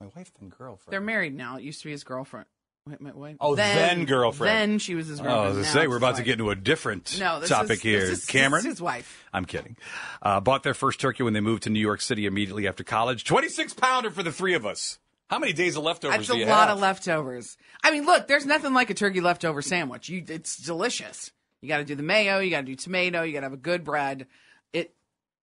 My 0.00 0.06
wife, 0.16 0.32
then 0.40 0.48
girlfriend. 0.48 0.90
They're 0.90 1.02
married 1.02 1.36
now. 1.36 1.58
It 1.58 1.64
used 1.64 1.80
to 1.82 1.88
be 1.88 1.92
his 1.92 2.02
girlfriend. 2.02 2.46
Wait, 2.86 3.00
wait, 3.00 3.14
wait. 3.16 3.36
Oh, 3.40 3.54
then 3.54 4.04
girlfriend. 4.06 4.72
Then 4.72 4.78
she 4.78 4.94
was 4.94 5.06
his 5.06 5.20
Oh, 5.20 5.24
girlfriend. 5.24 5.44
I 5.44 5.48
was 5.48 5.56
gonna 5.68 5.82
say 5.82 5.86
we're 5.86 5.96
about 5.98 6.16
to 6.16 6.22
get 6.22 6.32
into 6.32 6.50
a 6.50 6.56
different 6.56 7.18
No, 7.20 7.40
topic 7.46 7.72
is- 7.72 7.82
here. 7.82 8.00
this 8.00 8.20
is- 8.20 8.26
Cameron, 8.26 8.62
this 8.64 8.72
is 8.72 8.78
his 8.78 8.82
wife. 8.82 9.24
I'm 9.32 9.44
kidding. 9.44 9.76
Uh, 10.22 10.40
bought 10.40 10.62
their 10.62 10.74
first 10.74 10.98
turkey 10.98 11.22
when 11.22 11.32
they 11.34 11.40
moved 11.40 11.64
to 11.64 11.70
New 11.70 11.80
York 11.80 12.00
City 12.00 12.26
immediately 12.26 12.66
after 12.66 12.82
college. 12.82 13.24
26 13.24 13.74
pounder 13.74 14.10
for 14.10 14.22
the 14.22 14.32
three 14.32 14.54
of 14.54 14.64
us. 14.64 14.98
How 15.28 15.38
many 15.38 15.52
days 15.52 15.76
of 15.76 15.84
leftovers 15.84 16.26
That's 16.26 16.38
do 16.38 16.44
a 16.44 16.46
lot 16.46 16.70
of 16.70 16.80
leftovers. 16.80 17.56
I 17.84 17.92
mean, 17.92 18.04
look, 18.04 18.26
there's 18.26 18.46
nothing 18.46 18.72
like 18.74 18.90
a 18.90 18.94
turkey 18.94 19.20
leftover 19.20 19.62
sandwich. 19.62 20.08
You, 20.08 20.24
it's 20.26 20.56
delicious. 20.56 21.30
You 21.60 21.68
got 21.68 21.78
to 21.78 21.84
do 21.84 21.94
the 21.94 22.02
mayo. 22.02 22.40
You 22.40 22.50
got 22.50 22.60
to 22.62 22.66
do 22.66 22.74
tomato. 22.74 23.22
You 23.22 23.34
got 23.34 23.40
to 23.40 23.46
have 23.46 23.52
a 23.52 23.56
good 23.58 23.84
bread. 23.84 24.26
It. 24.72 24.92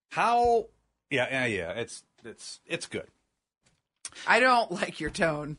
How? 0.09 0.65
Yeah, 1.09 1.27
yeah, 1.29 1.45
yeah. 1.45 1.69
It's 1.73 2.03
it's 2.25 2.59
it's 2.65 2.87
good. 2.87 3.07
I 4.27 4.39
don't 4.41 4.71
like 4.71 4.99
your 4.99 5.11
tone. 5.11 5.57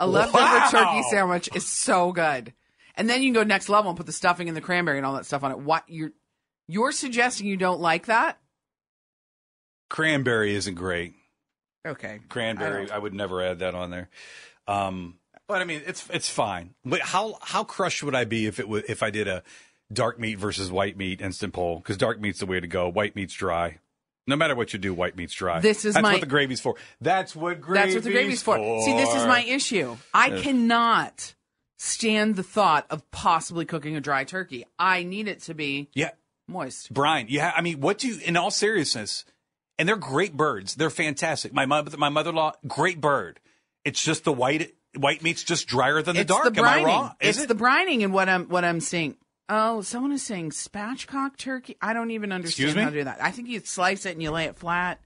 A 0.00 0.06
leftover 0.06 0.44
Wow. 0.44 0.68
turkey 0.70 1.02
sandwich 1.10 1.48
is 1.54 1.66
so 1.66 2.12
good, 2.12 2.52
and 2.96 3.08
then 3.08 3.22
you 3.22 3.32
can 3.32 3.42
go 3.42 3.46
next 3.46 3.68
level 3.68 3.90
and 3.90 3.96
put 3.96 4.06
the 4.06 4.12
stuffing 4.12 4.48
and 4.48 4.56
the 4.56 4.60
cranberry 4.60 4.98
and 4.98 5.06
all 5.06 5.14
that 5.14 5.26
stuff 5.26 5.44
on 5.44 5.52
it. 5.52 5.58
What 5.58 5.84
you're 5.88 6.12
you're 6.66 6.92
suggesting 6.92 7.46
you 7.46 7.56
don't 7.56 7.80
like 7.80 8.06
that? 8.06 8.38
Cranberry 9.90 10.54
isn't 10.54 10.74
great. 10.74 11.14
Okay, 11.86 12.20
Cranberry, 12.28 12.90
I, 12.90 12.96
would 12.98 13.12
never 13.12 13.42
add 13.42 13.58
that 13.58 13.74
on 13.74 13.90
there. 13.90 14.08
Um, 14.66 15.18
but 15.46 15.60
I 15.60 15.64
mean, 15.64 15.82
it's 15.86 16.08
it's 16.10 16.30
fine. 16.30 16.74
But 16.84 17.00
how 17.00 17.38
how 17.42 17.64
crushed 17.64 18.02
would 18.02 18.14
I 18.14 18.24
be 18.24 18.46
if 18.46 18.58
it 18.58 18.68
was 18.68 18.84
if 18.88 19.02
I 19.02 19.10
did 19.10 19.28
a 19.28 19.42
dark 19.92 20.18
meat 20.18 20.36
versus 20.38 20.70
white 20.72 20.96
meat 20.96 21.20
instant 21.20 21.52
poll? 21.52 21.78
Because 21.78 21.98
dark 21.98 22.18
meat's 22.20 22.40
the 22.40 22.46
way 22.46 22.58
to 22.58 22.66
go. 22.66 22.88
White 22.88 23.14
meat's 23.14 23.34
dry. 23.34 23.78
No 24.26 24.36
matter 24.36 24.54
what 24.54 24.72
you 24.72 24.78
do, 24.78 24.94
white 24.94 25.16
meat's 25.16 25.34
dry. 25.34 25.60
This 25.60 25.84
is 25.84 25.94
That's 25.94 26.02
my- 26.02 26.12
what 26.12 26.20
the 26.20 26.26
gravy's 26.26 26.60
for. 26.60 26.76
That's 27.00 27.36
what 27.36 27.60
gravy's 27.60 27.94
That's 27.94 28.04
what 28.04 28.04
the 28.04 28.12
gravy's 28.18 28.42
for. 28.42 28.56
See, 28.82 28.94
this 28.96 29.14
is 29.14 29.26
my 29.26 29.42
issue. 29.42 29.96
I 30.14 30.40
cannot 30.40 31.34
stand 31.78 32.36
the 32.36 32.42
thought 32.42 32.86
of 32.90 33.08
possibly 33.10 33.64
cooking 33.66 33.96
a 33.96 34.00
dry 34.00 34.24
turkey. 34.24 34.64
I 34.78 35.02
need 35.02 35.28
it 35.28 35.42
to 35.42 35.54
be 35.54 35.88
Yeah, 35.94 36.10
moist. 36.48 36.92
Brian. 36.92 37.26
Yeah, 37.28 37.52
I 37.54 37.60
mean, 37.60 37.80
what 37.80 37.98
do 37.98 38.08
you? 38.08 38.18
In 38.24 38.36
all 38.36 38.50
seriousness, 38.50 39.24
and 39.78 39.86
they're 39.88 39.96
great 39.96 40.34
birds. 40.36 40.74
They're 40.76 40.88
fantastic. 40.90 41.52
My 41.52 41.66
mother, 41.66 41.96
my 41.98 42.08
mother-in-law, 42.08 42.52
great 42.66 43.00
bird. 43.00 43.40
It's 43.84 44.02
just 44.02 44.24
the 44.24 44.32
white 44.32 44.74
white 44.96 45.22
meat's 45.22 45.42
just 45.42 45.66
drier 45.66 46.00
than 46.00 46.14
the 46.14 46.22
it's 46.22 46.28
dark. 46.28 46.54
the 46.54 46.60
Am 46.60 46.64
I 46.66 46.82
wrong? 46.84 47.14
Is 47.20 47.36
it's 47.36 47.44
it? 47.44 47.48
the 47.48 47.54
brining 47.62 48.02
and 48.04 48.14
what 48.14 48.28
I'm 48.30 48.46
what 48.48 48.64
I'm 48.64 48.80
seeing. 48.80 49.16
Oh, 49.48 49.82
someone 49.82 50.12
is 50.12 50.22
saying 50.22 50.50
spatchcock 50.50 51.36
turkey. 51.36 51.76
I 51.82 51.92
don't 51.92 52.10
even 52.12 52.32
understand 52.32 52.78
how 52.78 52.88
to 52.90 52.96
do 52.96 53.04
that. 53.04 53.22
I 53.22 53.30
think 53.30 53.48
you 53.48 53.60
slice 53.60 54.06
it 54.06 54.12
and 54.12 54.22
you 54.22 54.30
lay 54.30 54.44
it 54.44 54.56
flat. 54.56 55.00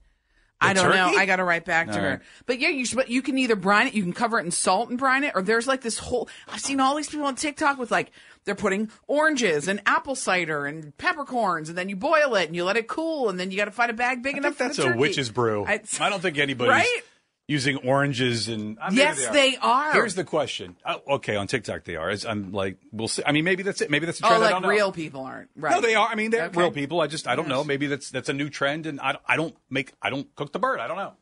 I 0.61 0.73
don't 0.73 0.89
know. 0.89 1.17
I 1.17 1.25
got 1.25 1.37
to 1.37 1.43
write 1.45 1.63
back 1.63 1.87
to 1.87 1.93
All 1.93 1.99
her. 2.01 2.09
right. 2.09 2.19
But 2.45 2.59
yeah, 2.59 2.67
you 2.67 2.85
should, 2.85 2.97
but 2.97 3.09
you 3.09 3.21
can 3.21 3.37
either 3.37 3.55
brine 3.55 3.87
it, 3.87 3.93
you 3.93 4.03
can 4.03 4.11
cover 4.11 4.39
it 4.39 4.43
in 4.45 4.51
salt 4.51 4.89
and 4.89 4.97
brine 4.99 5.23
it, 5.23 5.31
or 5.35 5.41
there's 5.41 5.67
like 5.67 5.79
this 5.81 5.97
whole. 5.97 6.27
I've 6.49 6.59
seen 6.59 6.81
all 6.81 6.95
these 6.95 7.09
people 7.09 7.25
on 7.27 7.35
TikTok 7.35 7.77
with 7.77 7.91
like 7.91 8.11
they're 8.43 8.55
putting 8.55 8.91
oranges 9.07 9.69
and 9.69 9.81
apple 9.85 10.15
cider 10.15 10.65
and 10.65 10.97
peppercorns, 10.97 11.69
and 11.69 11.77
then 11.77 11.87
you 11.87 11.95
boil 11.95 12.35
it 12.35 12.47
and 12.47 12.55
you 12.57 12.65
let 12.65 12.75
it 12.75 12.87
cool, 12.89 13.29
and 13.29 13.39
then 13.39 13.51
you 13.51 13.57
got 13.57 13.65
to 13.65 13.71
find 13.71 13.89
a 13.89 13.93
bag 13.93 14.21
big 14.21 14.35
I 14.35 14.39
enough 14.39 14.55
think 14.55 14.73
that's 14.75 14.85
the 14.85 14.93
a 14.93 14.97
witch's 14.97 15.29
brew. 15.29 15.63
I- 15.65 15.79
I, 16.01 16.09
don't 16.09 16.21
think 16.21 16.37
anybody's 16.37 16.71
Right? 16.73 17.01
Using 17.49 17.77
oranges 17.77 18.47
and. 18.47 18.77
Uh, 18.77 18.83
I 18.83 18.89
mean, 18.91 18.99
Yes, 18.99 19.25
are. 19.27 19.33
they 19.33 19.57
are. 19.57 19.91
Here's 19.93 20.13
the 20.15 20.23
question. 20.23 20.75
Oh, 20.85 21.01
okay, 21.15 21.35
on 21.35 21.47
TikTok 21.47 21.83
they 21.83 21.95
are. 21.95 22.09
It's- 22.11 22.23
I'm 22.25 22.51
like, 22.53 22.77
we'll 22.91 23.07
see. 23.07 23.23
I 23.25 23.31
mean, 23.31 23.43
maybe 23.43 23.63
that's 23.63 23.81
it. 23.81 23.89
Maybe 23.89 24.05
that's 24.05 24.21
a 24.21 24.25
Oh, 24.25 24.29
trend. 24.29 24.43
I 24.43 24.45
like 24.45 24.53
don't 24.55 24.61
know. 24.61 24.69
real 24.69 24.91
people 24.91 25.21
aren't. 25.23 25.49
Right. 25.55 25.71
No, 25.73 25.81
they 25.81 25.95
are. 25.95 26.07
I 26.07 26.15
mean, 26.15 26.29
they're 26.31 26.45
Okay. 26.45 26.59
real 26.59 26.71
people. 26.71 27.01
I 27.01 27.07
just, 27.07 27.27
I 27.27 27.35
don't 27.35 27.47
know. 27.47 27.63
Maybe 27.63 27.87
that's 27.87 28.09
that's 28.11 28.29
a 28.29 28.33
new 28.33 28.49
trend, 28.49 28.85
and 28.85 28.99
I, 29.01 29.13
don't- 29.13 29.23
I 29.27 29.35
don't 29.35 29.55
make, 29.69 29.91
I 30.01 30.09
don't 30.11 30.33
cook 30.35 30.53
the 30.53 30.59
bird. 30.59 30.79
I 30.79 30.87
don't 30.87 30.97
know. 30.97 31.13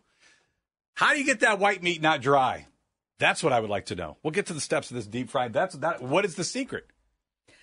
How 0.95 1.13
do 1.13 1.19
you 1.19 1.25
get 1.25 1.39
that 1.39 1.59
white 1.59 1.81
meat 1.81 2.01
not 2.01 2.21
dry? 2.21 2.67
That's 3.19 3.41
what 3.41 3.53
I 3.53 3.59
would 3.59 3.69
like 3.69 3.85
to 3.87 3.95
know. 3.95 4.17
We'll 4.21 4.31
get 4.31 4.47
to 4.47 4.53
the 4.53 4.61
steps 4.61 4.91
of 4.91 4.95
this 4.95 5.07
deep 5.07 5.29
fried. 5.29 5.53
That's 5.53 5.75
that. 5.77 6.03
What 6.03 6.25
is 6.25 6.35
the 6.35 6.43
secret? 6.43 6.85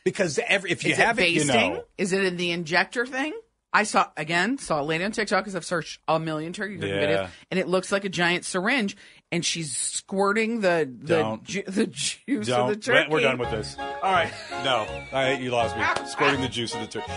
Because 0.05 0.39
every, 0.49 0.71
if 0.71 0.85
you 0.85 0.93
Is 0.93 0.99
have 0.99 1.19
it 1.19 1.25
it, 1.27 1.31
you 1.31 1.45
know. 1.45 1.85
Is 1.97 2.13
it 2.13 2.25
in 2.25 2.37
the 2.37 2.51
injector 2.51 3.07
thing? 3.07 3.33
I 3.75 3.83
saw 3.83 4.07
again 4.17 4.57
saw 4.57 4.81
a 4.81 4.85
lady 4.85 5.03
on 5.05 5.11
TikTok 5.13 5.43
because 5.45 5.57
I've 5.57 5.65
searched 5.65 6.01
a 6.07 6.21
million 6.21 6.53
turkey 6.53 6.77
cooking 6.77 6.91
Yeah. 6.91 7.03
videos, 7.27 7.31
and 7.51 7.59
it 7.61 7.67
looks 7.69 7.91
like 7.91 8.05
a 8.05 8.09
giant 8.09 8.45
syringe, 8.45 8.97
and 9.33 9.45
she's 9.45 9.77
squirting 9.77 10.61
the 10.61 10.89
the 11.03 11.39
ju- 11.43 11.65
the 11.67 11.87
juice 11.89 12.47
Don't. 12.47 12.71
of 12.71 12.77
the 12.77 12.77
turkey. 12.81 13.11
We're 13.11 13.21
done 13.21 13.37
with 13.39 13.51
this. 13.51 13.77
All 13.79 14.13
right. 14.13 14.33
No, 14.65 14.87
I, 15.13 15.33
you 15.35 15.51
lost 15.51 15.77
me. 15.77 16.07
Squirting 16.09 16.41
the 16.41 16.49
juice 16.49 16.73
of 16.75 16.81
the 16.83 16.87
turkey. 16.87 17.13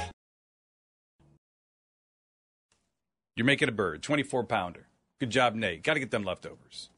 You're 3.36 3.46
making 3.46 3.70
a 3.70 3.72
bird, 3.72 4.02
24 4.02 4.44
pounder. 4.46 4.88
Good 5.20 5.30
job, 5.30 5.54
Nate. 5.54 5.84
Got 5.84 5.94
to 5.94 6.00
get 6.00 6.10
them 6.12 6.24
leftovers. 6.24 6.90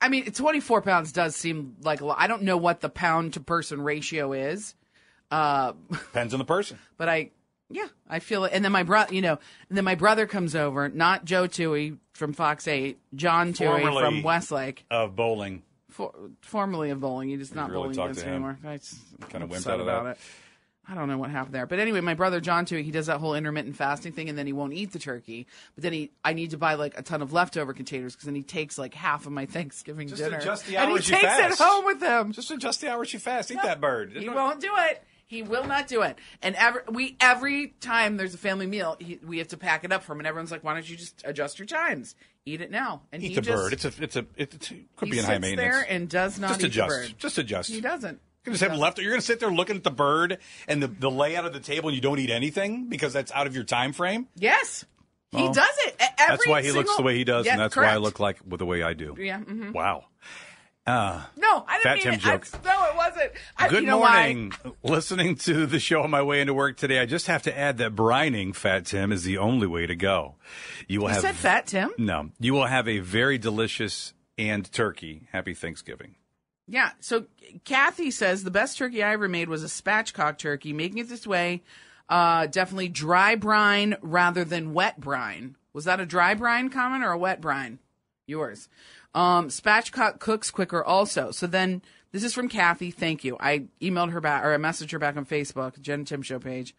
I 0.00 0.08
mean, 0.08 0.30
24 0.30 0.82
pounds 0.82 1.10
does 1.10 1.34
seem 1.34 1.74
like 1.82 2.00
a 2.00 2.06
lot. 2.06 2.18
I 2.20 2.28
don't 2.28 2.42
know 2.42 2.56
what 2.56 2.80
the 2.80 2.88
pound 2.88 3.34
to 3.34 3.40
person 3.40 3.80
ratio 3.82 4.32
is, 4.32 4.76
uh, 5.32 5.72
Depends 5.90 6.32
on 6.32 6.38
the 6.38 6.44
person. 6.44 6.78
but 6.96 7.08
I, 7.08 7.30
yeah, 7.70 7.86
I 8.08 8.18
feel 8.18 8.44
it. 8.44 8.52
And 8.54 8.64
then 8.64 8.72
my 8.72 8.82
brother, 8.82 9.14
you 9.14 9.22
know, 9.22 9.38
and 9.68 9.76
then 9.76 9.84
my 9.84 9.94
brother 9.94 10.26
comes 10.26 10.54
over, 10.56 10.88
not 10.88 11.24
Joe 11.24 11.44
Toohey 11.48 11.98
from 12.14 12.32
Fox 12.32 12.66
8, 12.68 12.98
John 13.14 13.52
Toohey 13.52 13.80
Formerly- 13.82 14.02
from 14.02 14.22
Westlake, 14.22 14.84
Of 14.90 15.14
bowling. 15.16 15.62
for, 15.90 16.12
formerly 16.40 16.90
of 16.90 17.00
bowling. 17.00 17.28
He 17.28 17.36
just 17.36 17.54
not 17.54 17.70
really 17.70 17.94
bowling 17.94 17.96
talk 17.96 18.12
to 18.14 18.20
him. 18.22 18.28
anymore. 18.34 18.58
I 18.64 18.76
just, 18.78 18.96
Kinda 19.28 19.46
I'm 19.46 19.50
wimped 19.50 19.70
out 19.70 19.80
about 19.80 20.04
that. 20.04 20.10
it. 20.12 20.18
I 20.90 20.94
don't 20.94 21.06
know 21.08 21.18
what 21.18 21.28
happened 21.28 21.54
there. 21.54 21.66
But 21.66 21.80
anyway, 21.80 22.00
my 22.00 22.14
brother 22.14 22.40
John 22.40 22.64
too, 22.64 22.78
he 22.78 22.90
does 22.90 23.08
that 23.08 23.18
whole 23.18 23.34
intermittent 23.34 23.76
fasting 23.76 24.12
thing 24.12 24.30
and 24.30 24.38
then 24.38 24.46
he 24.46 24.54
won't 24.54 24.72
eat 24.72 24.90
the 24.92 24.98
turkey. 24.98 25.46
But 25.74 25.82
then 25.84 25.92
he 25.92 26.12
I 26.24 26.32
need 26.32 26.52
to 26.52 26.56
buy 26.56 26.74
like 26.76 26.98
a 26.98 27.02
ton 27.02 27.20
of 27.20 27.30
leftover 27.30 27.74
containers 27.74 28.14
because 28.14 28.24
then 28.24 28.34
he 28.34 28.42
takes 28.42 28.78
like 28.78 28.94
half 28.94 29.26
of 29.26 29.32
my 29.32 29.44
Thanksgiving 29.44 30.08
Just 30.08 30.22
dinner. 30.22 30.38
adjust 30.38 30.64
the 30.66 30.78
and 30.78 30.86
he 30.88 30.94
hours 30.94 31.08
you 31.10 31.16
takes 31.16 31.26
fast. 31.26 31.60
it 31.60 31.62
home 31.62 31.84
with 31.84 32.00
him. 32.02 32.32
Just 32.32 32.50
adjust 32.50 32.80
the 32.80 32.90
hours 32.90 33.12
you 33.12 33.18
fast. 33.18 33.50
Eat 33.50 33.60
that 33.62 33.82
bird. 33.82 34.12
He 34.16 34.30
won't 34.30 34.62
do 34.62 34.70
it. 34.74 35.04
He 35.28 35.42
will 35.42 35.64
not 35.66 35.88
do 35.88 36.00
it. 36.02 36.18
And 36.42 36.56
every 36.56 36.80
we 36.90 37.16
every 37.20 37.74
time 37.80 38.16
there's 38.16 38.32
a 38.32 38.38
family 38.38 38.66
meal, 38.66 38.96
he, 38.98 39.20
we 39.24 39.38
have 39.38 39.48
to 39.48 39.58
pack 39.58 39.84
it 39.84 39.92
up 39.92 40.02
for 40.02 40.12
him. 40.12 40.20
And 40.20 40.26
everyone's 40.26 40.50
like, 40.50 40.64
"Why 40.64 40.72
don't 40.72 40.88
you 40.88 40.96
just 40.96 41.22
adjust 41.24 41.58
your 41.58 41.66
times? 41.66 42.14
Eat 42.46 42.62
it 42.62 42.70
now." 42.70 43.02
And 43.12 43.22
Eat 43.22 43.28
he 43.28 43.34
the 43.34 43.42
just, 43.42 43.56
bird. 43.56 43.72
It's 43.74 43.84
a 43.84 43.92
it's 43.98 44.16
a 44.16 44.26
it 44.36 44.70
could 44.96 45.10
be 45.10 45.18
in 45.18 45.24
high 45.26 45.38
maintenance. 45.38 45.56
there 45.76 45.86
and 45.86 46.08
does 46.08 46.38
not 46.40 46.48
just 46.48 46.60
eat 46.62 46.66
adjust. 46.68 46.88
the 46.88 47.08
bird. 47.08 47.18
Just 47.18 47.38
adjust. 47.38 47.70
He 47.70 47.80
doesn't. 47.82 48.20
You're 48.46 48.56
gonna 48.56 48.70
have 48.70 48.78
left. 48.80 48.98
You're 48.98 49.10
gonna 49.12 49.20
sit 49.20 49.38
there 49.40 49.50
looking 49.50 49.76
at 49.76 49.84
the 49.84 49.90
bird 49.90 50.38
and 50.66 50.82
the, 50.82 50.86
the 50.86 51.10
layout 51.10 51.44
of 51.44 51.52
the 51.52 51.60
table, 51.60 51.90
and 51.90 51.94
you 51.94 52.00
don't 52.00 52.18
eat 52.18 52.30
anything 52.30 52.88
because 52.88 53.12
that's 53.12 53.30
out 53.32 53.46
of 53.46 53.54
your 53.54 53.64
time 53.64 53.92
frame. 53.92 54.28
Yes, 54.36 54.86
he 55.32 55.46
does 55.52 55.68
it. 55.80 55.96
Every 56.00 56.36
that's 56.36 56.46
why 56.46 56.62
he 56.62 56.72
looks 56.72 56.96
the 56.96 57.02
way 57.02 57.16
he 57.18 57.24
does, 57.24 57.44
Yeah, 57.44 57.52
and 57.52 57.60
that's 57.60 57.76
why 57.76 57.84
I 57.92 57.98
look 57.98 58.18
like 58.18 58.38
with 58.46 58.60
the 58.60 58.66
way 58.66 58.82
I 58.82 58.94
do. 58.94 59.14
Yeah. 59.18 59.40
mhm. 59.40 59.74
Wow. 59.74 60.06
Uh, 60.88 61.22
No, 61.36 61.64
I 61.68 61.82
didn't 61.82 62.04
mean 62.04 62.14
it. 62.14 62.20
joke. 62.20 62.46
I, 62.54 62.58
no, 62.64 62.84
it 62.90 62.96
wasn't. 62.96 63.32
I, 63.56 63.68
Good 63.68 63.80
you 63.82 63.86
know 63.86 63.98
why? 63.98 64.32
morning. 64.34 64.52
Listening 64.82 65.36
to 65.36 65.66
the 65.66 65.78
show 65.78 66.02
on 66.02 66.10
my 66.10 66.22
way 66.22 66.40
into 66.40 66.54
work 66.54 66.76
today, 66.76 66.98
I 66.98 67.06
just 67.06 67.26
have 67.26 67.42
to 67.42 67.56
add 67.56 67.78
that 67.78 67.94
brining, 67.94 68.54
Fat 68.54 68.86
Tim, 68.86 69.12
is 69.12 69.24
the 69.24 69.38
only 69.38 69.66
way 69.66 69.86
to 69.86 69.94
go. 69.94 70.36
You 70.86 71.00
will 71.00 71.08
You 71.08 71.14
have 71.14 71.22
said 71.22 71.34
Fat 71.36 71.66
Tim. 71.66 71.90
No, 71.98 72.30
you 72.40 72.54
will 72.54 72.66
have 72.66 72.88
a 72.88 73.00
very 73.00 73.36
delicious 73.38 74.14
and 74.38 74.70
turkey. 74.72 75.28
Happy 75.32 75.52
Thanksgiving. 75.54 76.14
Yeah. 76.66 76.90
So 77.00 77.26
Kathy 77.64 78.10
says 78.10 78.44
the 78.44 78.50
best 78.50 78.78
turkey 78.78 79.02
I 79.02 79.12
ever 79.12 79.28
made 79.28 79.48
was 79.48 79.62
a 79.64 79.66
spatchcock 79.66 80.38
turkey. 80.38 80.72
Making 80.72 80.98
it 80.98 81.08
this 81.08 81.26
way, 81.26 81.62
uh, 82.08 82.46
definitely 82.46 82.88
dry 82.88 83.34
brine 83.34 83.96
rather 84.00 84.44
than 84.44 84.72
wet 84.74 84.98
brine. 85.00 85.56
Was 85.72 85.84
that 85.84 86.00
a 86.00 86.06
dry 86.06 86.34
brine 86.34 86.70
comment 86.70 87.04
or 87.04 87.10
a 87.12 87.18
wet 87.18 87.40
brine? 87.40 87.78
Yours. 88.26 88.68
Um, 89.14 89.48
spatchcock 89.48 90.18
cooks 90.18 90.50
quicker 90.50 90.84
also. 90.84 91.30
So 91.30 91.46
then 91.46 91.82
this 92.12 92.22
is 92.24 92.34
from 92.34 92.48
Kathy. 92.48 92.90
Thank 92.90 93.24
you. 93.24 93.36
I 93.40 93.66
emailed 93.80 94.12
her 94.12 94.20
back 94.20 94.44
or 94.44 94.52
I 94.52 94.56
messaged 94.56 94.92
her 94.92 94.98
back 94.98 95.16
on 95.16 95.26
Facebook, 95.26 95.80
Jen 95.80 96.04
Tim 96.04 96.22
Show 96.22 96.38
page, 96.38 96.74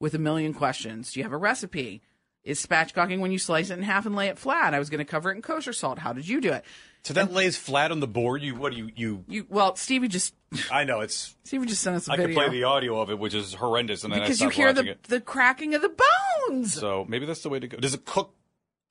with 0.00 0.14
a 0.14 0.18
million 0.18 0.54
questions. 0.54 1.12
Do 1.12 1.20
you 1.20 1.24
have 1.24 1.32
a 1.32 1.38
recipe? 1.38 2.02
Is 2.44 2.64
spatchcocking 2.64 3.18
when 3.18 3.32
you 3.32 3.40
slice 3.40 3.70
it 3.70 3.78
in 3.78 3.82
half 3.82 4.06
and 4.06 4.14
lay 4.14 4.28
it 4.28 4.38
flat? 4.38 4.72
I 4.72 4.78
was 4.78 4.88
going 4.88 4.98
to 4.98 5.04
cover 5.04 5.32
it 5.32 5.34
in 5.34 5.42
kosher 5.42 5.72
salt. 5.72 5.98
How 5.98 6.12
did 6.12 6.28
you 6.28 6.40
do 6.40 6.52
it? 6.52 6.64
So 7.02 7.12
that 7.14 7.32
lays 7.32 7.56
flat 7.56 7.90
on 7.90 7.98
the 7.98 8.06
board. 8.06 8.42
You 8.42 8.54
what 8.54 8.72
do 8.72 8.78
you 8.78 8.90
you? 8.94 9.24
You 9.26 9.46
well, 9.48 9.74
Stevie 9.74 10.08
just 10.08 10.32
I 10.70 10.84
know 10.84 11.00
it's. 11.00 11.36
Stevie 11.44 11.66
just 11.66 11.82
sent 11.82 11.96
us 11.96 12.08
a 12.08 12.12
I 12.12 12.16
video. 12.16 12.30
I 12.30 12.44
could 12.44 12.50
play 12.50 12.58
the 12.58 12.64
audio 12.64 13.00
of 13.00 13.10
it, 13.10 13.18
which 13.18 13.34
is 13.34 13.54
horrendous, 13.54 14.04
and 14.04 14.12
then 14.12 14.20
because 14.20 14.40
I 14.40 14.44
you 14.44 14.50
hear 14.50 14.72
the 14.72 14.90
it. 14.90 15.02
the 15.04 15.20
cracking 15.20 15.74
of 15.74 15.82
the 15.82 15.92
bones. 16.48 16.74
So 16.74 17.04
maybe 17.08 17.26
that's 17.26 17.42
the 17.42 17.48
way 17.48 17.58
to 17.58 17.66
go. 17.68 17.78
Does 17.78 17.94
it 17.94 18.04
cook? 18.04 18.32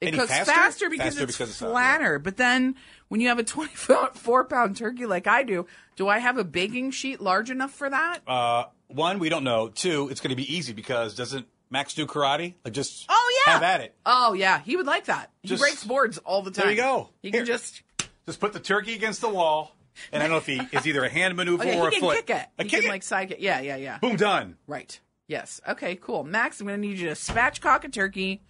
It 0.01 0.07
any 0.07 0.17
cooks 0.17 0.31
faster? 0.31 0.51
faster, 0.51 0.89
because 0.89 1.13
Faster 1.15 1.23
it's 1.23 1.37
because 1.37 1.57
flatter. 1.57 2.19
But 2.19 2.37
then 2.37 2.75
when 3.07 3.21
you 3.21 3.29
have 3.29 3.39
a 3.39 3.43
twenty 3.55 3.73
four 3.75 4.45
pound 4.45 4.77
turkey 4.77 5.05
like 5.05 5.27
I 5.27 5.43
do, 5.43 5.65
do 5.95 6.07
I 6.07 6.19
have 6.19 6.37
a 6.37 6.43
baking 6.43 6.91
sheet 6.91 7.21
large 7.21 7.49
enough 7.49 7.71
for 7.71 7.89
that? 7.89 8.19
Uh, 8.27 8.65
one, 8.87 9.19
we 9.19 9.29
don't 9.29 9.43
know. 9.43 9.69
Two, 9.69 10.09
it's 10.09 10.21
going 10.21 10.29
to 10.29 10.35
be 10.35 10.53
easy 10.55 10.73
because 10.73 11.15
doesn't 11.15 11.47
Max 11.69 11.93
do 11.93 12.05
karate? 12.05 12.53
Like 12.63 12.73
just 12.73 13.05
oh 13.09 13.41
yeah, 13.45 13.53
have 13.53 13.63
at 13.63 13.81
it. 13.81 13.95
Oh 14.05 14.33
yeah, 14.33 14.59
he 14.59 14.75
would 14.75 14.85
like 14.85 15.05
that. 15.05 15.31
He 15.41 15.55
breaks 15.55 15.83
boards 15.83 16.17
all 16.19 16.41
the 16.41 16.51
time. 16.51 16.65
There 16.65 16.71
you 16.71 16.81
go. 16.81 17.09
He 17.21 17.31
Here. 17.31 17.41
can 17.41 17.45
just 17.47 17.81
Just 18.25 18.39
put 18.39 18.53
the 18.53 18.59
turkey 18.59 18.93
against 18.93 19.21
the 19.21 19.29
wall, 19.29 19.75
and 20.11 20.21
I 20.21 20.27
don't 20.27 20.31
know 20.31 20.37
if 20.37 20.45
he 20.45 20.61
is 20.77 20.85
either 20.87 21.03
a 21.03 21.09
hand 21.09 21.35
maneuver 21.35 21.63
oh, 21.63 21.67
yeah, 21.67 21.79
or 21.81 21.87
a 21.87 21.91
can 21.91 22.01
foot. 22.01 22.15
kick 22.17 22.29
it. 22.29 22.47
A 22.59 22.63
he 22.63 22.69
kick 22.69 22.81
can 22.81 22.89
it. 22.89 22.93
like 22.93 23.03
side 23.03 23.29
kick. 23.29 23.37
Yeah, 23.39 23.61
yeah, 23.61 23.75
yeah. 23.77 23.97
Boom, 23.99 24.15
done. 24.15 24.57
Right. 24.67 24.99
Yes. 25.27 25.59
Okay. 25.67 25.95
Cool. 25.95 26.23
Max, 26.23 26.59
I'm 26.59 26.67
going 26.67 26.79
to 26.79 26.87
need 26.87 26.99
you 26.99 27.09
to 27.09 27.15
spatchcock 27.15 27.83
a 27.83 27.89
turkey 27.89 28.43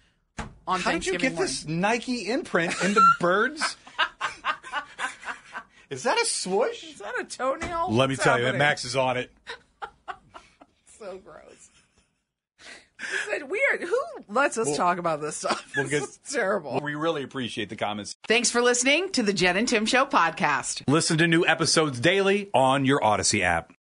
on 0.66 0.80
How 0.80 0.92
did 0.92 1.06
you 1.06 1.18
get 1.18 1.32
morning. 1.32 1.40
this 1.46 1.66
Nike 1.66 2.28
imprint 2.30 2.74
in 2.82 2.94
the 2.94 3.02
birds? 3.20 3.76
is 5.90 6.02
that 6.02 6.18
a 6.20 6.24
swoosh? 6.24 6.84
Is 6.84 6.98
that 6.98 7.14
a 7.20 7.24
toenail? 7.24 7.88
Let 7.90 8.08
me 8.08 8.14
What's 8.14 8.24
tell 8.24 8.38
you, 8.38 8.44
happening? 8.46 8.58
Max 8.58 8.84
is 8.84 8.96
on 8.96 9.16
it. 9.16 9.30
so 10.98 11.18
gross. 11.24 11.70
It's 13.28 13.44
weird. 13.44 13.82
Who 13.88 14.00
lets 14.28 14.58
us 14.58 14.66
Well- 14.68 14.76
talk 14.76 14.98
about 14.98 15.20
this 15.20 15.36
stuff? 15.36 15.64
Well, 15.76 15.84
This 15.86 15.92
because- 16.00 16.08
is 16.10 16.18
terrible. 16.32 16.80
We 16.82 16.94
really 16.96 17.22
appreciate 17.22 17.68
the 17.68 17.76
comments. 17.76 18.16
Thanks 18.26 18.50
for 18.50 18.60
listening 18.62 19.10
to 19.12 19.22
the 19.22 19.32
Jen 19.32 19.56
and 19.56 19.68
Tim 19.68 19.86
Show 19.86 20.06
podcast. 20.06 20.82
Listen 20.88 21.18
to 21.18 21.28
new 21.28 21.46
episodes 21.46 22.00
daily 22.00 22.50
on 22.52 22.84
your 22.84 22.98
Audacy 23.00 23.42
app. 23.42 23.72